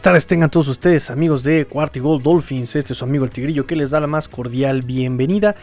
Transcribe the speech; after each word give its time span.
buenas 0.00 0.12
tardes 0.12 0.26
tengan 0.26 0.50
todos 0.50 0.68
ustedes, 0.68 1.10
amigos 1.10 1.42
de 1.42 1.66
Cuarty 1.66 2.00
Gold 2.00 2.22
Dolphins. 2.22 2.74
Este 2.74 2.94
es 2.94 2.98
su 2.98 3.04
amigo 3.04 3.26
el 3.26 3.30
Tigrillo 3.30 3.66
que 3.66 3.76
les 3.76 3.90
da 3.90 4.00
la 4.00 4.06
más 4.06 4.28
cordial 4.28 4.80
bienvenida. 4.80 5.56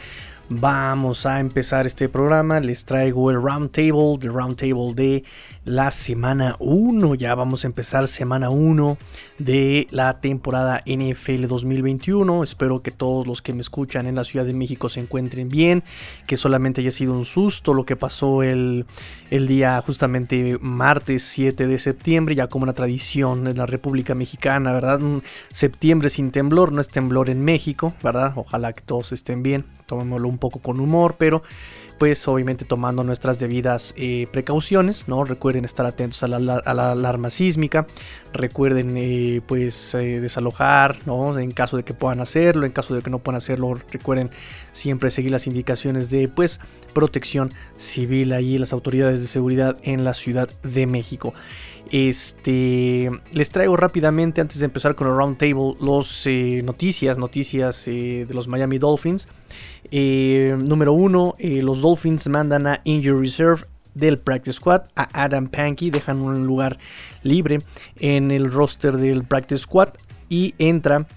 Vamos 0.49 1.25
a 1.25 1.41
empezar 1.41 1.87
este 1.87 2.07
programa. 2.07 2.61
Les 2.61 2.85
traigo 2.85 3.31
el 3.31 3.41
round 3.41 3.69
table, 3.71 4.17
el 4.21 4.33
round 4.33 4.55
table 4.55 4.93
de 4.95 5.25
la 5.65 5.91
semana 5.91 6.55
1. 6.59 7.15
Ya 7.15 7.35
vamos 7.35 7.65
a 7.65 7.67
empezar 7.67 8.07
semana 8.07 8.49
1 8.49 8.97
de 9.39 9.87
la 9.91 10.21
temporada 10.21 10.81
NFL 10.85 11.47
2021. 11.47 12.43
Espero 12.43 12.81
que 12.81 12.91
todos 12.91 13.27
los 13.27 13.41
que 13.41 13.51
me 13.51 13.59
escuchan 13.59 14.07
en 14.07 14.15
la 14.15 14.23
Ciudad 14.23 14.45
de 14.45 14.53
México 14.53 14.87
se 14.87 15.01
encuentren 15.01 15.49
bien, 15.49 15.83
que 16.27 16.37
solamente 16.37 16.79
haya 16.79 16.91
sido 16.91 17.11
un 17.11 17.25
susto 17.25 17.73
lo 17.73 17.85
que 17.85 17.97
pasó 17.97 18.41
el, 18.41 18.85
el 19.29 19.49
día 19.49 19.81
justamente 19.85 20.57
martes 20.61 21.23
7 21.23 21.67
de 21.67 21.77
septiembre, 21.77 22.35
ya 22.35 22.47
como 22.47 22.63
una 22.63 22.73
tradición 22.73 23.47
en 23.47 23.57
la 23.57 23.65
República 23.65 24.15
Mexicana, 24.15 24.71
¿verdad? 24.71 25.01
Un 25.01 25.23
septiembre 25.51 26.09
sin 26.09 26.31
temblor, 26.31 26.71
no 26.71 26.79
es 26.79 26.87
temblor 26.87 27.29
en 27.29 27.43
México, 27.43 27.93
¿verdad? 28.01 28.31
Ojalá 28.37 28.71
que 28.71 28.81
todos 28.81 29.11
estén 29.11 29.43
bien, 29.43 29.65
tomémoslo 29.85 30.29
un 30.29 30.36
poco 30.37 30.59
con 30.59 30.79
humor, 30.79 31.15
pero 31.17 31.43
pues 31.97 32.27
obviamente 32.27 32.65
tomando 32.65 33.03
nuestras 33.03 33.39
debidas 33.39 33.93
eh, 33.97 34.27
precauciones, 34.31 35.07
¿no? 35.07 35.23
Recuerden 35.23 35.65
estar 35.65 35.85
atentos 35.85 36.21
a 36.23 36.27
la, 36.27 36.57
alarma 36.57 37.29
sísmica, 37.29 37.87
recuerden 38.33 38.95
eh, 38.97 39.41
pues 39.45 39.95
eh, 39.95 40.19
desalojar, 40.19 40.97
¿no? 41.05 41.37
En 41.39 41.51
caso 41.51 41.77
de 41.77 41.83
que 41.83 41.93
puedan 41.93 42.19
hacerlo, 42.21 42.65
en 42.65 42.71
caso 42.71 42.93
de 42.93 43.01
que 43.01 43.09
no 43.09 43.19
puedan 43.19 43.37
hacerlo, 43.37 43.73
recuerden 43.91 44.29
siempre 44.73 45.11
seguir 45.11 45.31
las 45.31 45.47
indicaciones 45.47 46.09
de 46.09 46.27
pues 46.27 46.59
protección 46.93 47.51
civil 47.77 48.33
ahí 48.33 48.57
las 48.57 48.73
autoridades 48.73 49.21
de 49.21 49.27
seguridad 49.27 49.77
en 49.81 50.03
la 50.03 50.13
Ciudad 50.13 50.49
de 50.63 50.85
México. 50.85 51.33
Este, 51.89 53.09
les 53.31 53.51
traigo 53.51 53.77
rápidamente 53.77 54.41
antes 54.41 54.59
de 54.59 54.65
empezar 54.65 54.95
con 54.95 55.07
el 55.07 55.15
round 55.15 55.37
table 55.37 55.75
los 55.79 56.27
noticias, 56.63 57.17
noticias 57.17 57.85
de 57.85 58.27
los 58.29 58.49
Miami 58.49 58.77
Dolphins. 58.77 59.29
Número 59.91 60.93
uno, 60.93 61.35
los 61.39 61.81
Dolphins 61.81 62.27
mandan 62.27 62.67
a 62.67 62.81
Injury 62.83 63.19
Reserve 63.19 63.65
del 63.93 64.19
Practice 64.19 64.53
Squad 64.53 64.83
a 64.95 65.23
Adam 65.23 65.47
Pankey, 65.47 65.89
dejan 65.89 66.21
un 66.21 66.45
lugar 66.45 66.77
libre 67.23 67.59
en 67.99 68.31
el 68.31 68.51
roster 68.51 68.97
del 68.97 69.23
Practice 69.23 69.63
Squad 69.63 69.89
y 70.29 70.53
entra 70.57 71.07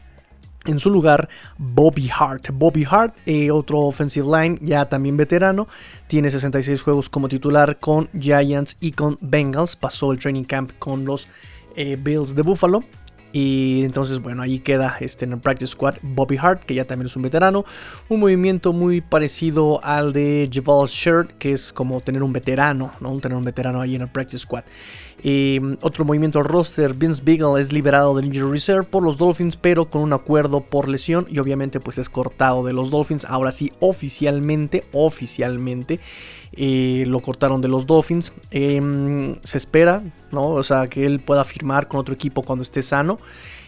en 0.66 0.78
su 0.78 0.90
lugar, 0.90 1.28
Bobby 1.56 2.10
Hart. 2.10 2.50
Bobby 2.52 2.86
Hart, 2.88 3.16
eh, 3.24 3.50
otro 3.50 3.80
offensive 3.80 4.26
line, 4.26 4.58
ya 4.60 4.86
también 4.88 5.16
veterano, 5.16 5.66
tiene 6.06 6.30
66 6.30 6.82
juegos 6.82 7.08
como 7.08 7.28
titular 7.28 7.78
con 7.78 8.10
Giants 8.18 8.76
y 8.78 8.92
con 8.92 9.16
Bengals. 9.22 9.76
Pasó 9.76 10.12
el 10.12 10.18
training 10.18 10.44
camp 10.44 10.72
con 10.78 11.04
los 11.04 11.28
eh, 11.76 11.96
Bills 11.98 12.34
de 12.34 12.42
Buffalo. 12.42 12.84
Y 13.32 13.84
entonces, 13.84 14.20
bueno, 14.20 14.42
ahí 14.42 14.58
queda 14.60 14.96
este 15.00 15.24
en 15.24 15.32
el 15.32 15.38
Practice 15.38 15.72
Squad 15.72 15.96
Bobby 16.02 16.36
Hart, 16.36 16.64
que 16.64 16.74
ya 16.74 16.84
también 16.84 17.06
es 17.06 17.16
un 17.16 17.22
veterano. 17.22 17.64
Un 18.08 18.20
movimiento 18.20 18.72
muy 18.72 19.00
parecido 19.00 19.82
al 19.84 20.12
de 20.12 20.48
Javal 20.52 20.88
Shirt, 20.88 21.32
que 21.38 21.52
es 21.52 21.72
como 21.72 22.00
tener 22.00 22.22
un 22.22 22.32
veterano, 22.32 22.92
¿no? 23.00 23.18
Tener 23.20 23.36
un 23.36 23.44
veterano 23.44 23.80
ahí 23.80 23.94
en 23.94 24.02
el 24.02 24.08
Practice 24.08 24.38
Squad. 24.38 24.64
Em, 25.22 25.76
otro 25.82 26.04
movimiento 26.04 26.38
al 26.38 26.46
roster, 26.46 26.94
Vince 26.94 27.22
Beagle 27.24 27.60
es 27.60 27.72
liberado 27.72 28.16
del 28.16 28.26
Injury 28.26 28.52
Reserve 28.52 28.84
por 28.84 29.02
los 29.02 29.18
Dolphins, 29.18 29.56
pero 29.56 29.90
con 29.90 30.02
un 30.02 30.12
acuerdo 30.12 30.62
por 30.62 30.88
lesión 30.88 31.26
y 31.28 31.38
obviamente 31.38 31.80
pues 31.80 31.98
es 31.98 32.08
cortado 32.08 32.64
de 32.64 32.72
los 32.72 32.90
Dolphins. 32.90 33.24
Ahora 33.26 33.52
sí, 33.52 33.72
oficialmente, 33.80 34.84
oficialmente 34.92 36.00
eh, 36.52 37.04
lo 37.06 37.20
cortaron 37.20 37.60
de 37.60 37.68
los 37.68 37.86
Dolphins. 37.86 38.32
Em, 38.50 39.36
se 39.44 39.58
espera, 39.58 40.02
¿no? 40.32 40.48
O 40.48 40.62
sea, 40.62 40.88
que 40.88 41.04
él 41.04 41.20
pueda 41.20 41.44
firmar 41.44 41.88
con 41.88 42.00
otro 42.00 42.14
equipo 42.14 42.42
cuando 42.42 42.62
esté 42.62 42.82
sano. 42.82 43.18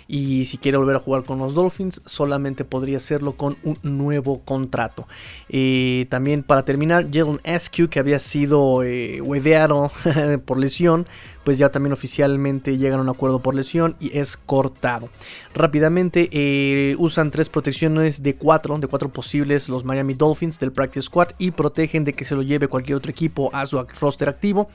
Y 0.09 0.45
si 0.47 0.59
quiere 0.59 0.79
volver 0.79 0.97
a 0.97 1.01
jugar 1.01 1.25
con 1.25 1.39
los 1.39 1.55
Dolphins, 1.55 2.03
solamente 2.07 2.65
podría 2.65 2.97
hacerlo 2.97 3.33
con 3.33 3.57
un 3.63 3.79
nuevo 3.83 4.41
contrato. 4.41 5.07
Eh, 5.49 6.07
también 6.11 6.43
para 6.43 6.65
terminar, 6.65 7.09
Jalen 7.13 7.41
Askew, 7.45 7.89
que 7.89 7.99
había 7.99 8.19
sido 8.19 8.83
eh, 8.83 9.21
por 10.45 10.59
lesión, 10.59 11.07
pues 11.45 11.59
ya 11.59 11.71
también 11.71 11.93
oficialmente 11.93 12.79
llegan 12.79 13.01
a 13.01 13.03
un 13.03 13.09
acuerdo 13.09 13.41
por 13.41 13.55
lesión 13.55 13.97
y 14.01 14.17
es 14.17 14.37
cortado. 14.37 15.09
Rápidamente 15.55 16.29
eh, 16.33 16.95
usan 16.99 17.31
tres 17.31 17.49
protecciones 17.49 18.23
de 18.23 18.37
cuatro, 18.37 18.79
de 18.79 18.87
cuatro 18.87 19.09
posibles 19.09 19.69
los 19.69 19.85
Miami 19.85 20.15
Dolphins 20.15 20.59
del 20.59 20.73
Practice 20.73 21.07
Squad 21.07 21.31
y 21.39 21.51
protegen 21.51 22.05
de 22.05 22.13
que 22.13 22.25
se 22.25 22.35
lo 22.35 22.43
lleve 22.43 22.69
cualquier 22.69 22.97
otro 22.97 23.11
equipo 23.11 23.51
a 23.53 23.67
su 23.67 23.85
roster 24.01 24.29
activo. 24.29 24.69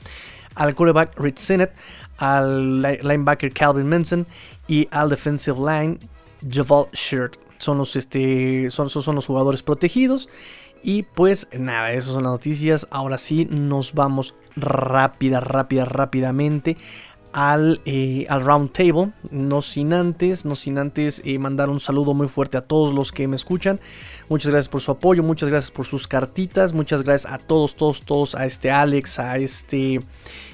Al 0.58 0.74
quarterback 0.74 1.18
Rich 1.18 1.38
Sennett, 1.38 1.72
al 2.18 2.82
linebacker 2.82 3.52
Calvin 3.52 3.88
Manson 3.88 4.26
y 4.66 4.88
al 4.90 5.08
defensive 5.08 5.58
line 5.58 5.98
Javal 6.48 6.86
Shirt. 6.92 7.36
Son 7.58 7.78
los, 7.78 7.96
este, 7.96 8.68
son, 8.70 8.90
son 8.90 9.14
los 9.14 9.26
jugadores 9.26 9.62
protegidos. 9.62 10.28
Y 10.82 11.02
pues 11.02 11.48
nada, 11.58 11.92
esas 11.92 12.12
son 12.12 12.22
las 12.22 12.32
noticias. 12.32 12.86
Ahora 12.90 13.18
sí, 13.18 13.46
nos 13.50 13.94
vamos 13.94 14.34
rápida, 14.56 15.40
rápida, 15.40 15.84
rápidamente 15.84 16.76
al, 17.32 17.80
eh, 17.84 18.26
al 18.28 18.44
round 18.44 18.72
table. 18.72 19.12
No 19.30 19.62
sin 19.62 19.92
antes, 19.92 20.44
no 20.44 20.56
sin 20.56 20.78
antes 20.78 21.22
eh, 21.24 21.38
mandar 21.38 21.70
un 21.70 21.80
saludo 21.80 22.14
muy 22.14 22.28
fuerte 22.28 22.56
a 22.56 22.62
todos 22.62 22.94
los 22.94 23.12
que 23.12 23.26
me 23.26 23.36
escuchan. 23.36 23.80
Muchas 24.28 24.50
gracias 24.50 24.68
por 24.68 24.82
su 24.82 24.90
apoyo, 24.90 25.22
muchas 25.22 25.48
gracias 25.48 25.70
por 25.70 25.86
sus 25.86 26.06
cartitas, 26.06 26.74
muchas 26.74 27.02
gracias 27.02 27.32
a 27.32 27.38
todos, 27.38 27.74
todos, 27.74 28.02
todos, 28.02 28.34
a 28.34 28.44
este 28.44 28.70
Alex, 28.70 29.18
a 29.18 29.38
este 29.38 30.00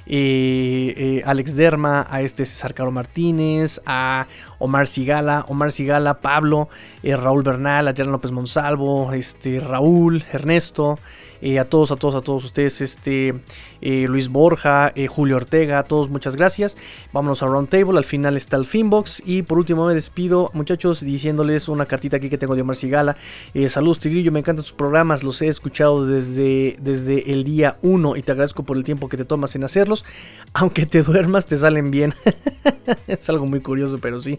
eh, 0.06 1.22
Alex 1.26 1.56
Derma, 1.56 2.06
a 2.08 2.22
este 2.22 2.46
César 2.46 2.72
Caro 2.72 2.92
Martínez, 2.92 3.80
a 3.84 4.28
Omar 4.60 4.86
Sigala, 4.86 5.44
Omar 5.48 5.72
Sigala, 5.72 6.20
Pablo, 6.20 6.68
Raúl 7.02 7.42
Bernal, 7.42 7.88
a 7.88 7.94
Jan 7.96 8.12
López 8.12 8.30
Monsalvo, 8.30 9.12
este, 9.12 9.58
Raúl, 9.58 10.24
Ernesto. 10.32 10.98
Eh, 11.46 11.58
a 11.58 11.66
todos, 11.66 11.92
a 11.92 11.96
todos, 11.96 12.14
a 12.14 12.22
todos 12.22 12.42
ustedes, 12.42 12.80
este, 12.80 13.34
eh, 13.82 14.06
Luis 14.08 14.30
Borja, 14.30 14.90
eh, 14.94 15.08
Julio 15.08 15.36
Ortega, 15.36 15.78
a 15.78 15.82
todos 15.82 16.08
muchas 16.08 16.36
gracias. 16.36 16.74
Vámonos 17.12 17.42
a 17.42 17.46
Roundtable, 17.46 17.98
al 17.98 18.04
final 18.04 18.38
está 18.38 18.56
el 18.56 18.64
Finbox 18.64 19.22
y 19.26 19.42
por 19.42 19.58
último 19.58 19.86
me 19.86 19.92
despido 19.92 20.50
muchachos 20.54 21.02
diciéndoles 21.02 21.68
una 21.68 21.84
cartita 21.84 22.16
aquí 22.16 22.30
que 22.30 22.38
tengo 22.38 22.54
de 22.54 22.62
Omar 22.62 22.76
Sigala. 22.76 23.18
Saludos 23.68 24.00
Tigrillo, 24.00 24.32
me 24.32 24.40
encantan 24.40 24.64
tus 24.64 24.72
programas, 24.72 25.22
los 25.22 25.40
he 25.42 25.48
escuchado 25.48 26.06
desde, 26.06 26.76
desde 26.80 27.32
el 27.32 27.44
día 27.44 27.76
1 27.82 28.16
y 28.16 28.22
te 28.22 28.32
agradezco 28.32 28.62
por 28.62 28.76
el 28.76 28.84
tiempo 28.84 29.08
que 29.08 29.16
te 29.16 29.24
tomas 29.24 29.54
en 29.56 29.64
hacerlos. 29.64 30.04
Aunque 30.52 30.86
te 30.86 31.02
duermas, 31.04 31.46
te 31.46 31.56
salen 31.56 31.90
bien. 31.90 32.14
es 33.06 33.28
algo 33.28 33.46
muy 33.46 33.60
curioso, 33.60 33.98
pero 33.98 34.20
sí. 34.20 34.38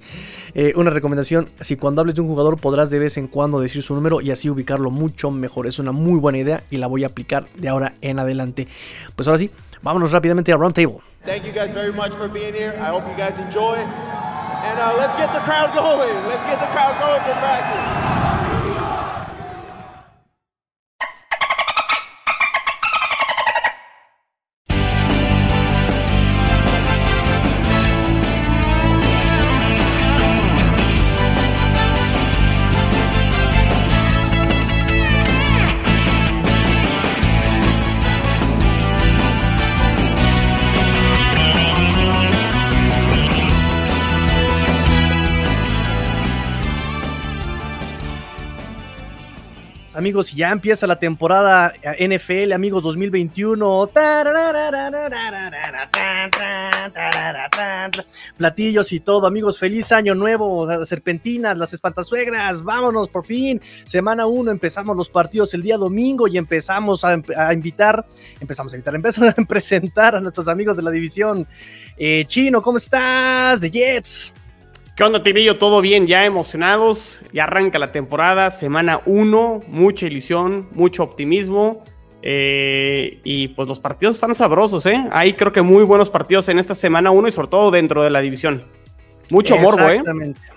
una 0.75 0.89
recomendación, 0.89 1.49
si 1.61 1.75
cuando 1.75 2.01
hables 2.01 2.15
de 2.15 2.21
un 2.21 2.27
jugador 2.27 2.57
podrás 2.57 2.89
de 2.89 2.99
vez 2.99 3.17
en 3.17 3.27
cuando 3.27 3.59
decir 3.59 3.83
su 3.83 3.95
número 3.95 4.21
y 4.21 4.31
así 4.31 4.49
ubicarlo 4.49 4.91
mucho 4.91 5.31
mejor. 5.31 5.67
Es 5.67 5.79
una 5.79 5.91
muy 5.91 6.19
buena 6.19 6.37
idea 6.37 6.63
y 6.69 6.77
la 6.77 6.87
voy 6.87 7.03
a 7.03 7.07
aplicar 7.07 7.47
de 7.55 7.69
ahora 7.69 7.95
en 8.01 8.19
adelante. 8.19 8.67
Pues 9.15 9.27
ahora 9.27 9.39
sí, 9.39 9.49
vámonos 9.81 10.11
rápidamente 10.11 10.51
a 10.51 10.57
Roundtable. 10.57 10.99
Thank 11.25 11.43
you 11.43 11.51
guys 11.51 11.73
very 11.73 11.91
much 11.91 12.13
for 12.13 12.27
being 12.27 12.53
here. 12.53 12.77
I 12.79 12.91
hope 12.91 13.03
you 13.09 13.17
guys 13.17 13.39
enjoy. 13.39 13.77
And 13.77 14.79
uh, 14.79 14.95
let's 14.97 15.15
get 15.15 15.33
the 15.33 15.39
crowd 15.39 15.73
going. 15.73 16.27
Let's 16.27 16.43
get 16.43 16.59
the 16.59 16.67
crowd 16.67 16.99
going 16.99 17.21
for 17.21 17.33
practice. 17.39 18.34
Amigos, 49.95 50.33
ya 50.33 50.51
empieza 50.51 50.85
la 50.85 50.99
temporada 50.99 51.73
NFL, 51.99 52.53
amigos 52.53 52.83
2021. 52.83 53.89
Platillos 58.37 58.91
y 58.91 58.99
todo, 58.99 59.27
amigos, 59.27 59.57
feliz 59.57 59.91
año 59.91 60.13
nuevo, 60.13 60.85
serpentinas, 60.85 61.57
las 61.57 61.73
espantasuegras, 61.73 62.63
vámonos 62.63 63.09
por 63.09 63.25
fin. 63.25 63.61
Semana 63.85 64.25
1 64.27 64.51
empezamos 64.51 64.95
los 64.95 65.09
partidos 65.09 65.53
el 65.53 65.63
día 65.63 65.77
domingo 65.77 66.27
y 66.27 66.37
empezamos 66.37 67.03
a, 67.03 67.13
invitar, 67.53 68.05
empezamos 68.39 68.73
a 68.73 68.75
invitar, 68.75 68.95
empezamos 68.95 69.33
a 69.37 69.41
presentar 69.43 70.15
a 70.15 70.21
nuestros 70.21 70.47
amigos 70.47 70.75
de 70.77 70.83
la 70.83 70.91
división. 70.91 71.47
Eh, 71.97 72.25
Chino, 72.27 72.61
¿cómo 72.61 72.77
estás? 72.77 73.61
De 73.61 73.71
Jets. 73.71 74.33
¿Qué 74.95 75.03
onda, 75.03 75.21
Tigrillo? 75.21 75.57
¿Todo 75.57 75.81
bien? 75.81 76.07
Ya 76.07 76.23
emocionados. 76.23 77.19
Ya 77.33 77.43
arranca 77.43 77.77
la 77.79 77.91
temporada, 77.91 78.49
semana 78.49 79.01
1, 79.05 79.63
mucha 79.67 80.05
ilusión, 80.05 80.69
mucho 80.71 81.03
optimismo. 81.03 81.83
Eh, 82.21 83.19
y 83.25 83.49
pues 83.49 83.67
los 83.67 83.81
partidos 83.81 84.15
están 84.15 84.33
sabrosos, 84.33 84.85
¿eh? 84.85 85.05
Hay 85.11 85.33
creo 85.33 85.51
que 85.51 85.61
muy 85.61 85.83
buenos 85.83 86.09
partidos 86.09 86.47
en 86.47 86.59
esta 86.59 86.75
semana 86.75 87.11
1 87.11 87.27
y 87.27 87.31
sobre 87.33 87.49
todo 87.49 87.71
dentro 87.71 88.05
de 88.05 88.09
la 88.09 88.21
división. 88.21 88.63
Mucho 89.29 89.57
morbo, 89.57 89.89
¿eh? 89.89 90.01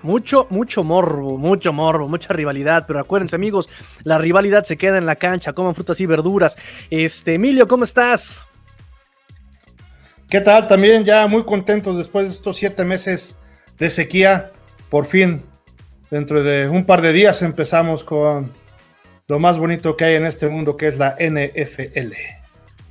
Mucho, 0.02 0.46
mucho 0.50 0.84
morbo, 0.84 1.36
mucho 1.36 1.72
morbo, 1.72 2.06
mucha 2.06 2.32
rivalidad. 2.32 2.84
Pero 2.86 3.00
acuérdense, 3.00 3.34
amigos, 3.34 3.68
la 4.04 4.18
rivalidad 4.18 4.62
se 4.62 4.76
queda 4.76 4.98
en 4.98 5.06
la 5.06 5.16
cancha. 5.16 5.52
Coman 5.52 5.74
frutas 5.74 6.00
y 6.00 6.06
verduras. 6.06 6.56
Este, 6.90 7.34
Emilio, 7.34 7.66
¿cómo 7.66 7.82
estás? 7.82 8.44
¿Qué 10.30 10.40
tal? 10.40 10.68
También 10.68 11.04
ya 11.04 11.26
muy 11.26 11.42
contentos 11.44 11.98
después 11.98 12.26
de 12.26 12.34
estos 12.34 12.56
siete 12.56 12.84
meses 12.84 13.37
de 13.78 13.90
sequía. 13.90 14.52
Por 14.90 15.06
fin, 15.06 15.42
dentro 16.10 16.42
de 16.42 16.68
un 16.68 16.84
par 16.84 17.02
de 17.02 17.12
días 17.12 17.42
empezamos 17.42 18.04
con 18.04 18.52
lo 19.28 19.38
más 19.38 19.58
bonito 19.58 19.96
que 19.96 20.04
hay 20.04 20.14
en 20.14 20.24
este 20.24 20.48
mundo, 20.48 20.76
que 20.76 20.88
es 20.88 20.96
la 20.96 21.16
NFL. 21.20 22.14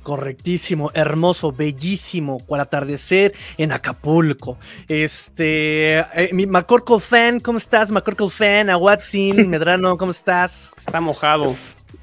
Correctísimo, 0.02 0.90
hermoso, 0.94 1.52
bellísimo, 1.52 2.38
cual 2.46 2.62
atardecer 2.62 3.34
en 3.58 3.72
Acapulco. 3.72 4.56
Este, 4.86 5.98
eh, 5.98 6.30
mi 6.32 6.46
McCorkle 6.46 7.00
fan, 7.00 7.40
¿cómo 7.40 7.58
estás? 7.58 7.90
McCorkle 7.90 8.30
fan, 8.30 8.70
Aguatzin, 8.70 9.48
Medrano, 9.50 9.98
¿cómo 9.98 10.12
estás? 10.12 10.70
Está 10.76 11.00
mojado 11.00 11.54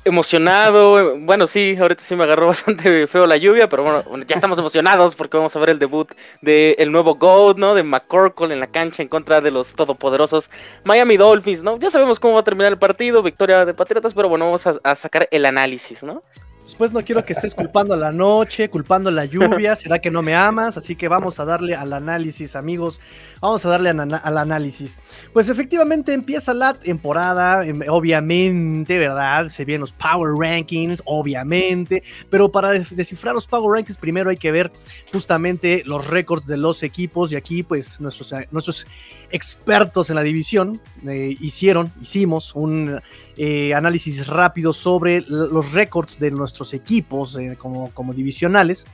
emocionado. 0.06 1.18
Bueno, 1.20 1.48
sí, 1.48 1.76
ahorita 1.78 2.04
sí 2.04 2.16
me 2.16 2.24
agarró 2.24 2.48
bastante 2.56 3.08
feo 3.08 3.28
la 3.28 3.38
lluvia, 3.38 3.68
pero 3.68 3.84
bueno, 3.84 4.04
ya 4.26 4.36
estamos 4.36 4.58
emocionados 4.58 5.16
porque 5.16 5.38
vamos 5.38 5.56
a 5.56 5.60
ver 5.60 5.72
el 5.72 5.80
debut 5.80 6.10
del 6.42 6.76
el 6.78 6.92
nuevo 6.92 7.16
GOAT, 7.16 7.58
¿no? 7.58 7.76
De 7.76 7.84
McCorkle 7.84 8.54
en 8.54 8.60
la 8.60 8.68
cancha 8.68 9.02
en 9.02 9.10
contra 9.10 9.42
de 9.42 9.52
los 9.52 9.76
todopoderosos 9.76 10.50
Miami 10.84 11.18
Dolphins, 11.18 11.64
¿no? 11.64 11.78
Ya 11.78 11.92
sabemos 11.92 12.20
cómo 12.20 12.36
va 12.36 12.42
a 12.42 12.44
terminar 12.44 12.72
el 12.72 12.80
partido, 12.80 13.22
victoria 13.22 13.66
de 13.66 13.74
Patriotas, 13.74 14.14
pero 14.14 14.30
bueno, 14.30 14.46
vamos 14.46 14.66
a 14.66 14.96
sacar 14.96 15.28
el 15.32 15.46
análisis, 15.46 16.04
¿no? 16.04 16.24
Después 16.66 16.92
no 16.92 17.02
quiero 17.04 17.24
que 17.24 17.34
estés 17.34 17.54
culpando 17.54 17.96
la 17.96 18.12
noche, 18.12 18.72
culpando 18.72 19.12
la 19.12 19.26
lluvia, 19.26 19.76
será 19.76 20.00
que 20.00 20.10
no 20.10 20.24
me 20.24 20.34
amas, 20.34 20.78
así 20.78 20.96
que 20.96 21.08
vamos 21.08 21.40
a 21.40 21.46
darle 21.46 21.76
al 21.76 21.94
análisis, 21.94 22.56
amigos, 22.56 23.00
vamos 23.40 23.64
a 23.68 23.70
darle 23.70 23.92
al 23.92 24.38
análisis. 24.38 24.98
Pues 25.32 25.48
efectivamente 25.48 26.12
empieza 26.12 26.56
la 26.56 26.74
temporada, 26.74 27.64
em, 27.64 27.84
obviamente, 27.88 28.98
¿verdad? 28.98 29.50
Se 29.50 29.64
vienen 29.64 29.82
los 29.82 29.94
Power 29.94 30.34
Rankings, 30.36 31.04
obviamente, 31.06 32.02
pero 32.32 32.52
para 32.52 32.72
descifrar 32.72 33.36
los 33.36 33.46
Power 33.46 33.72
Rankings 33.72 34.00
primero 34.00 34.32
hay 34.32 34.38
que 34.38 34.52
ver 34.52 34.72
justamente 35.12 35.84
los 35.86 36.08
récords 36.08 36.48
de 36.48 36.58
los 36.58 36.82
equipos 36.82 37.32
y 37.32 37.36
aquí 37.36 37.62
pues 37.62 38.02
nuestros, 38.02 38.34
nuestros 38.50 38.88
expertos 39.30 40.10
en 40.10 40.16
la 40.16 40.24
división 40.24 40.82
eh, 41.08 41.36
hicieron, 41.40 41.94
hicimos 42.02 42.56
un 42.56 43.02
eh, 43.38 43.74
análisis 43.74 44.28
rápido 44.28 44.74
sobre 44.74 45.22
los 45.28 45.72
récords 45.74 46.20
de 46.20 46.32
nuestros 46.32 46.74
equipos 46.74 47.38
eh, 47.38 47.56
como, 47.58 47.92
como 47.92 48.14
divisionales. 48.14 48.86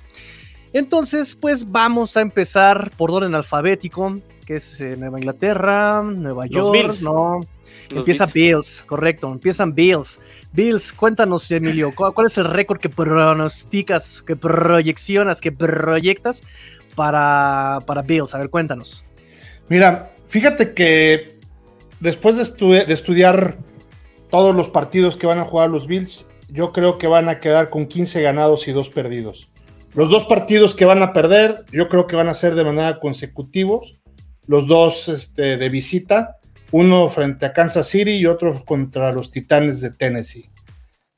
Entonces, 0.73 1.35
pues 1.35 1.69
vamos 1.69 2.15
a 2.15 2.21
empezar 2.21 2.91
por 2.97 3.11
orden 3.11 3.35
alfabético, 3.35 4.17
que 4.45 4.57
es 4.57 4.79
Nueva 4.97 5.19
Inglaterra, 5.19 6.01
Nueva 6.03 6.45
York, 6.47 6.95
no. 7.03 7.41
Empieza 7.89 8.25
Bills. 8.25 8.83
correcto, 8.87 9.29
empiezan 9.31 9.75
Bills. 9.75 10.19
Bills, 10.53 10.93
cuéntanos, 10.93 11.51
Emilio, 11.51 11.91
¿cuál, 11.93 12.27
es 12.27 12.37
el 12.37 12.45
récord 12.45 12.79
que 12.79 12.87
pronosticas, 12.87 14.21
que 14.21 14.37
proyeccionas, 14.37 15.41
que 15.41 15.51
proyectas 15.51 16.41
para, 16.95 17.79
para 17.85 18.01
Bills? 18.01 18.33
A 18.33 18.37
ver, 18.37 18.49
cuéntanos. 18.49 19.03
Mira, 19.67 20.11
Fíjate 20.31 20.73
que 20.73 21.39
después 21.99 22.37
de, 22.37 22.85
estudiar 22.87 23.57
todos 24.31 24.55
los 24.55 24.69
partidos 24.69 25.17
que 25.17 25.27
van 25.27 25.39
a 25.39 25.45
jugar 25.45 25.69
los 25.69 25.85
Bills, 25.85 26.25
yo 26.47 26.71
creo 26.71 26.97
que 26.97 27.07
van 27.07 27.29
a 27.29 27.39
quedar 27.39 27.69
con 27.69 27.85
15 27.85 28.21
ganados 28.21 28.67
y 28.67 28.71
2 28.71 28.89
perdidos. 28.89 29.51
Los 29.93 30.09
dos 30.09 30.23
partidos 30.23 30.73
que 30.73 30.85
van 30.85 31.03
a 31.03 31.11
perder, 31.11 31.65
yo 31.71 31.89
creo 31.89 32.07
que 32.07 32.15
van 32.15 32.29
a 32.29 32.33
ser 32.33 32.55
de 32.55 32.63
manera 32.63 32.99
consecutivos. 32.99 33.99
Los 34.47 34.65
dos 34.65 35.09
este, 35.09 35.57
de 35.57 35.69
visita, 35.69 36.37
uno 36.71 37.09
frente 37.09 37.45
a 37.45 37.53
Kansas 37.53 37.87
City 37.87 38.11
y 38.11 38.25
otro 38.25 38.63
contra 38.63 39.11
los 39.11 39.29
Titanes 39.31 39.81
de 39.81 39.91
Tennessee. 39.91 40.49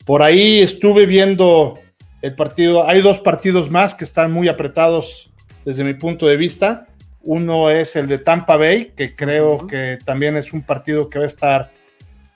Por 0.06 0.24
ahí 0.24 0.60
estuve 0.60 1.06
viendo 1.06 1.80
el 2.24 2.36
partido, 2.36 2.88
hay 2.88 3.01
dos 3.01 3.19
partidos 3.19 3.69
más 3.69 3.94
que 3.94 4.06
están 4.06 4.31
muy 4.31 4.48
apretados 4.48 5.31
desde 5.65 5.83
mi 5.83 5.94
punto 5.94 6.25
de 6.25 6.36
vista. 6.36 6.88
Uno 7.21 7.69
es 7.69 7.95
el 7.95 8.07
de 8.07 8.18
Tampa 8.18 8.57
Bay, 8.57 8.94
que 8.98 9.15
creo 9.15 9.68
que 9.68 10.00
también 10.04 10.36
es 10.36 10.51
un 10.51 10.63
partido 10.63 11.10
que 11.10 11.19
va 11.19 11.25
a 11.25 11.27
estar 11.27 11.71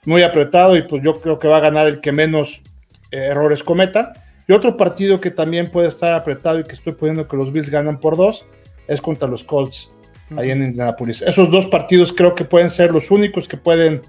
muy 0.04 0.22
apretado 0.22 0.76
y 0.76 0.82
pues 0.82 1.02
yo 1.02 1.20
creo 1.20 1.38
que 1.38 1.48
va 1.48 1.58
a 1.58 1.60
ganar 1.60 1.86
el 1.86 2.00
que 2.00 2.12
menos 2.12 2.62
eh, 3.10 3.28
errores 3.30 3.62
cometa. 3.62 4.12
Y 4.46 4.52
otro 4.52 4.76
partido 4.76 5.20
que 5.20 5.30
también 5.30 5.70
puede 5.70 5.88
estar 5.88 6.14
apretado 6.14 6.58
y 6.58 6.64
que 6.64 6.72
estoy 6.72 6.94
poniendo 6.94 7.28
que 7.28 7.36
los 7.36 7.52
Bills 7.52 7.68
ganan 7.68 8.00
por 8.00 8.16
dos 8.16 8.46
es 8.86 9.00
contra 9.00 9.28
los 9.28 9.44
Colts, 9.44 9.90
ahí 10.36 10.50
en 10.50 10.62
Indianapolis. 10.62 11.20
Esos 11.22 11.50
dos 11.50 11.66
partidos 11.66 12.12
creo 12.12 12.34
que 12.34 12.44
pueden 12.44 12.70
ser 12.70 12.90
los 12.92 13.10
únicos 13.10 13.46
que 13.46 13.58
pueden 13.58 14.02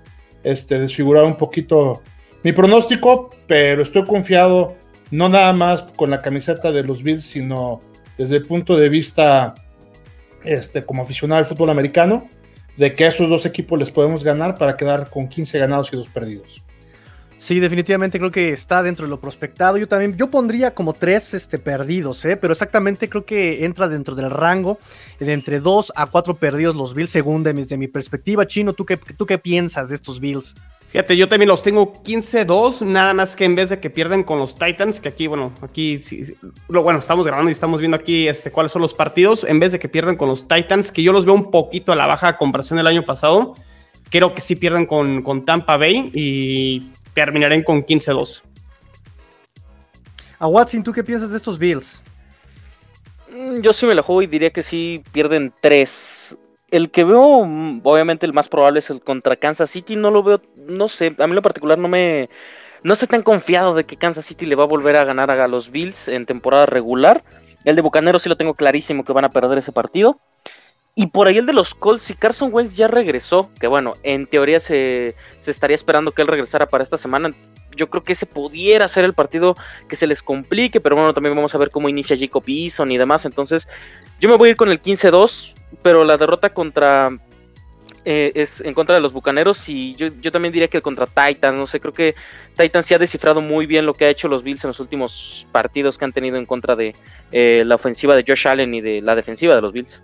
este, 0.43 0.79
desfigurar 0.79 1.25
un 1.25 1.35
poquito 1.35 2.01
mi 2.43 2.53
pronóstico, 2.53 3.31
pero 3.47 3.81
estoy 3.81 4.05
confiado 4.05 4.75
no 5.11 5.27
nada 5.27 5.51
más 5.53 5.81
con 5.97 6.09
la 6.09 6.21
camiseta 6.21 6.71
de 6.71 6.83
los 6.83 7.03
Bills, 7.03 7.25
sino 7.25 7.81
desde 8.17 8.37
el 8.37 8.45
punto 8.45 8.77
de 8.77 8.89
vista 8.89 9.55
este, 10.43 10.85
como 10.85 11.03
aficionado 11.03 11.39
al 11.39 11.45
fútbol 11.45 11.69
americano, 11.69 12.29
de 12.79 12.95
que 12.95 13.03
a 13.03 13.09
esos 13.09 13.27
dos 13.27 13.45
equipos 13.45 13.77
les 13.77 13.91
podemos 13.91 14.23
ganar 14.23 14.57
para 14.57 14.77
quedar 14.77 15.09
con 15.09 15.27
15 15.27 15.59
ganados 15.59 15.89
y 15.91 15.97
dos 15.97 16.07
perdidos. 16.07 16.63
Sí, 17.39 17.61
definitivamente 17.61 18.19
creo 18.19 18.31
que 18.31 18.51
está 18.51 18.83
dentro 18.83 19.05
de 19.05 19.09
lo 19.09 19.21
prospectado. 19.21 19.77
Yo 19.77 19.87
también, 19.87 20.17
yo 20.17 20.29
pondría 20.29 20.75
como 20.75 20.91
tres 20.91 21.33
este, 21.33 21.57
perdidos, 21.57 22.23
¿eh? 22.25 22.35
pero 22.35 22.51
exactamente 22.51 23.07
creo 23.09 23.25
que 23.25 23.63
entra 23.63 23.87
dentro 23.87 24.13
del 24.13 24.29
rango 24.29 24.77
de 25.19 25.31
entre 25.31 25.61
dos 25.61 25.91
a 25.95 26.07
cuatro 26.07 26.35
perdidos 26.35 26.75
los 26.75 26.93
Bills, 26.93 27.09
según 27.09 27.43
desde 27.43 27.77
mi 27.77 27.87
perspectiva. 27.87 28.45
Chino, 28.45 28.73
¿tú 28.73 28.85
qué, 28.85 28.97
¿tú 28.97 29.25
qué 29.25 29.37
piensas 29.37 29.87
de 29.87 29.95
estos 29.95 30.19
Bills? 30.19 30.53
Fíjate, 30.89 31.15
yo 31.15 31.29
también 31.29 31.47
los 31.47 31.63
tengo 31.63 32.03
15-2, 32.03 32.81
nada 32.85 33.13
más 33.13 33.35
que 33.35 33.45
en 33.45 33.55
vez 33.55 33.69
de 33.69 33.79
que 33.79 33.89
pierden 33.89 34.23
con 34.23 34.37
los 34.37 34.57
Titans, 34.57 34.99
que 34.99 35.07
aquí, 35.07 35.27
bueno, 35.27 35.53
aquí 35.61 35.97
sí, 35.97 36.35
bueno, 36.67 36.99
estamos 36.99 37.25
grabando 37.25 37.49
y 37.49 37.53
estamos 37.53 37.79
viendo 37.79 37.95
aquí 37.95 38.27
este, 38.27 38.51
cuáles 38.51 38.71
son 38.71 38.81
los 38.81 38.93
partidos, 38.93 39.45
en 39.45 39.59
vez 39.59 39.71
de 39.71 39.79
que 39.79 39.87
pierden 39.87 40.17
con 40.17 40.27
los 40.27 40.47
Titans, 40.47 40.91
que 40.91 41.03
yo 41.03 41.13
los 41.13 41.25
veo 41.25 41.35
un 41.35 41.51
poquito 41.51 41.93
a 41.93 41.95
la 41.95 42.05
baja 42.07 42.37
comparación 42.37 42.77
del 42.77 42.87
año 42.87 43.05
pasado, 43.05 43.53
creo 44.09 44.33
que 44.33 44.41
sí 44.41 44.55
pierden 44.55 44.87
con, 44.87 45.21
con 45.21 45.45
Tampa 45.45 45.77
Bay 45.77 46.11
y 46.13 46.89
terminarán 47.25 47.63
con 47.63 47.83
15-2. 47.83 48.43
A 50.39 50.47
Watson, 50.47 50.83
¿tú 50.83 50.93
qué 50.93 51.03
piensas 51.03 51.31
de 51.31 51.37
estos 51.37 51.59
Bills? 51.59 52.01
Mm, 53.31 53.59
yo 53.59 53.73
sí 53.73 53.85
me 53.85 53.93
la 53.93 54.01
juego 54.01 54.21
y 54.21 54.27
diría 54.27 54.51
que 54.51 54.63
sí 54.63 55.03
pierden 55.11 55.53
3 55.59 56.37
el 56.71 56.91
que 56.91 57.03
veo, 57.03 57.43
mm, 57.45 57.81
obviamente 57.83 58.25
el 58.25 58.33
más 58.33 58.47
probable 58.47 58.79
es 58.79 58.89
el 58.89 59.01
contra 59.01 59.35
Kansas 59.35 59.71
City. 59.71 59.95
No 59.95 60.11
lo 60.11 60.23
veo, 60.23 60.41
no 60.55 60.87
sé, 60.87 61.07
a 61.07 61.27
mí 61.27 61.31
en 61.31 61.35
lo 61.35 61.41
particular 61.41 61.77
no 61.77 61.87
me, 61.87 62.29
no 62.83 62.93
estoy 62.93 63.07
tan 63.07 63.23
confiado 63.23 63.73
de 63.73 63.83
que 63.83 63.97
Kansas 63.97 64.25
City 64.25 64.45
le 64.45 64.55
va 64.55 64.63
a 64.63 64.67
volver 64.67 64.95
a 64.95 65.03
ganar 65.03 65.31
a 65.31 65.47
los 65.47 65.71
Bills 65.71 66.07
en 66.07 66.25
temporada 66.25 66.65
regular. 66.67 67.23
El 67.65 67.75
de 67.75 67.81
Bucaneros 67.81 68.23
sí 68.23 68.29
lo 68.29 68.37
tengo 68.37 68.53
clarísimo 68.53 69.03
que 69.03 69.13
van 69.13 69.25
a 69.25 69.29
perder 69.29 69.57
ese 69.57 69.71
partido. 69.71 70.19
Y 70.95 71.07
por 71.07 71.27
ahí 71.27 71.37
el 71.37 71.45
de 71.45 71.53
los 71.53 71.73
Colts, 71.75 72.09
y 72.09 72.13
Carson 72.13 72.53
Wentz 72.53 72.75
ya 72.75 72.87
regresó, 72.87 73.49
que 73.59 73.67
bueno, 73.67 73.93
en 74.03 74.27
teoría 74.27 74.59
se, 74.59 75.15
se 75.51 75.57
estaría 75.57 75.75
esperando 75.75 76.11
que 76.11 76.21
él 76.21 76.27
regresara 76.27 76.67
para 76.67 76.83
esta 76.83 76.97
semana. 76.97 77.31
Yo 77.75 77.89
creo 77.89 78.03
que 78.03 78.13
ese 78.13 78.25
pudiera 78.25 78.87
ser 78.87 79.05
el 79.05 79.13
partido 79.13 79.55
que 79.87 79.95
se 79.95 80.07
les 80.07 80.21
complique, 80.21 80.81
pero 80.81 80.95
bueno, 80.95 81.13
también 81.13 81.35
vamos 81.35 81.53
a 81.55 81.57
ver 81.57 81.71
cómo 81.71 81.89
inicia 81.89 82.17
Jacob 82.17 82.43
Eason 82.47 82.91
y 82.91 82.97
demás. 82.97 83.25
Entonces, 83.25 83.67
yo 84.19 84.29
me 84.29 84.37
voy 84.37 84.49
a 84.49 84.51
ir 84.51 84.57
con 84.57 84.69
el 84.69 84.81
15-2 84.81 85.55
pero 85.81 86.03
la 86.03 86.17
derrota 86.17 86.49
contra 86.49 87.09
eh, 88.05 88.31
es 88.35 88.61
en 88.61 88.73
contra 88.73 88.95
de 88.95 89.01
los 89.01 89.13
Bucaneros 89.13 89.67
y 89.69 89.95
yo, 89.95 90.31
también 90.31 90.51
diría 90.51 90.67
que 90.67 90.81
contra 90.81 91.05
Titans, 91.05 91.57
no 91.57 91.65
sé, 91.65 91.79
creo 91.79 91.93
que 91.93 92.15
Titans 92.57 92.85
sí 92.85 92.93
ha 92.93 92.99
descifrado 92.99 93.41
muy 93.41 93.65
bien 93.65 93.85
lo 93.85 93.93
que 93.93 94.05
ha 94.05 94.09
hecho 94.09 94.27
los 94.27 94.43
Bills 94.43 94.63
en 94.63 94.69
los 94.69 94.79
últimos 94.79 95.47
partidos 95.51 95.97
que 95.97 96.05
han 96.05 96.13
tenido 96.13 96.37
en 96.37 96.45
contra 96.45 96.75
de 96.75 96.95
eh, 97.31 97.63
la 97.65 97.75
ofensiva 97.75 98.15
de 98.15 98.23
Josh 98.27 98.47
Allen 98.47 98.73
y 98.73 98.81
de 98.81 99.01
la 99.01 99.15
defensiva 99.15 99.55
de 99.55 99.61
los 99.61 99.73
Bills. 99.73 100.01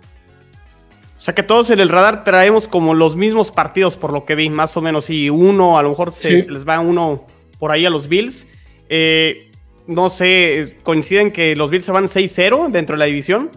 O 1.16 1.20
sea 1.20 1.34
que 1.34 1.42
todos 1.42 1.70
en 1.70 1.80
el 1.80 1.88
radar 1.88 2.24
traemos 2.24 2.68
como 2.68 2.92
los 2.92 3.16
mismos 3.16 3.50
partidos 3.50 3.96
por 3.96 4.12
lo 4.12 4.24
que 4.24 4.34
vi, 4.34 4.50
más 4.50 4.76
o 4.76 4.82
menos, 4.82 5.08
y 5.08 5.30
uno, 5.30 5.78
a 5.78 5.82
lo 5.82 5.90
mejor 5.90 6.12
se, 6.12 6.50
les 6.50 6.68
va 6.68 6.78
uno 6.80 7.26
por 7.58 7.72
ahí 7.72 7.86
a 7.86 7.90
los 7.90 8.08
Bills. 8.08 8.46
Eh, 8.88 9.50
no 9.86 10.10
sé, 10.10 10.76
¿coinciden 10.82 11.32
que 11.32 11.56
los 11.56 11.70
Bills 11.70 11.86
se 11.86 11.92
van 11.92 12.04
6-0 12.04 12.70
dentro 12.70 12.96
de 12.96 12.98
la 12.98 13.06
división? 13.06 13.50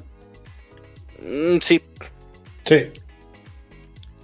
Mm, 1.21 1.57
sí. 1.61 1.81
Sí. 2.63 2.87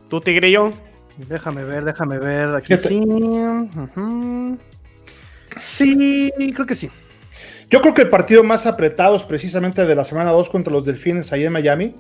¿Tú, 0.10 0.22
Tigrillo? 0.22 0.72
Déjame 1.18 1.64
ver, 1.64 1.84
déjame 1.84 2.20
ver. 2.20 2.56
Aquí 2.56 2.76
sí. 2.78 3.02
Sí, 5.58 6.32
creo 6.54 6.66
que 6.66 6.76
sí. 6.76 6.90
Yo 7.70 7.82
creo 7.82 7.94
que 7.94 8.04
el 8.04 8.10
partido 8.10 8.44
más 8.44 8.66
apretado 8.66 9.16
es 9.16 9.24
precisamente 9.24 9.86
de 9.86 9.96
la 9.96 10.04
semana 10.04 10.32
2 10.32 10.50
contra 10.50 10.72
los 10.72 10.86
Delfines 10.86 11.32
ahí 11.34 11.46
en 11.46 11.54
Miami. 11.54 11.96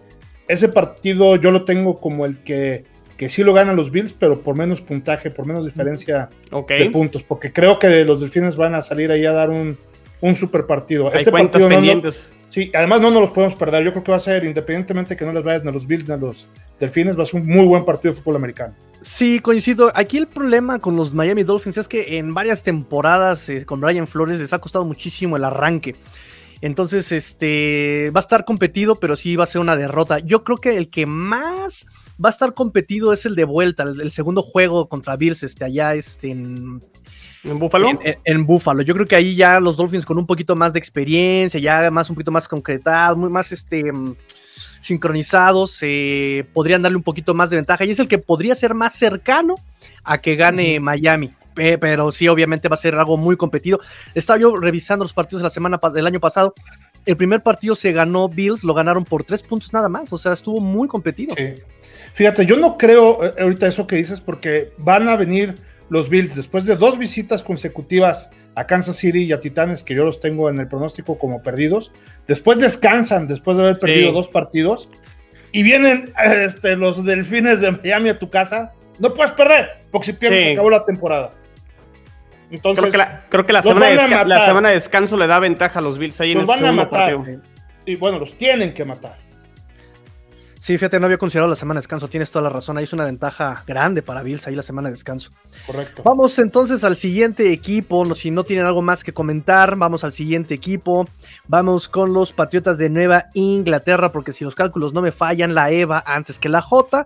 Ese 0.48 0.70
partido 0.70 1.36
yo 1.36 1.52
lo 1.52 1.66
tengo 1.66 1.98
como 1.98 2.26
el 2.26 2.38
que, 2.40 2.86
que 3.18 3.30
sí 3.30 3.44
lo 3.44 3.54
ganan 3.54 3.76
los 3.76 3.92
Bills, 3.92 4.14
pero 4.14 4.42
por 4.42 4.56
menos 4.56 4.82
puntaje, 4.82 5.32
por 5.32 5.46
menos 5.46 5.66
diferencia 5.66 6.30
de 6.68 6.90
puntos, 6.92 7.24
porque 7.24 7.52
creo 7.52 7.80
que 7.80 8.04
los 8.04 8.22
Delfines 8.22 8.56
van 8.56 8.76
a 8.76 8.82
salir 8.82 9.12
ahí 9.12 9.26
a 9.26 9.32
dar 9.32 9.50
un, 9.50 9.78
un 10.22 10.36
super 10.36 10.66
partido. 10.66 11.10
Hay 11.12 11.20
este 11.20 11.32
cuentas 11.32 11.64
pendientes. 11.64 12.34
Sí, 12.48 12.72
además 12.74 13.02
no 13.02 13.12
nos 13.12 13.22
los 13.22 13.32
podemos 13.32 13.56
perder. 13.56 13.84
Yo 13.84 13.92
creo 13.92 14.04
que 14.04 14.12
va 14.12 14.18
a 14.18 14.22
ser, 14.22 14.46
independientemente 14.46 15.16
que 15.16 15.26
no 15.26 15.34
les 15.34 15.44
vayan 15.44 15.68
a 15.68 15.72
los 15.72 15.88
Bills 15.88 16.08
ni 16.08 16.14
a 16.14 16.18
los, 16.18 16.48
Delfines, 16.80 17.18
va 17.18 17.24
a 17.24 17.26
ser 17.26 17.42
un 17.42 17.48
muy 17.48 17.66
buen 17.66 17.86
partido 17.86 18.14
de 18.14 18.20
fútbol 18.20 18.36
americano. 18.36 18.74
Sí, 19.02 19.40
coincido. 19.40 19.92
Aquí 19.96 20.18
el 20.18 20.28
problema 20.28 20.80
con 20.80 20.96
los 20.96 21.14
Miami 21.14 21.44
Dolphins 21.44 21.78
es 21.78 21.88
que 21.88 22.18
en 22.18 22.34
varias 22.34 22.64
temporadas 22.64 23.48
eh, 23.50 23.66
con 23.66 23.80
Brian 23.80 24.08
Flores 24.08 24.40
les 24.40 24.52
ha 24.52 24.60
costado 24.60 24.84
muchísimo 24.84 25.38
el 25.38 25.44
arranque. 25.44 25.96
Entonces, 26.62 27.12
este 27.12 28.12
va 28.16 28.20
a 28.20 28.24
estar 28.24 28.46
competido, 28.46 29.00
pero 29.00 29.16
sí 29.16 29.36
va 29.36 29.44
a 29.44 29.48
ser 29.48 29.62
una 29.62 29.76
derrota. 29.76 30.20
Yo 30.20 30.44
creo 30.44 30.58
que 30.58 30.78
el 30.78 30.90
que 30.90 31.06
más 31.06 31.88
va 32.24 32.30
a 32.30 32.32
estar 32.32 32.54
competido 32.54 33.14
es 33.14 33.26
el 33.26 33.36
de 33.36 33.44
vuelta, 33.44 33.84
el, 33.84 34.12
segundo 34.12 34.42
juego 34.42 34.88
contra 34.88 35.18
Bills, 35.18 35.44
este, 35.44 35.66
allá 35.66 35.96
este, 35.96 36.32
en, 36.32 36.82
¿En 37.44 37.60
Búfalo? 37.60 37.90
En, 38.24 38.46
Búfalo. 38.46 38.82
Yo 38.82 38.94
creo 38.96 39.06
que 39.06 39.16
ahí 39.16 39.36
ya 39.36 39.60
los 39.60 39.78
Dolphins 39.78 40.06
con 40.06 40.18
un 40.18 40.26
poquito 40.26 40.56
más 40.56 40.74
de 40.74 40.80
experiencia, 40.80 41.60
ya 41.60 41.92
más 41.92 42.10
un 42.10 42.16
poquito 42.16 42.32
más 42.32 42.48
concretados, 42.48 43.18
muy 43.18 43.30
más 43.30 43.52
este 43.52 43.84
sincronizados, 44.82 45.80
eh, 45.82 46.46
podrían 46.54 46.84
darle 46.84 46.98
un 46.98 47.04
poquito 47.04 47.34
más 47.34 47.50
de 47.50 47.56
ventaja 47.56 47.86
y 47.86 47.92
es 47.92 48.00
el 48.00 48.08
que 48.08 48.20
podría 48.20 48.54
ser 48.54 48.76
más 48.76 48.94
cercano 48.94 49.56
a 50.04 50.20
que 50.20 50.36
gane 50.36 50.80
Miami. 50.80 51.32
Pero 51.56 52.12
sí, 52.12 52.28
obviamente 52.28 52.68
va 52.68 52.76
a 52.76 52.78
ser 52.78 52.96
algo 52.96 53.18
muy 53.18 53.38
competido. 53.38 53.80
Estaba 54.14 54.40
yo 54.40 54.56
revisando 54.56 55.06
los 55.06 55.14
partidos 55.14 55.42
de 55.42 55.46
la 55.46 55.50
semana 55.50 55.80
del 55.94 56.08
año 56.08 56.20
pasado. 56.20 56.54
El 57.06 57.18
primer 57.18 57.42
partido 57.42 57.76
se 57.76 57.92
ganó 57.92 58.28
Bills, 58.28 58.64
lo 58.64 58.74
ganaron 58.74 59.06
por 59.06 59.24
tres 59.24 59.44
puntos 59.44 59.72
nada 59.74 59.88
más, 59.90 60.12
o 60.12 60.18
sea, 60.18 60.34
estuvo 60.34 60.60
muy 60.60 60.88
competido. 60.88 61.36
Sí. 61.36 61.54
Fíjate, 62.14 62.46
yo 62.46 62.58
no 62.58 62.78
creo 62.78 63.24
eh, 63.24 63.34
ahorita 63.42 63.68
eso 63.68 63.86
que 63.86 63.98
dices 63.98 64.22
porque 64.22 64.72
van 64.78 65.08
a 65.08 65.16
venir 65.16 65.56
los 65.90 66.10
Bills 66.10 66.36
después 66.36 66.66
de 66.66 66.76
dos 66.76 66.98
visitas 66.98 67.44
consecutivas 67.44 68.30
a 68.56 68.66
Kansas 68.66 68.96
City 68.96 69.24
y 69.24 69.34
a 69.34 69.40
Titanes, 69.40 69.84
que 69.84 69.94
yo 69.94 70.04
los 70.04 70.20
tengo 70.20 70.50
en 70.50 70.58
el 70.60 70.68
pronóstico 70.68 71.18
como 71.18 71.44
perdidos. 71.44 71.92
Después 72.28 72.60
descansan, 72.60 73.28
después 73.28 73.58
de 73.58 73.64
haber 73.64 73.80
perdido 73.80 74.14
dos 74.14 74.30
partidos, 74.30 74.90
y 75.52 75.64
vienen 75.64 76.14
este, 76.26 76.76
los 76.76 77.06
delfines 77.06 77.62
de 77.62 77.72
Miami 77.72 78.10
a 78.10 78.20
tu 78.20 78.30
casa. 78.30 78.74
No 79.00 79.14
puedes 79.14 79.34
perder, 79.34 79.70
porque 79.92 80.08
si 80.08 80.14
pierdes 80.14 80.44
se 80.44 80.52
acabó 80.54 80.70
la 80.70 80.86
temporada. 80.86 81.34
Entonces, 82.52 82.82
creo 82.82 82.92
que 82.92 82.98
la, 82.98 83.26
creo 83.30 83.46
que 83.46 83.54
la, 83.54 83.62
semana, 83.62 83.88
de 83.88 84.26
la 84.26 84.46
semana, 84.46 84.70
de 84.70 84.76
descanso 84.76 85.18
le 85.18 85.28
da 85.28 85.40
ventaja 85.40 85.80
a 85.80 85.82
los 85.82 85.98
Bills 85.98 86.20
ahí 86.22 86.34
los 86.34 86.44
en 86.44 86.48
van 86.48 86.66
a 86.66 86.72
matar. 86.72 87.20
Y 87.86 87.96
bueno, 87.96 88.20
los 88.20 88.38
tienen 88.38 88.74
que 88.74 88.86
matar. 88.86 89.26
Sí, 90.66 90.74
fíjate, 90.80 91.00
no 91.00 91.06
había 91.06 91.20
considerado 91.20 91.48
la 91.48 91.56
semana 91.56 91.78
de 91.78 91.84
descanso, 91.84 92.08
tienes 92.08 92.32
toda 92.32 92.42
la 92.42 92.50
razón, 92.50 92.76
ahí 92.76 92.86
es 92.86 92.94
una 92.94 93.06
ventaja 93.06 93.64
grande 93.68 94.02
para 94.02 94.24
Bills 94.24 94.48
ahí 94.48 94.56
la 94.56 94.64
semana 94.64 94.90
de 94.90 94.94
descanso. 94.94 95.30
Correcto. 95.68 96.02
Vamos 96.04 96.40
entonces 96.40 96.84
al 96.84 96.98
siguiente 96.98 97.54
equipo, 97.54 98.16
si 98.16 98.32
no 98.32 98.44
tienen 98.44 98.66
algo 98.66 98.82
más 98.82 99.04
que 99.04 99.14
comentar, 99.14 99.76
vamos 99.76 100.04
al 100.04 100.12
siguiente 100.12 100.56
equipo, 100.56 101.06
vamos 101.48 101.88
con 101.88 102.14
los 102.14 102.34
Patriotas 102.34 102.80
de 102.80 102.90
Nueva 102.90 103.26
Inglaterra, 103.36 104.12
porque 104.12 104.34
si 104.34 104.44
los 104.44 104.56
cálculos 104.56 104.92
no 104.92 105.04
me 105.04 105.12
fallan, 105.12 105.54
la 105.54 105.70
EVA 105.70 106.04
antes 106.04 106.40
que 106.40 106.50
la 106.50 106.64
J. 106.64 107.06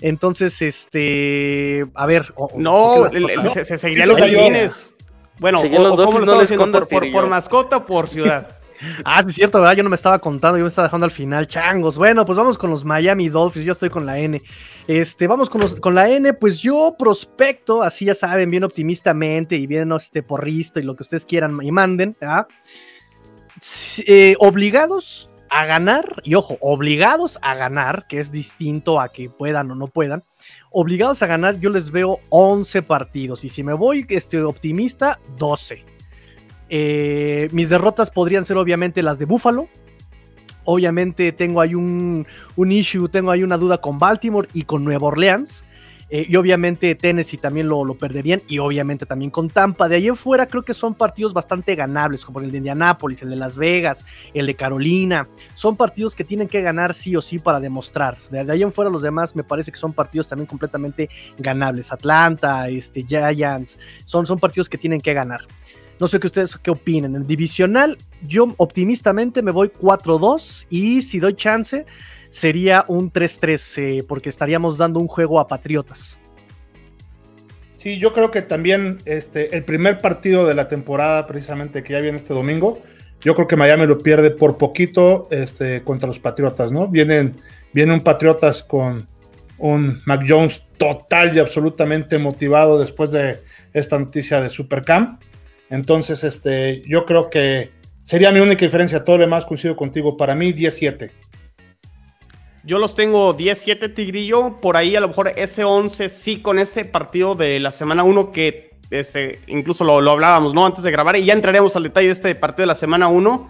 Entonces, 0.00 0.62
este, 0.62 1.86
a 1.94 2.06
ver. 2.06 2.32
no, 2.56 3.10
se, 3.52 3.78
seguirían 3.78 4.08
los 4.08 4.18
delfines. 4.18 4.94
Bueno, 5.38 5.60
o, 5.60 5.62
¿cómo 5.62 6.18
lo 6.18 6.24
estamos 6.24 6.44
haciendo? 6.44 6.86
¿Por, 6.86 7.12
por 7.12 7.28
mascota 7.28 7.78
o 7.78 7.86
por 7.86 8.08
ciudad? 8.08 8.54
Ah, 9.04 9.24
es 9.26 9.34
cierto, 9.34 9.60
¿verdad? 9.60 9.74
Yo 9.74 9.82
no 9.82 9.90
me 9.90 9.96
estaba 9.96 10.20
contando, 10.20 10.56
yo 10.56 10.64
me 10.64 10.68
estaba 10.68 10.86
dejando 10.86 11.04
al 11.04 11.10
final, 11.10 11.48
changos. 11.48 11.98
Bueno, 11.98 12.24
pues 12.24 12.38
vamos 12.38 12.56
con 12.56 12.70
los 12.70 12.84
Miami 12.84 13.28
Dolphins, 13.28 13.66
yo 13.66 13.72
estoy 13.72 13.90
con 13.90 14.06
la 14.06 14.18
N. 14.18 14.40
Este, 14.86 15.26
vamos 15.26 15.50
con, 15.50 15.80
con 15.80 15.94
la 15.94 16.08
N, 16.08 16.32
pues 16.34 16.60
yo 16.60 16.94
prospecto, 16.96 17.82
así 17.82 18.04
ya 18.04 18.14
saben, 18.14 18.50
bien 18.50 18.64
optimistamente 18.64 19.56
y 19.56 19.66
bien 19.66 19.90
este 19.92 20.22
porrista 20.22 20.78
y 20.80 20.84
lo 20.84 20.94
que 20.94 21.02
ustedes 21.02 21.26
quieran 21.26 21.58
y 21.60 21.72
manden, 21.72 22.16
eh, 24.06 24.36
obligados 24.38 25.27
a 25.50 25.66
ganar, 25.66 26.04
y 26.24 26.34
ojo, 26.34 26.58
obligados 26.60 27.38
a 27.42 27.54
ganar, 27.54 28.06
que 28.06 28.18
es 28.20 28.32
distinto 28.32 29.00
a 29.00 29.10
que 29.10 29.30
puedan 29.30 29.70
o 29.70 29.74
no 29.74 29.88
puedan, 29.88 30.24
obligados 30.70 31.22
a 31.22 31.26
ganar, 31.26 31.58
yo 31.60 31.70
les 31.70 31.90
veo 31.90 32.20
11 32.30 32.82
partidos, 32.82 33.44
y 33.44 33.48
si 33.48 33.62
me 33.62 33.72
voy 33.72 34.06
este, 34.08 34.42
optimista, 34.42 35.18
12. 35.36 35.84
Eh, 36.70 37.48
mis 37.52 37.68
derrotas 37.68 38.10
podrían 38.10 38.44
ser 38.44 38.58
obviamente 38.58 39.02
las 39.02 39.18
de 39.18 39.24
Buffalo. 39.24 39.68
Obviamente 40.64 41.32
tengo 41.32 41.62
ahí 41.62 41.74
un, 41.74 42.26
issue, 42.56 43.08
tengo 43.08 43.30
ahí 43.30 43.42
una 43.42 43.56
duda 43.56 43.78
con 43.78 43.98
Baltimore 43.98 44.48
y 44.52 44.64
con 44.64 44.84
Nueva 44.84 45.08
Orleans. 45.08 45.64
Eh, 46.10 46.26
y 46.28 46.36
obviamente 46.36 46.94
Tennessee 46.94 47.36
también 47.36 47.68
lo, 47.68 47.94
perderían. 47.94 48.42
Y 48.48 48.58
obviamente 48.58 49.06
también 49.06 49.30
con 49.30 49.48
Tampa. 49.48 49.88
De 49.88 49.96
ahí 49.96 50.08
en 50.08 50.16
fuera 50.16 50.46
creo 50.46 50.62
que 50.62 50.74
son 50.74 50.94
partidos 50.94 51.34
bastante 51.34 51.74
ganables, 51.74 52.24
como 52.24 52.40
el 52.40 52.50
de 52.50 52.58
Indianapolis, 52.58 53.22
el 53.22 53.30
de 53.30 53.36
Las 53.36 53.58
Vegas, 53.58 54.04
el 54.34 54.46
de 54.46 54.54
Carolina. 54.54 55.28
Son 55.54 55.76
partidos 55.76 56.14
que 56.14 56.24
tienen 56.24 56.48
que 56.48 56.62
ganar 56.62 56.94
sí 56.94 57.14
o 57.16 57.22
sí 57.22 57.38
para 57.38 57.60
demostrar. 57.60 58.18
De 58.30 58.50
ahí 58.50 58.62
en 58.62 58.72
fuera 58.72 58.90
los 58.90 59.02
demás 59.02 59.36
me 59.36 59.44
parece 59.44 59.70
que 59.70 59.78
son 59.78 59.92
partidos 59.92 60.28
también 60.28 60.46
completamente 60.46 61.08
ganables. 61.36 61.92
Atlanta, 61.92 62.68
este, 62.68 63.04
Giants, 63.04 63.78
son, 64.04 64.26
son 64.26 64.38
partidos 64.38 64.68
que 64.68 64.78
tienen 64.78 65.00
que 65.00 65.12
ganar. 65.12 65.40
No 66.00 66.06
sé 66.06 66.20
qué 66.20 66.28
ustedes 66.28 66.56
qué 66.58 66.70
opinen. 66.70 67.16
En 67.16 67.26
divisional, 67.26 67.98
yo 68.22 68.54
optimistamente 68.56 69.42
me 69.42 69.50
voy 69.50 69.68
4-2 69.68 70.66
y 70.70 71.02
si 71.02 71.18
doy 71.18 71.34
chance, 71.34 71.86
sería 72.38 72.84
un 72.88 73.12
3-3, 73.12 73.78
eh, 73.78 74.04
porque 74.06 74.28
estaríamos 74.28 74.78
dando 74.78 75.00
un 75.00 75.08
juego 75.08 75.40
a 75.40 75.48
Patriotas. 75.48 76.20
Sí, 77.74 77.98
yo 77.98 78.12
creo 78.12 78.30
que 78.30 78.42
también 78.42 78.98
este, 79.04 79.56
el 79.56 79.64
primer 79.64 79.98
partido 79.98 80.46
de 80.46 80.54
la 80.54 80.68
temporada, 80.68 81.26
precisamente 81.26 81.82
que 81.82 81.92
ya 81.92 82.00
viene 82.00 82.16
este 82.16 82.34
domingo, 82.34 82.80
yo 83.20 83.34
creo 83.34 83.48
que 83.48 83.56
Miami 83.56 83.86
lo 83.86 83.98
pierde 83.98 84.30
por 84.30 84.58
poquito 84.58 85.28
este, 85.30 85.82
contra 85.82 86.06
los 86.08 86.18
Patriotas, 86.18 86.72
¿no? 86.72 86.88
Vienen, 86.88 87.36
vienen 87.72 87.94
un 87.94 88.00
Patriotas 88.00 88.62
con 88.62 89.06
un 89.58 90.00
Mac 90.06 90.24
Jones 90.26 90.62
total 90.76 91.36
y 91.36 91.40
absolutamente 91.40 92.18
motivado 92.18 92.78
después 92.78 93.10
de 93.10 93.40
esta 93.72 93.98
noticia 93.98 94.40
de 94.40 94.48
Supercamp. 94.48 95.20
Entonces, 95.70 96.22
este, 96.24 96.82
yo 96.86 97.04
creo 97.04 97.28
que 97.30 97.70
sería 98.02 98.30
mi 98.30 98.40
única 98.40 98.64
diferencia. 98.64 99.04
Todo 99.04 99.18
lo 99.18 99.24
demás 99.24 99.44
coincido 99.44 99.76
contigo. 99.76 100.16
Para 100.16 100.34
mí, 100.34 100.52
17. 100.52 101.10
Yo 102.68 102.78
los 102.78 102.94
tengo 102.94 103.32
17 103.32 103.88
Tigrillo. 103.88 104.58
Por 104.60 104.76
ahí 104.76 104.94
a 104.94 105.00
lo 105.00 105.08
mejor 105.08 105.32
ese 105.36 105.64
11 105.64 106.10
sí 106.10 106.42
con 106.42 106.58
este 106.58 106.84
partido 106.84 107.34
de 107.34 107.58
la 107.60 107.70
semana 107.70 108.02
1 108.02 108.30
que 108.30 108.76
este, 108.90 109.40
incluso 109.46 109.84
lo, 109.84 110.10
hablábamos 110.10 110.52
¿no? 110.52 110.66
antes 110.66 110.84
de 110.84 110.90
grabar 110.90 111.16
y 111.16 111.24
ya 111.24 111.32
entraremos 111.32 111.74
al 111.76 111.84
detalle 111.84 112.08
de 112.08 112.12
este 112.12 112.34
partido 112.34 112.64
de 112.64 112.66
la 112.66 112.74
semana 112.74 113.08
1. 113.08 113.48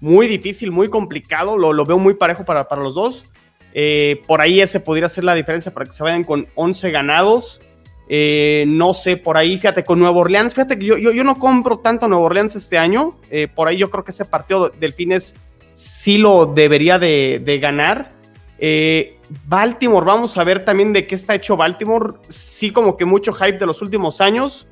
Muy 0.00 0.28
difícil, 0.28 0.70
muy 0.70 0.88
complicado. 0.88 1.58
Lo, 1.58 1.72
lo 1.72 1.84
veo 1.84 1.98
muy 1.98 2.14
parejo 2.14 2.44
para, 2.44 2.68
para 2.68 2.80
los 2.80 2.94
dos. 2.94 3.26
Eh, 3.74 4.22
por 4.28 4.40
ahí 4.40 4.60
ese 4.60 4.78
podría 4.78 5.08
ser 5.08 5.24
la 5.24 5.34
diferencia 5.34 5.74
para 5.74 5.86
que 5.86 5.92
se 5.92 6.04
vayan 6.04 6.22
con 6.22 6.46
11 6.54 6.92
ganados. 6.92 7.60
Eh, 8.08 8.66
no 8.68 8.94
sé, 8.94 9.16
por 9.16 9.36
ahí, 9.36 9.58
fíjate, 9.58 9.82
con 9.82 9.98
Nueva 9.98 10.16
Orleans, 10.16 10.54
fíjate 10.54 10.78
que 10.78 10.84
yo, 10.84 10.96
yo, 10.96 11.24
no 11.24 11.40
compro 11.40 11.80
tanto 11.80 12.06
Nueva 12.06 12.26
Orleans 12.26 12.54
este 12.54 12.78
año. 12.78 13.18
Eh, 13.32 13.48
por 13.52 13.66
ahí 13.66 13.78
yo 13.78 13.90
creo 13.90 14.04
que 14.04 14.12
ese 14.12 14.24
partido 14.24 14.68
Delfines 14.68 15.34
sí 15.72 16.18
lo 16.18 16.46
debería 16.46 17.00
de, 17.00 17.58
ganar. 17.60 18.19
Eh, 18.62 19.18
Baltimore, 19.46 20.04
vamos 20.04 20.36
a 20.36 20.44
ver 20.44 20.64
también 20.64 20.92
de 20.92 21.06
qué 21.06 21.14
está 21.14 21.34
hecho 21.34 21.56
Baltimore. 21.56 22.14
Sí, 22.28 22.70
como 22.70 22.96
que 22.96 23.06
mucho 23.06 23.32
hype 23.32 23.58
de 23.58 23.66
los 23.66 23.80
últimos 23.80 24.20
años, 24.20 24.68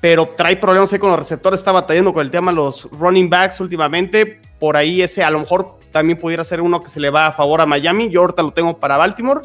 pero 0.00 0.28
trae 0.36 0.56
problemas 0.56 0.92
ahí 0.92 1.00
con 1.00 1.10
los 1.10 1.18
receptores. 1.18 1.60
Está 1.60 1.72
batallando 1.72 2.14
con 2.14 2.24
el 2.24 2.30
tema 2.30 2.52
de 2.52 2.56
los 2.56 2.88
running 2.92 3.28
backs 3.28 3.60
últimamente. 3.60 4.40
Por 4.60 4.76
ahí 4.76 5.02
ese 5.02 5.24
a 5.24 5.30
lo 5.30 5.40
mejor 5.40 5.78
también 5.90 6.18
pudiera 6.18 6.44
ser 6.44 6.60
uno 6.60 6.80
que 6.80 6.88
se 6.88 7.00
le 7.00 7.10
va 7.10 7.26
a 7.26 7.32
favor 7.32 7.60
a 7.60 7.66
Miami. 7.66 8.08
Yo 8.08 8.20
ahorita 8.20 8.42
lo 8.42 8.52
tengo 8.52 8.78
para 8.78 8.96
Baltimore. 8.96 9.40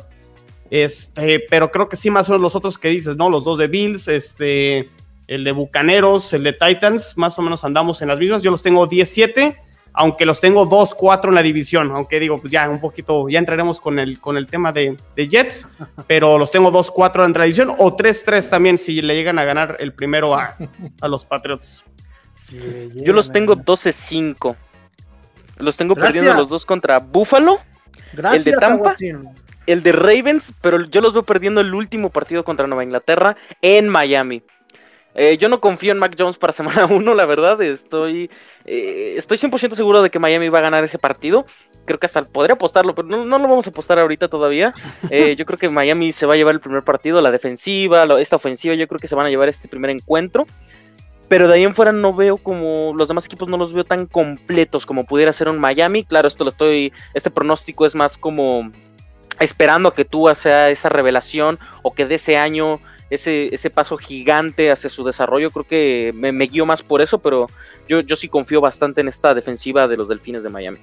Este, 0.69 1.39
pero 1.49 1.71
creo 1.71 1.89
que 1.89 1.95
sí, 1.95 2.09
más 2.09 2.29
o 2.29 2.33
menos 2.33 2.43
los 2.43 2.55
otros 2.55 2.77
que 2.77 2.89
dices, 2.89 3.17
¿no? 3.17 3.29
Los 3.29 3.43
dos 3.43 3.57
de 3.57 3.67
Bills, 3.67 4.07
este, 4.07 4.89
el 5.27 5.43
de 5.43 5.51
Bucaneros, 5.51 6.33
el 6.33 6.43
de 6.43 6.53
Titans, 6.53 7.17
más 7.17 7.37
o 7.39 7.41
menos 7.41 7.63
andamos 7.63 8.01
en 8.01 8.07
las 8.07 8.19
mismas. 8.19 8.43
Yo 8.43 8.51
los 8.51 8.61
tengo 8.61 8.87
17, 8.87 9.57
aunque 9.93 10.25
los 10.25 10.41
tengo 10.41 10.67
2-4 10.67 11.29
en 11.29 11.35
la 11.35 11.43
división, 11.43 11.91
aunque 11.91 12.19
digo, 12.19 12.39
pues 12.39 12.51
ya 12.51 12.67
un 12.69 12.79
poquito, 12.79 13.29
ya 13.29 13.39
entraremos 13.39 13.79
con 13.79 13.99
el, 13.99 14.19
con 14.19 14.37
el 14.37 14.47
tema 14.47 14.71
de, 14.71 14.97
Jets, 15.15 15.67
pero 16.07 16.37
los 16.37 16.51
tengo 16.51 16.71
2-4 16.71 17.25
en 17.25 17.33
la 17.33 17.43
división 17.43 17.71
o 17.77 17.95
3-3 17.95 18.49
también 18.49 18.77
si 18.77 19.01
le 19.01 19.15
llegan 19.15 19.39
a 19.39 19.43
ganar 19.43 19.77
el 19.79 19.93
primero 19.93 20.35
a, 20.35 20.57
los 21.01 21.25
Patriots. 21.25 21.85
Yo 22.95 23.13
los 23.13 23.31
tengo 23.31 23.55
12-5. 23.55 24.55
Los 25.57 25.77
tengo 25.77 25.95
perdiendo 25.95 26.33
los 26.33 26.49
dos 26.49 26.65
contra 26.65 26.99
Buffalo. 26.99 27.59
Gracias, 28.13 28.47
el 28.47 28.53
de 28.53 28.59
Tampa 28.59 28.95
el 29.65 29.83
de 29.83 29.91
Ravens, 29.91 30.53
pero 30.61 30.85
yo 30.85 31.01
los 31.01 31.13
veo 31.13 31.23
perdiendo 31.23 31.61
el 31.61 31.73
último 31.73 32.09
partido 32.09 32.43
contra 32.43 32.67
Nueva 32.67 32.83
Inglaterra 32.83 33.35
en 33.61 33.87
Miami. 33.87 34.43
Eh, 35.15 35.37
yo 35.37 35.47
no 35.49 35.59
confío 35.59 35.91
en 35.91 35.99
Mac 35.99 36.15
Jones 36.17 36.37
para 36.37 36.53
semana 36.53 36.85
1, 36.85 37.13
la 37.13 37.25
verdad. 37.25 37.61
Estoy, 37.61 38.29
eh, 38.65 39.15
estoy 39.17 39.37
100% 39.37 39.75
seguro 39.75 40.01
de 40.01 40.09
que 40.09 40.19
Miami 40.19 40.49
va 40.49 40.59
a 40.59 40.63
ganar 40.63 40.83
ese 40.83 40.97
partido. 40.97 41.45
Creo 41.85 41.99
que 41.99 42.05
hasta 42.05 42.23
podría 42.23 42.55
apostarlo, 42.55 42.95
pero 42.95 43.07
no, 43.07 43.37
lo 43.37 43.47
vamos 43.47 43.67
a 43.67 43.69
apostar 43.69 43.99
ahorita 43.99 44.27
todavía. 44.27 44.73
Eh, 45.09 45.35
yo 45.35 45.45
creo 45.45 45.59
que 45.59 45.69
Miami 45.69 46.11
se 46.11 46.25
va 46.25 46.33
a 46.33 46.37
llevar 46.37 46.55
el 46.55 46.61
primer 46.61 46.83
partido, 46.83 47.21
la 47.21 47.29
defensiva, 47.29 48.05
esta 48.19 48.37
ofensiva, 48.37 48.73
yo 48.73 48.87
creo 48.87 48.99
que 48.99 49.07
se 49.07 49.15
van 49.15 49.27
a 49.27 49.29
llevar 49.29 49.47
este 49.47 49.67
primer 49.67 49.91
encuentro. 49.91 50.45
Pero 51.27 51.47
de 51.47 51.55
ahí 51.55 51.63
en 51.63 51.75
fuera 51.75 51.91
no 51.91 52.13
veo 52.13 52.37
como 52.37 52.93
los 52.95 53.07
demás 53.07 53.25
equipos 53.25 53.47
no 53.47 53.57
los 53.57 53.73
veo 53.73 53.83
tan 53.83 54.07
completos 54.07 54.85
como 54.85 55.05
pudiera 55.05 55.33
ser 55.33 55.49
un 55.49 55.59
Miami. 55.59 56.03
Claro, 56.03 56.27
esto 56.27 56.43
lo 56.43 56.49
estoy, 56.49 56.93
este 57.13 57.29
pronóstico 57.29 57.85
es 57.85 57.95
más 57.95 58.17
como 58.17 58.71
esperando 59.39 59.89
a 59.89 59.95
que 59.95 60.05
Tua 60.05 60.35
sea 60.35 60.69
esa 60.69 60.89
revelación 60.89 61.59
o 61.81 61.93
que 61.93 62.05
de 62.05 62.15
ese 62.15 62.37
año 62.37 62.79
ese, 63.13 63.53
ese 63.53 63.69
paso 63.69 63.97
gigante 63.97 64.71
hacia 64.71 64.89
su 64.89 65.03
desarrollo. 65.03 65.51
Creo 65.51 65.65
que 65.65 66.11
me, 66.13 66.31
me 66.31 66.45
guío 66.45 66.65
más 66.65 66.81
por 66.81 67.01
eso, 67.01 67.19
pero 67.19 67.47
yo, 67.87 68.01
yo 68.01 68.15
sí 68.15 68.27
confío 68.27 68.61
bastante 68.61 69.01
en 69.01 69.07
esta 69.07 69.33
defensiva 69.33 69.87
de 69.87 69.97
los 69.97 70.09
Delfines 70.09 70.43
de 70.43 70.49
Miami. 70.49 70.79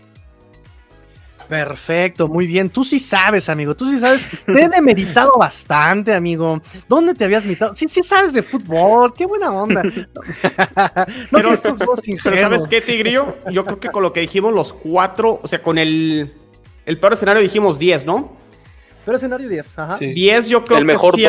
Perfecto, 1.51 2.29
muy 2.29 2.47
bien. 2.47 2.71
Tú 2.71 2.85
sí 2.85 3.01
sabes, 3.01 3.49
amigo. 3.49 3.75
Tú 3.75 3.91
sí 3.91 3.99
sabes. 3.99 4.25
Te 4.47 4.63
he 4.63 4.69
demeritado 4.69 5.33
bastante, 5.37 6.15
amigo. 6.15 6.63
¿Dónde 6.87 7.13
te 7.13 7.25
habías 7.25 7.45
mitado? 7.45 7.75
Sí, 7.75 7.89
sí 7.89 8.05
sabes 8.05 8.33
de 8.33 8.45
fútbol. 8.45 9.13
Qué 9.13 9.27
buena 9.27 9.51
onda. 9.51 9.83
no, 9.83 9.91
pero, 11.33 11.51
pero 12.23 12.37
¿sabes 12.41 12.69
qué, 12.69 12.81
Tigrillo? 12.81 13.37
Yo 13.51 13.65
creo 13.65 13.81
que 13.81 13.89
con 13.89 14.05
lo 14.05 14.13
que 14.13 14.21
dijimos 14.21 14.55
los 14.55 14.73
cuatro, 14.73 15.41
o 15.43 15.49
sea, 15.49 15.61
con 15.61 15.77
el, 15.79 16.33
el 16.87 17.01
peor 17.01 17.15
escenario 17.15 17.43
dijimos 17.43 17.81
10, 17.81 18.07
¿no? 18.07 18.37
Peor 19.11 19.19
escenario 19.19 19.49
10, 19.49 19.79
ajá. 19.81 19.99
10 19.99 20.49
yo 20.49 20.65
creo 20.65 20.79
el 20.79 20.85
que 20.85 20.93
mejor 20.93 21.17
sí, 21.17 21.25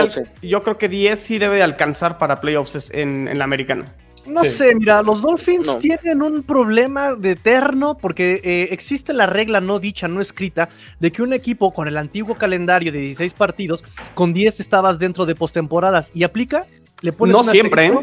yo 0.48 0.62
creo 0.62 0.78
que 0.78 0.88
10 0.88 1.20
sí 1.20 1.40
debe 1.40 1.56
de 1.56 1.64
alcanzar 1.64 2.20
para 2.20 2.40
playoffs 2.40 2.92
en, 2.92 3.28
en 3.28 3.40
la 3.40 3.44
americana. 3.44 3.86
No 4.28 4.44
sé, 4.44 4.76
mira, 4.76 5.02
los 5.02 5.24
Dolphins 5.24 5.80
tienen 5.80 6.22
un 6.22 6.44
problema 6.44 7.16
de 7.16 7.32
eterno 7.32 7.98
porque 7.98 8.40
eh, 8.44 8.68
existe 8.70 9.14
la 9.14 9.26
regla 9.26 9.62
no 9.62 9.80
dicha, 9.80 10.08
no 10.08 10.22
escrita, 10.22 10.70
de 11.00 11.12
que 11.12 11.24
un 11.24 11.34
equipo 11.34 11.74
con 11.74 11.88
el 11.88 11.98
antiguo 11.98 12.36
calendario 12.36 12.92
de 12.92 13.00
16 13.00 13.34
partidos, 13.34 13.84
con 14.14 14.32
10 14.32 14.60
estabas 14.60 15.00
dentro 15.00 15.26
de 15.26 15.34
postemporadas 15.34 16.12
y 16.14 16.22
aplica, 16.22 16.68
le 17.02 17.12
pones. 17.14 17.36
No 17.36 17.44
siempre, 17.44 17.88
¿eh? 17.88 17.94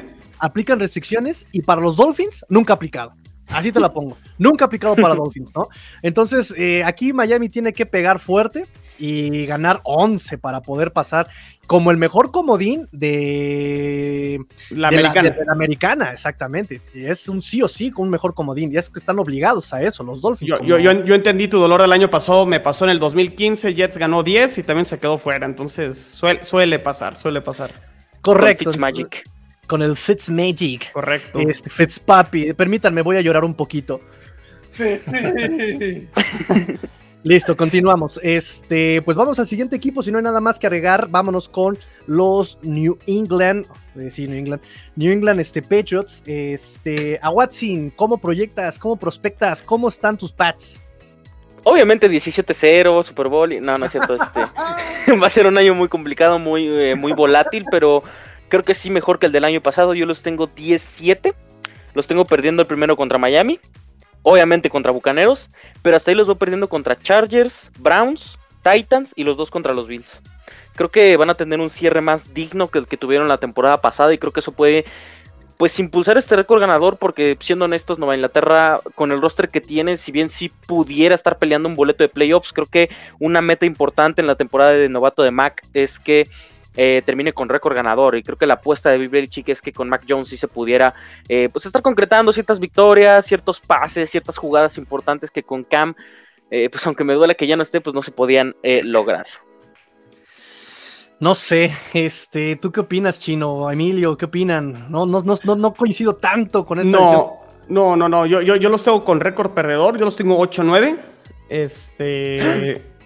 Aplican 0.41 0.81
restricciones 0.81 1.47
y 1.53 1.63
para 1.63 1.81
los 1.81 1.95
Dolphins 1.95 2.45
nunca 2.49 2.73
aplicado. 2.73 3.13
Así 3.47 3.71
te 3.71 3.79
la 3.79 3.93
pongo. 3.93 4.19
nunca 4.39 4.65
aplicado 4.65 4.97
para 4.97 5.15
Dolphins, 5.15 5.53
¿no? 5.55 5.69
Entonces, 6.03 6.53
eh, 6.57 6.83
aquí 6.83 7.13
Miami 7.13 7.49
tiene 7.49 7.73
que 7.73 7.87
pegar 7.87 8.19
fuerte 8.19 8.67
y 8.99 9.47
ganar 9.47 9.81
11 9.85 10.39
para 10.39 10.61
poder 10.61 10.93
pasar 10.93 11.29
como 11.67 11.91
el 11.91 11.99
mejor 11.99 12.31
comodín 12.31 12.89
de 12.93 14.41
la, 14.71 14.89
americana. 14.89 15.37
La, 15.47 15.53
americana, 15.53 16.13
exactamente. 16.13 16.81
Y 16.95 17.05
es 17.05 17.29
un 17.29 17.43
sí 17.43 17.63
o 17.63 17.69
sí 17.69 17.91
con 17.91 18.07
un 18.07 18.11
mejor 18.11 18.35
comodín. 18.35 18.73
Y 18.73 18.79
es 18.79 18.89
que 18.89 18.99
están 18.99 19.19
obligados 19.19 19.73
a 19.75 19.83
eso, 19.83 20.03
los 20.03 20.21
Dolphins. 20.21 20.51
Yo, 20.51 20.61
yo, 20.63 20.79
yo, 20.79 21.15
entendí 21.15 21.47
tu 21.47 21.59
dolor 21.59 21.83
del 21.83 21.93
año 21.93 22.09
pasado, 22.09 22.47
me 22.47 22.59
pasó 22.59 22.85
en 22.85 22.91
el 22.91 22.99
2015, 22.99 23.75
Jets 23.75 23.99
ganó 23.99 24.23
10 24.23 24.59
y 24.59 24.63
también 24.63 24.87
se 24.87 24.99
quedó 24.99 25.19
fuera. 25.19 25.45
Entonces 25.45 25.99
suele, 25.99 26.43
suele 26.43 26.79
pasar, 26.79 27.17
suele 27.17 27.43
pasar. 27.43 27.71
Correcto. 28.23 28.71
Con 28.71 28.81
Magic. 28.81 29.25
Con 29.67 29.83
el 29.83 29.97
Fitzmagic. 29.97 30.93
Correcto. 30.93 31.39
Este, 31.41 31.69
Fitzpapi. 31.69 32.55
Permítanme, 32.55 33.03
voy 33.03 33.19
a 33.19 33.21
llorar 33.21 33.45
un 33.45 33.55
poquito. 33.55 34.01
Fitz. 34.71 35.13
Listo, 37.29 37.59
continuamos. 37.59 38.19
Este, 38.23 39.03
pues 39.03 39.15
vamos 39.15 39.39
al 39.39 39.47
siguiente 39.47 39.77
equipo. 39.77 40.03
Si 40.03 40.11
no 40.11 40.17
hay 40.17 40.25
nada 40.25 40.41
más 40.41 40.59
que 40.59 40.67
agregar, 40.67 41.09
vámonos 41.11 41.47
con 41.47 41.79
los 42.07 42.59
New 42.63 42.99
England. 43.07 43.67
Eh, 43.99 44.09
sí, 44.09 44.27
New 44.27 44.39
England. 44.39 44.63
New 44.97 45.13
England 45.13 45.39
este, 45.39 45.61
Patriots. 45.61 46.23
Este, 46.25 47.21
a 47.21 47.29
Watson, 47.29 47.91
¿cómo 47.95 48.17
proyectas? 48.17 48.79
¿Cómo 48.79 48.97
prospectas? 48.97 49.63
¿Cómo 49.63 49.91
están 49.91 50.17
tus 50.17 50.33
Pats? 50.33 50.83
Obviamente 51.65 52.11
17-0, 52.11 53.03
Super 53.03 53.29
Bowl. 53.29 53.63
No, 53.63 53.77
no 53.77 53.85
es 53.85 53.93
cierto. 53.93 54.15
Este, 54.15 55.13
va 55.13 55.27
a 55.27 55.31
ser 55.31 55.47
un 55.47 55.59
año 55.59 55.75
muy 55.75 55.89
complicado, 55.89 56.39
muy, 56.39 56.67
eh, 56.67 56.95
muy 56.95 57.13
volátil, 57.13 57.67
pero 57.71 58.05
creo 58.49 58.63
que 58.63 58.73
sí 58.73 58.89
mejor 58.89 59.19
que 59.19 59.27
el 59.27 59.33
del 59.33 59.45
año 59.45 59.61
pasado. 59.61 59.93
Yo 59.93 60.07
los 60.07 60.23
tengo 60.23 60.47
17. 60.47 61.35
Los 61.93 62.07
tengo 62.07 62.25
perdiendo 62.25 62.63
el 62.63 62.69
primero 62.69 62.97
contra 62.97 63.19
Miami 63.19 63.61
obviamente 64.23 64.71
contra 64.71 64.93
Bucaneros, 64.93 65.51
pero 65.83 65.97
hasta 65.97 66.11
ahí 66.11 66.17
los 66.17 66.27
voy 66.27 66.37
perdiendo 66.37 66.69
contra 66.69 67.01
Chargers, 67.01 67.71
Browns, 67.79 68.39
Titans 68.63 69.13
y 69.17 69.25
los 69.25 69.37
dos 69.37 69.51
contra 69.51 69.75
los 69.75 69.87
Bills. 69.87 70.21
Creo 70.75 70.91
que 70.91 71.17
van 71.17 71.31
a 71.31 71.35
tener 71.35 71.61
un 71.61 71.71
cierre 71.71 72.01
más 72.01 72.33
digno 72.35 72.69
que 72.69 72.79
el 72.79 72.87
que 72.87 72.97
tuvieron 72.97 73.29
la 73.29 73.39
temporada 73.39 73.81
pasada 73.81 74.13
y 74.13 74.19
creo 74.19 74.33
que 74.33 74.41
eso 74.41 74.53
puede 74.53 74.85
pues 75.57 75.77
impulsar 75.81 76.17
este 76.17 76.37
récord 76.37 76.61
ganador 76.61 76.99
porque 76.99 77.37
siendo 77.41 77.65
honestos 77.65 77.99
Nueva 77.99 78.15
Inglaterra 78.15 78.81
con 78.95 79.11
el 79.11 79.21
roster 79.21 79.49
que 79.49 79.61
tiene 79.61 79.97
si 79.97 80.13
bien 80.13 80.31
sí 80.31 80.53
pudiera 80.67 81.17
estar 81.17 81.37
peleando 81.37 81.69
un 81.69 81.75
boleto 81.75 82.05
de 82.05 82.09
playoffs 82.09 82.53
creo 82.53 82.69
que 82.69 82.91
una 83.19 83.43
meta 83.43 83.67
importante 83.67 84.21
en 84.21 84.29
la 84.29 84.37
temporada 84.37 84.71
de 84.71 84.89
novato 84.89 85.25
de 85.25 85.33
Mac 85.33 85.67
es 85.75 85.99
que 85.99 86.29
eh, 86.81 87.03
termine 87.05 87.33
con 87.33 87.49
récord 87.49 87.75
ganador. 87.75 88.17
Y 88.17 88.23
creo 88.23 88.39
que 88.39 88.47
la 88.47 88.55
apuesta 88.55 88.91
de 88.91 89.09
Bill 89.09 89.29
Chique 89.29 89.51
es 89.51 89.61
que 89.61 89.73
con 89.73 89.89
Mac 89.89 90.05
Jones 90.09 90.29
sí 90.29 90.37
se 90.37 90.47
pudiera 90.47 90.95
eh, 91.29 91.49
pues 91.53 91.67
estar 91.67 91.83
concretando 91.83 92.33
ciertas 92.33 92.61
victorias, 92.61 93.27
ciertos 93.27 93.59
pases, 93.59 94.09
ciertas 94.09 94.39
jugadas 94.39 94.79
importantes 94.79 95.29
que 95.33 95.43
con 95.43 95.65
Cam, 95.65 95.97
eh, 96.53 96.71
pues 96.71 96.87
aunque 96.87 97.03
me 97.03 97.15
duele 97.15 97.35
que 97.35 97.49
ya 97.49 97.57
no 97.57 97.65
esté, 97.65 97.81
pues 97.81 97.95
no 97.95 98.03
se 98.03 98.13
podían 98.13 98.55
lograr. 98.63 99.27
No 101.19 101.35
sé, 101.35 101.73
este, 101.95 102.55
¿tú 102.55 102.71
qué 102.71 102.79
opinas, 102.79 103.19
Chino? 103.19 103.69
Emilio, 103.73 104.17
¿qué 104.17 104.27
opinan? 104.27 104.87
No, 104.89 105.05
no, 105.05 105.25
no, 105.25 105.57
no 105.57 105.75
coincido 105.75 106.15
tanto 106.15 106.65
con 106.65 106.79
esta 106.79 106.93
No, 106.93 107.41
no, 107.69 107.97
no, 107.97 108.09
no, 108.09 108.25
yo, 108.25 108.41
yo, 108.41 108.55
yo 108.55 108.71
los 108.71 108.85
tengo 108.85 109.03
con 109.03 109.19
récord 109.19 109.51
perdedor, 109.51 109.99
yo 109.99 110.05
los 110.05 110.15
tengo 110.15 110.39
8-9. 110.39 110.97
Este 111.49 112.85